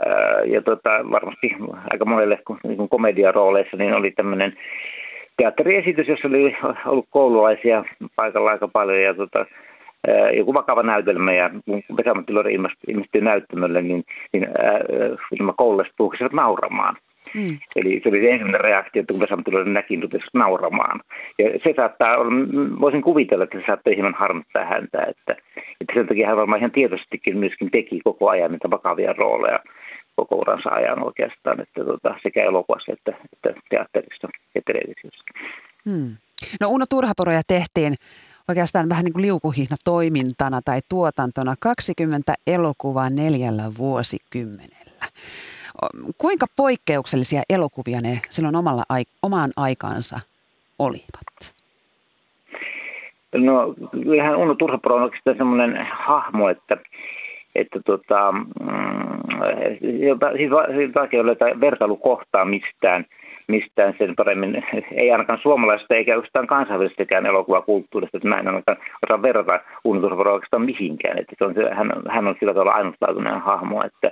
ja 0.45 0.61
tota, 0.61 0.89
varmasti 1.11 1.55
aika 1.91 2.05
monelle 2.05 2.39
niin 2.63 2.77
kuin 2.77 2.89
komediarooleissa 2.89 3.77
niin 3.77 3.93
oli 3.93 4.11
tämmöinen 4.11 4.53
teatteriesitys, 5.37 6.07
jossa 6.07 6.27
oli 6.27 6.57
ollut 6.85 7.05
koululaisia 7.09 7.85
paikalla 8.15 8.51
aika 8.51 8.67
paljon 8.67 9.01
ja 9.01 9.13
tota, 9.13 9.45
joku 10.37 10.53
vakava 10.53 10.83
näytelmä 10.83 11.33
ja 11.33 11.49
kun 11.65 11.83
Vesamatti 11.97 12.33
Lori 12.33 12.53
ilmestyi 12.87 13.21
näyttämölle, 13.21 13.81
niin, 13.81 14.03
niin 14.33 14.45
ää, 14.45 14.79
nämä 15.39 15.53
koululaiset 15.57 15.93
puhuisivat 15.97 16.33
nauramaan. 16.33 16.95
Mm. 17.35 17.57
Eli 17.75 17.99
se 18.03 18.09
oli 18.09 18.19
se 18.19 18.29
ensimmäinen 18.29 18.61
reaktio, 18.61 18.99
että 18.99 19.13
kun 19.13 19.21
Vesamatti 19.21 19.51
Lori 19.51 19.69
näki, 19.69 19.97
niin 19.97 20.09
nauramaan. 20.33 21.01
Ja 21.39 21.49
se 21.63 21.73
saattaa 21.75 22.17
olla, 22.17 22.31
voisin 22.79 23.01
kuvitella, 23.01 23.43
että 23.43 23.59
se 23.59 23.63
saattaa 23.67 23.93
hieman 23.93 24.15
harmittaa 24.19 24.65
häntä, 24.65 24.99
että, 25.01 25.35
että 25.81 25.93
sen 25.93 26.07
takia 26.07 26.27
hän 26.27 26.37
varmaan 26.37 26.59
ihan 26.59 26.71
tietoisestikin 26.71 27.37
myöskin 27.37 27.71
teki 27.71 28.01
koko 28.03 28.29
ajan 28.29 28.51
niitä 28.51 28.69
vakavia 28.69 29.13
rooleja 29.13 29.59
koko 30.15 30.35
uransa 30.35 30.69
ajan 30.69 31.03
oikeastaan, 31.03 31.61
että 31.61 31.85
tota, 31.85 32.15
sekä 32.23 32.43
elokuvassa 32.43 32.93
että, 32.93 33.13
että 33.33 33.61
teatterissa 33.69 34.27
ja 34.55 34.61
televisiossa. 34.65 35.23
Hmm. 35.89 36.15
No 36.61 36.69
Uno 36.69 36.85
Turhaporoja 36.89 37.41
tehtiin 37.47 37.93
oikeastaan 38.47 38.89
vähän 38.89 39.05
niin 39.05 39.13
kuin 39.13 39.21
liukuhihna 39.21 39.75
toimintana 39.83 40.61
tai 40.65 40.79
tuotantona 40.89 41.55
20 41.59 42.33
elokuvaa 42.47 43.09
neljällä 43.09 43.63
vuosikymmenellä. 43.77 45.05
Kuinka 46.17 46.45
poikkeuksellisia 46.57 47.41
elokuvia 47.49 48.01
ne 48.01 48.21
silloin 48.29 48.55
omalla, 48.55 48.83
omaan 49.23 49.49
aikaansa 49.57 50.19
olivat? 50.79 51.55
No 53.35 53.73
kyllähän 53.91 54.37
Uno 54.37 54.55
Turhapuro 54.55 54.95
on 54.95 55.03
oikeastaan 55.03 55.37
semmoinen 55.37 55.87
hahmo, 55.91 56.49
että, 56.49 56.77
että 57.55 57.79
tota, 57.85 58.31
mm, 58.31 58.51
vaikea 60.95 61.21
ole 61.21 61.61
vertailukohtaa 61.61 62.45
mistään, 62.45 63.05
mistään 63.47 63.95
sen 63.97 64.15
paremmin, 64.15 64.63
ei 64.91 65.11
ainakaan 65.11 65.39
suomalaisesta 65.41 65.95
eikä 65.95 66.15
oikeastaan 66.15 66.47
kansainvälisestäkään 66.47 67.25
elokuvakulttuurista, 67.25 68.17
että 68.17 68.29
mä 68.29 68.39
en 68.39 68.47
ainakaan 68.47 68.77
osaa 69.03 69.21
verrata 69.21 69.59
Uno 69.83 70.01
Turhapuroa 70.01 70.33
oikeastaan 70.33 70.65
mihinkään, 70.65 71.17
että 71.17 71.35
se 71.37 71.45
on, 71.45 71.55
hän, 71.73 71.91
hän 72.09 72.27
on 72.27 72.35
sillä 72.39 72.53
tavalla 72.53 72.71
ainutlaatuinen 72.71 73.41
hahmo, 73.41 73.83
että, 73.83 74.11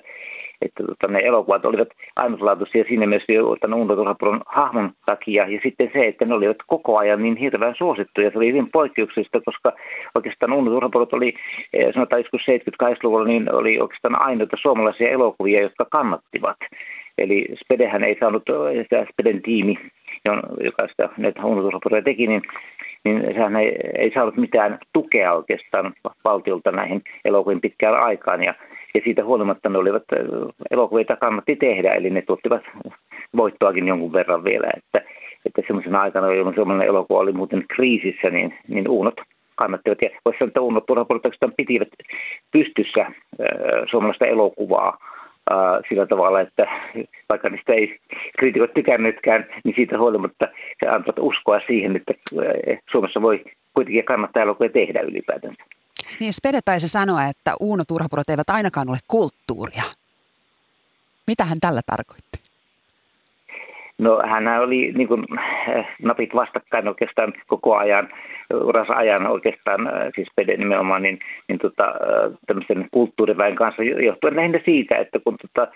että 0.61 0.83
tota, 0.83 1.07
ne 1.07 1.19
elokuvat 1.19 1.65
olivat 1.65 1.87
ainutlaatuisia 2.15 2.83
siinä 2.87 3.07
mielessä 3.07 3.33
jo 3.33 3.55
tämän 3.61 3.79
Unto 3.79 3.95
Turhapuron 3.95 4.41
hahmon 4.45 4.91
takia. 5.05 5.47
Ja 5.47 5.59
sitten 5.63 5.89
se, 5.93 6.07
että 6.07 6.25
ne 6.25 6.33
olivat 6.33 6.57
koko 6.67 6.97
ajan 6.97 7.23
niin 7.23 7.37
hirveän 7.37 7.75
suosittuja. 7.77 8.31
Se 8.31 8.37
oli 8.37 8.47
hyvin 8.47 8.71
poikkeuksellista, 8.71 9.41
koska 9.45 9.71
oikeastaan 10.15 10.53
Unto 10.53 10.71
Turhapurot 10.71 11.13
oli, 11.13 11.33
eh, 11.73 11.93
sanotaan 11.93 12.21
joskus 12.21 12.41
78-luvulla, 12.41 13.25
niin 13.25 13.55
oli 13.55 13.79
oikeastaan 13.79 14.21
ainoita 14.21 14.57
suomalaisia 14.61 15.09
elokuvia, 15.09 15.61
jotka 15.61 15.85
kannattivat. 15.91 16.57
Eli 17.17 17.45
Spedehän 17.63 18.03
ei 18.03 18.17
saanut, 18.19 18.43
sitä 18.81 19.05
Speden 19.13 19.41
tiimi, 19.41 19.75
joka 20.63 20.87
sitä 20.87 21.09
näitä 21.17 21.45
Unto 21.45 21.79
teki, 22.03 22.27
niin 22.27 22.41
niin 23.03 23.33
sehän 23.33 23.55
ei, 23.55 23.75
ei 23.97 24.11
saanut 24.13 24.37
mitään 24.37 24.79
tukea 24.93 25.33
oikeastaan 25.33 25.93
valtiolta 26.23 26.71
näihin 26.71 27.01
elokuviin 27.25 27.61
pitkään 27.61 28.03
aikaan. 28.03 28.43
Ja 28.43 28.53
ja 28.93 29.01
siitä 29.03 29.23
huolimatta 29.23 29.69
ne 29.69 29.77
olivat 29.77 30.03
elokuvia, 30.71 31.17
kannatti 31.19 31.55
tehdä, 31.55 31.93
eli 31.93 32.09
ne 32.09 32.21
tuottivat 32.21 32.61
voittoakin 33.35 33.87
jonkun 33.87 34.13
verran 34.13 34.43
vielä. 34.43 34.67
Että, 34.77 35.09
että 35.45 35.61
semmoisena 35.67 36.01
aikana, 36.01 36.33
jolloin 36.33 36.55
semmoinen 36.55 36.87
elokuva 36.87 37.19
oli 37.19 37.31
muuten 37.31 37.65
kriisissä, 37.67 38.29
niin, 38.29 38.53
niin 38.67 38.89
uunot 38.89 39.15
kannattivat. 39.55 40.01
Ja 40.01 40.09
voisi 40.25 40.39
sanoa, 40.39 40.47
että 40.47 40.61
uunot 40.61 40.85
turhapolitiikasta 40.85 41.49
pitivät 41.57 41.87
pystyssä 42.51 43.01
äh, 43.01 43.13
suomalaista 43.91 44.25
elokuvaa 44.25 44.97
äh, 45.51 45.57
sillä 45.89 46.05
tavalla, 46.05 46.41
että 46.41 46.67
vaikka 47.29 47.49
niistä 47.49 47.73
ei 47.73 47.99
kriitikot 48.39 48.73
tykännytkään, 48.73 49.45
niin 49.63 49.75
siitä 49.75 49.97
huolimatta 49.97 50.47
se 50.79 50.87
antavat 50.87 51.19
uskoa 51.19 51.59
siihen, 51.67 51.95
että 51.95 52.13
Suomessa 52.91 53.21
voi 53.21 53.43
kuitenkin 53.73 54.03
kannattaa 54.03 54.43
elokuvia 54.43 54.69
tehdä 54.69 55.01
ylipäätänsä. 55.01 55.63
Niin 56.19 56.33
Spede 56.33 56.59
taisi 56.65 56.87
sanoa, 56.87 57.25
että 57.25 57.53
Uuno 57.59 57.83
Turhapurot 57.87 58.29
eivät 58.29 58.49
ainakaan 58.49 58.89
ole 58.89 58.97
kulttuuria. 59.07 59.83
Mitä 61.27 61.45
hän 61.45 61.57
tällä 61.61 61.81
tarkoitti? 61.85 62.39
No 63.99 64.21
hän 64.25 64.47
oli 64.61 64.91
niin 64.95 65.07
kuin, 65.07 65.25
eh, 65.75 65.85
napit 66.01 66.35
vastakkain 66.35 66.87
oikeastaan 66.87 67.33
koko 67.47 67.75
ajan, 67.75 68.09
uransa 68.53 68.93
ajan 68.93 69.27
oikeastaan, 69.27 69.87
eh, 69.87 70.11
siis 70.15 70.27
Pede 70.35 70.57
nimenomaan, 70.57 71.03
niin, 71.03 71.19
niin 71.47 71.59
tota, 71.59 71.87
eh, 71.87 72.37
tämmöisen 72.47 72.87
kulttuuriväen 72.91 73.55
kanssa 73.55 73.83
johtuen 73.83 74.35
lähinnä 74.35 74.59
siitä, 74.65 74.97
että 74.97 75.19
kun 75.19 75.37
tota, 75.37 75.71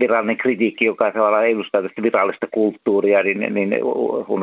virallinen 0.00 0.36
kritiikki, 0.36 0.84
joka 0.84 1.10
tavallaan 1.10 1.46
edustaa 1.46 1.82
tästä 1.82 2.02
virallista 2.02 2.46
kulttuuria, 2.50 3.22
niin, 3.22 3.54
niin 3.54 3.70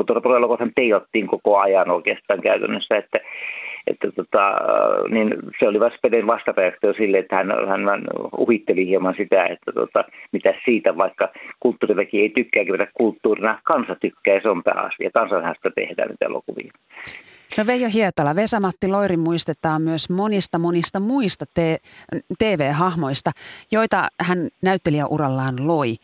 Turhapurot 0.08 0.60
teijottiin 0.76 1.28
koko 1.28 1.58
ajan 1.58 1.90
oikeastaan 1.90 2.42
käytännössä, 2.42 2.98
että 2.98 3.20
että 3.88 4.12
tota, 4.12 4.52
niin 5.10 5.34
se 5.60 5.68
oli 5.68 5.80
Vespeden 5.80 6.28
vastareaktio 6.28 6.94
sille, 6.94 7.18
että 7.18 7.36
hän, 7.36 7.48
hän 7.68 8.02
uhitteli 8.38 8.88
hieman 8.88 9.16
sitä, 9.18 9.46
että 9.46 9.72
tota, 9.72 10.04
mitä 10.32 10.54
siitä, 10.66 10.98
vaikka 10.98 11.30
kulttuuriväki 11.60 12.22
ei 12.22 12.30
tykkää 12.30 12.66
kerätä 12.66 12.92
kulttuurina, 12.94 13.60
kansa 13.64 13.96
tykkää 13.96 14.34
ja 14.34 14.42
se 14.42 14.50
on 14.50 14.64
pääasia. 14.64 15.12
Kansanhästä 15.14 15.72
tehdään 15.76 16.10
nyt 16.10 16.22
elokuvia. 16.22 16.72
No 17.58 17.66
Veijo 17.68 17.90
Hietala, 17.94 18.36
Vesa-Matti 18.36 18.88
Loiri 18.88 19.18
muistetaan 19.18 19.82
myös 19.82 20.10
monista 20.10 20.60
monista 20.60 21.00
muista 21.00 21.46
te- 21.54 21.78
TV-hahmoista, 22.40 23.32
joita 23.72 24.08
hän 24.22 24.38
näyttelijäurallaan 24.64 25.68
loi. 25.68 25.96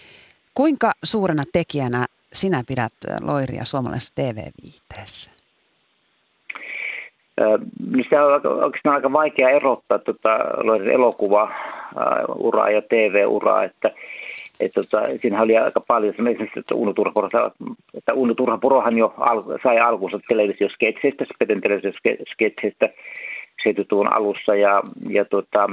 Kuinka 0.54 0.92
suurena 1.04 1.44
tekijänä 1.54 2.06
sinä 2.34 2.64
pidät 2.68 2.94
Loiria 3.22 3.66
suomalaisessa 3.66 4.16
TV-viihteessä? 4.16 5.31
Niin 7.92 8.04
sitä 8.04 8.26
on 8.26 8.64
oikeastaan 8.64 8.96
aika 8.96 9.14
vaikea 9.14 9.50
erottaa 9.50 10.00
tota, 10.00 10.30
elokuva 10.92 11.52
uraa 12.36 12.70
ja 12.70 12.82
TV-uraa, 12.82 13.64
että, 13.64 13.92
että 14.60 14.82
tota, 14.82 15.02
siinähän 15.22 15.46
oli 15.46 15.58
aika 15.58 15.82
paljon 15.88 16.14
esimerkiksi, 16.14 16.60
että 16.60 16.76
Uno 16.76 16.94
Turhapuro, 16.94 17.30
että 17.94 18.14
Uno 18.14 18.34
Turhapurohan 18.34 18.98
jo 18.98 19.14
al, 19.18 19.44
sai 19.64 19.80
alkunsa 19.80 20.20
televisiosketseistä, 20.28 21.26
Speten 21.34 21.62
televisiosketseistä 21.62 22.90
70-luvun 23.68 24.14
alussa 24.14 24.56
ja, 24.56 24.82
ja 25.10 25.26
tota, 25.26 25.70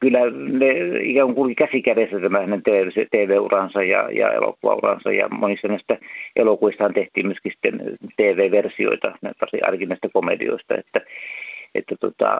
kyllä 0.00 0.20
ne 0.58 0.68
ikään 1.00 1.34
kuin 1.34 1.54
käsi 1.54 1.82
kädessä 1.82 2.20
tämä 2.20 2.40
hänen 2.40 2.62
TV-uransa 3.10 3.82
ja, 3.82 4.08
ja 4.10 4.32
elokuvauransa 4.32 5.12
ja 5.12 5.28
monissa 5.28 5.68
näistä 5.68 5.98
elokuvistaan 6.36 6.94
tehtiin 6.94 7.26
myöskin 7.26 7.52
sitten 7.52 7.80
TV-versioita, 8.16 9.12
ainakin 9.62 9.88
näistä 9.88 10.08
komedioista, 10.12 10.74
että, 10.74 11.00
että 11.74 11.96
tota, 12.00 12.38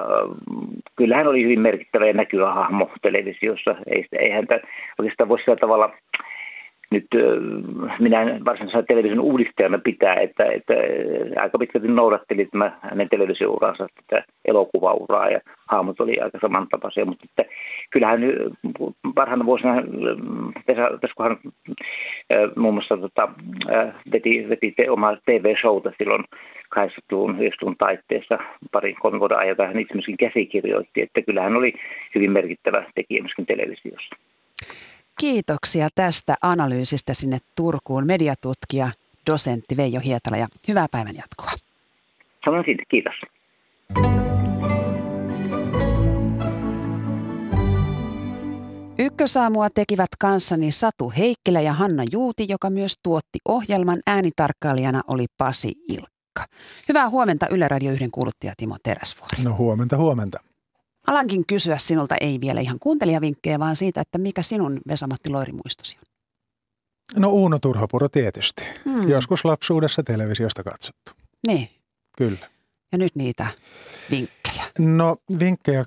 kyllä 0.97 1.17
hän 1.17 1.29
oli 1.29 1.43
hyvin 1.43 1.61
merkittävä 1.61 2.07
ja 2.07 2.13
näkyvä 2.13 2.53
hahmo 2.53 2.91
televisiossa. 3.03 3.77
Ei, 3.87 4.07
ei 4.13 4.31
häntä 4.31 4.61
oikeastaan 4.99 5.29
voi 5.29 5.41
sillä 5.41 5.57
tavalla 5.57 5.95
nyt 6.93 7.07
minä 7.99 8.23
en 8.23 8.45
varsinaisena 8.45 8.83
television 8.83 9.21
uudistajana 9.21 9.79
pitää, 9.79 10.15
että, 10.15 10.45
että 10.45 10.75
aika 11.41 11.59
pitkälti 11.59 11.89
noudatteli 11.89 12.47
tämä 12.47 12.79
hänen 12.81 13.09
televisiouransa 13.09 13.87
tätä 13.97 14.25
elokuvauraa 14.45 15.31
ja 15.31 15.41
hahmot 15.69 16.01
oli 16.01 16.21
aika 16.21 16.39
samantapaisia, 16.41 17.05
mutta 17.05 17.25
että 17.29 17.55
kyllähän 17.91 18.21
parhaana 19.15 19.47
vuosina, 19.47 19.75
tässä 20.67 21.15
kun 21.17 21.27
hän 21.27 21.37
muun 22.57 22.75
muassa 22.75 22.97
tota, 22.97 23.29
veti, 24.13 24.47
veti 24.49 24.73
te, 24.77 24.91
omaa 24.91 25.17
TV-showta 25.27 25.93
silloin 25.99 26.25
80-luvun, 26.79 27.37
90 27.41 27.85
taitteessa 27.85 28.39
pari 28.73 28.95
kolme 28.95 29.21
vuoden 29.21 29.39
ajan, 29.39 29.57
hän 29.59 29.79
itse 29.79 29.95
myöskin 29.95 30.17
käsikirjoitti, 30.17 31.03
että 31.03 31.23
kyllähän 31.23 31.57
oli 31.57 31.73
hyvin 32.15 32.33
merkittävä 32.33 32.85
tekijä 32.95 33.23
myöskin 33.23 33.47
televisiossa. 33.47 34.17
Kiitoksia 35.21 35.89
tästä 35.95 36.35
analyysistä 36.43 37.15
sinne 37.15 37.39
Turkuun 37.57 38.07
mediatutkija, 38.07 38.91
dosentti 39.31 39.77
Veijo 39.77 40.01
Hietala 40.01 40.37
ja 40.37 40.47
hyvää 40.69 40.87
päivän 40.91 41.17
jatkoa. 41.17 41.51
Samoin 42.45 42.65
siitä, 42.65 42.83
kiitos. 42.91 43.15
Ykkösaamua 48.99 49.71
tekivät 49.71 50.09
kanssani 50.19 50.73
Satu 50.73 51.13
Heikkilä 51.19 51.61
ja 51.61 51.73
Hanna 51.73 52.03
Juuti, 52.13 52.47
joka 52.49 52.71
myös 52.71 52.95
tuotti 53.03 53.39
ohjelman. 53.49 53.99
Äänitarkkailijana 54.07 55.03
oli 55.09 55.27
Pasi 55.39 55.73
Ilkka. 55.89 56.45
Hyvää 56.89 57.11
huomenta 57.11 57.49
Yle 57.49 57.69
Radio 57.69 57.93
1 57.93 58.09
kuuluttaja 58.13 58.53
Timo 58.57 58.77
Teräsvuori. 58.83 59.45
No 59.45 59.57
huomenta, 59.57 59.97
huomenta. 59.97 60.39
Alankin 61.07 61.47
kysyä 61.47 61.79
sinulta 61.79 62.15
ei 62.21 62.41
vielä 62.41 62.61
ihan 62.61 62.79
kuuntelijavinkkejä, 62.79 63.59
vaan 63.59 63.77
siitä, 63.77 64.01
että 64.01 64.19
mikä 64.19 64.43
sinun 64.43 64.81
Vesamatti 64.89 65.31
Loiri 65.31 65.53
muistosi 65.53 65.97
on? 65.99 66.13
No 67.21 67.31
Uuno 67.31 67.59
Turhapuro 67.59 68.09
tietysti. 68.09 68.65
Hmm. 68.85 69.09
Joskus 69.09 69.45
lapsuudessa 69.45 70.03
televisiosta 70.03 70.63
katsottu. 70.63 71.13
Niin. 71.47 71.69
Kyllä. 72.19 72.49
Ja 72.93 72.99
nyt 72.99 73.15
niitä 73.15 73.47
vinkkejä. 74.11 74.65
No 74.79 75.17
vinkkejä 75.39 75.85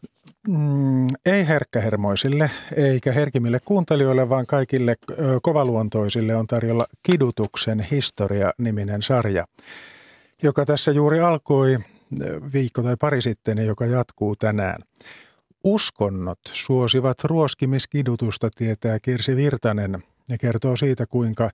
mm, 0.47 1.07
ei 1.25 1.47
herkkähermoisille 1.47 2.51
eikä 2.75 3.11
herkimille 3.11 3.59
kuuntelijoille, 3.65 4.29
vaan 4.29 4.45
kaikille 4.45 4.95
ö, 5.11 5.15
kovaluontoisille 5.43 6.35
on 6.35 6.47
tarjolla 6.47 6.85
Kidutuksen 7.03 7.79
historia-niminen 7.79 9.01
sarja, 9.01 9.45
joka 10.43 10.65
tässä 10.65 10.91
juuri 10.91 11.19
alkoi 11.19 11.77
viikko 12.53 12.81
tai 12.81 12.95
pari 12.99 13.21
sitten, 13.21 13.65
joka 13.65 13.85
jatkuu 13.85 14.35
tänään. 14.35 14.81
Uskonnot 15.63 16.39
suosivat 16.51 17.23
ruoskimiskidutusta, 17.23 18.49
tietää 18.55 18.99
Kirsi 18.99 19.35
Virtanen 19.35 20.03
ja 20.29 20.37
kertoo 20.37 20.75
siitä, 20.75 21.05
kuinka 21.05 21.49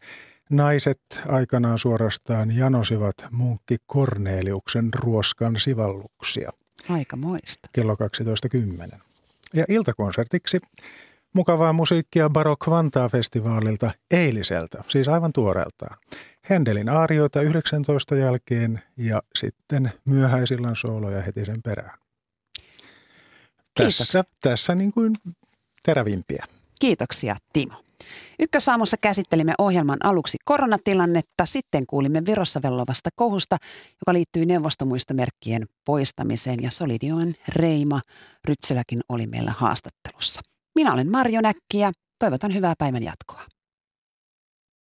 naiset 0.50 1.02
aikanaan 1.28 1.78
suorastaan 1.78 2.52
janosivat 2.52 3.16
munkki 3.32 3.78
Korneliuksen 3.86 4.90
ruoskan 4.94 5.60
sivalluksia. 5.60 6.52
Aika 6.90 7.16
moista. 7.16 7.70
Kello 7.72 7.96
12.10. 8.92 8.98
Ja 9.54 9.66
iltakonsertiksi 9.70 10.60
mukavaa 11.34 11.74
musiikkia 11.74 12.30
Barok 12.30 12.70
Vantaa 12.70 13.10
festivaalilta 13.10 13.92
eiliseltä, 14.12 14.84
siis 14.88 15.08
aivan 15.08 15.34
tuoreeltaan. 15.34 15.98
Händelin 16.42 16.90
aarioita 16.90 17.42
19 17.42 18.16
jälkeen 18.16 18.82
ja 18.98 19.22
sitten 19.36 19.92
myöhäisillan 20.06 20.76
sooloja 20.76 21.22
heti 21.22 21.46
sen 21.46 21.62
perään. 21.62 22.00
Tässä, 23.74 24.24
tässä 24.42 24.76
niin 24.76 24.92
kuin 24.92 25.16
terävimpiä. 25.84 26.46
Kiitoksia 26.82 27.36
Timo. 27.54 27.84
Ykkösaamussa 28.40 28.98
käsittelimme 29.02 29.54
ohjelman 29.58 29.98
aluksi 30.04 30.38
koronatilannetta, 30.46 31.46
sitten 31.46 31.86
kuulimme 31.86 32.26
Virossa 32.26 32.62
vellovasta 32.62 33.10
kohusta, 33.16 33.58
joka 33.92 34.14
liittyy 34.14 34.46
neuvostomuistomerkkien 34.46 35.66
poistamiseen 35.86 36.64
ja 36.64 36.72
Solidioen 36.72 37.36
Reima 37.48 38.02
Rytseläkin 38.46 39.00
oli 39.10 39.28
meillä 39.28 39.54
haastattelussa. 39.58 40.42
Minä 40.76 40.94
olen 40.94 41.12
Marjo 41.12 41.42
Näkki 41.42 41.80
ja 41.80 41.92
toivotan 42.20 42.54
hyvää 42.54 42.74
päivän 42.78 43.04
jatkoa. 43.04 43.42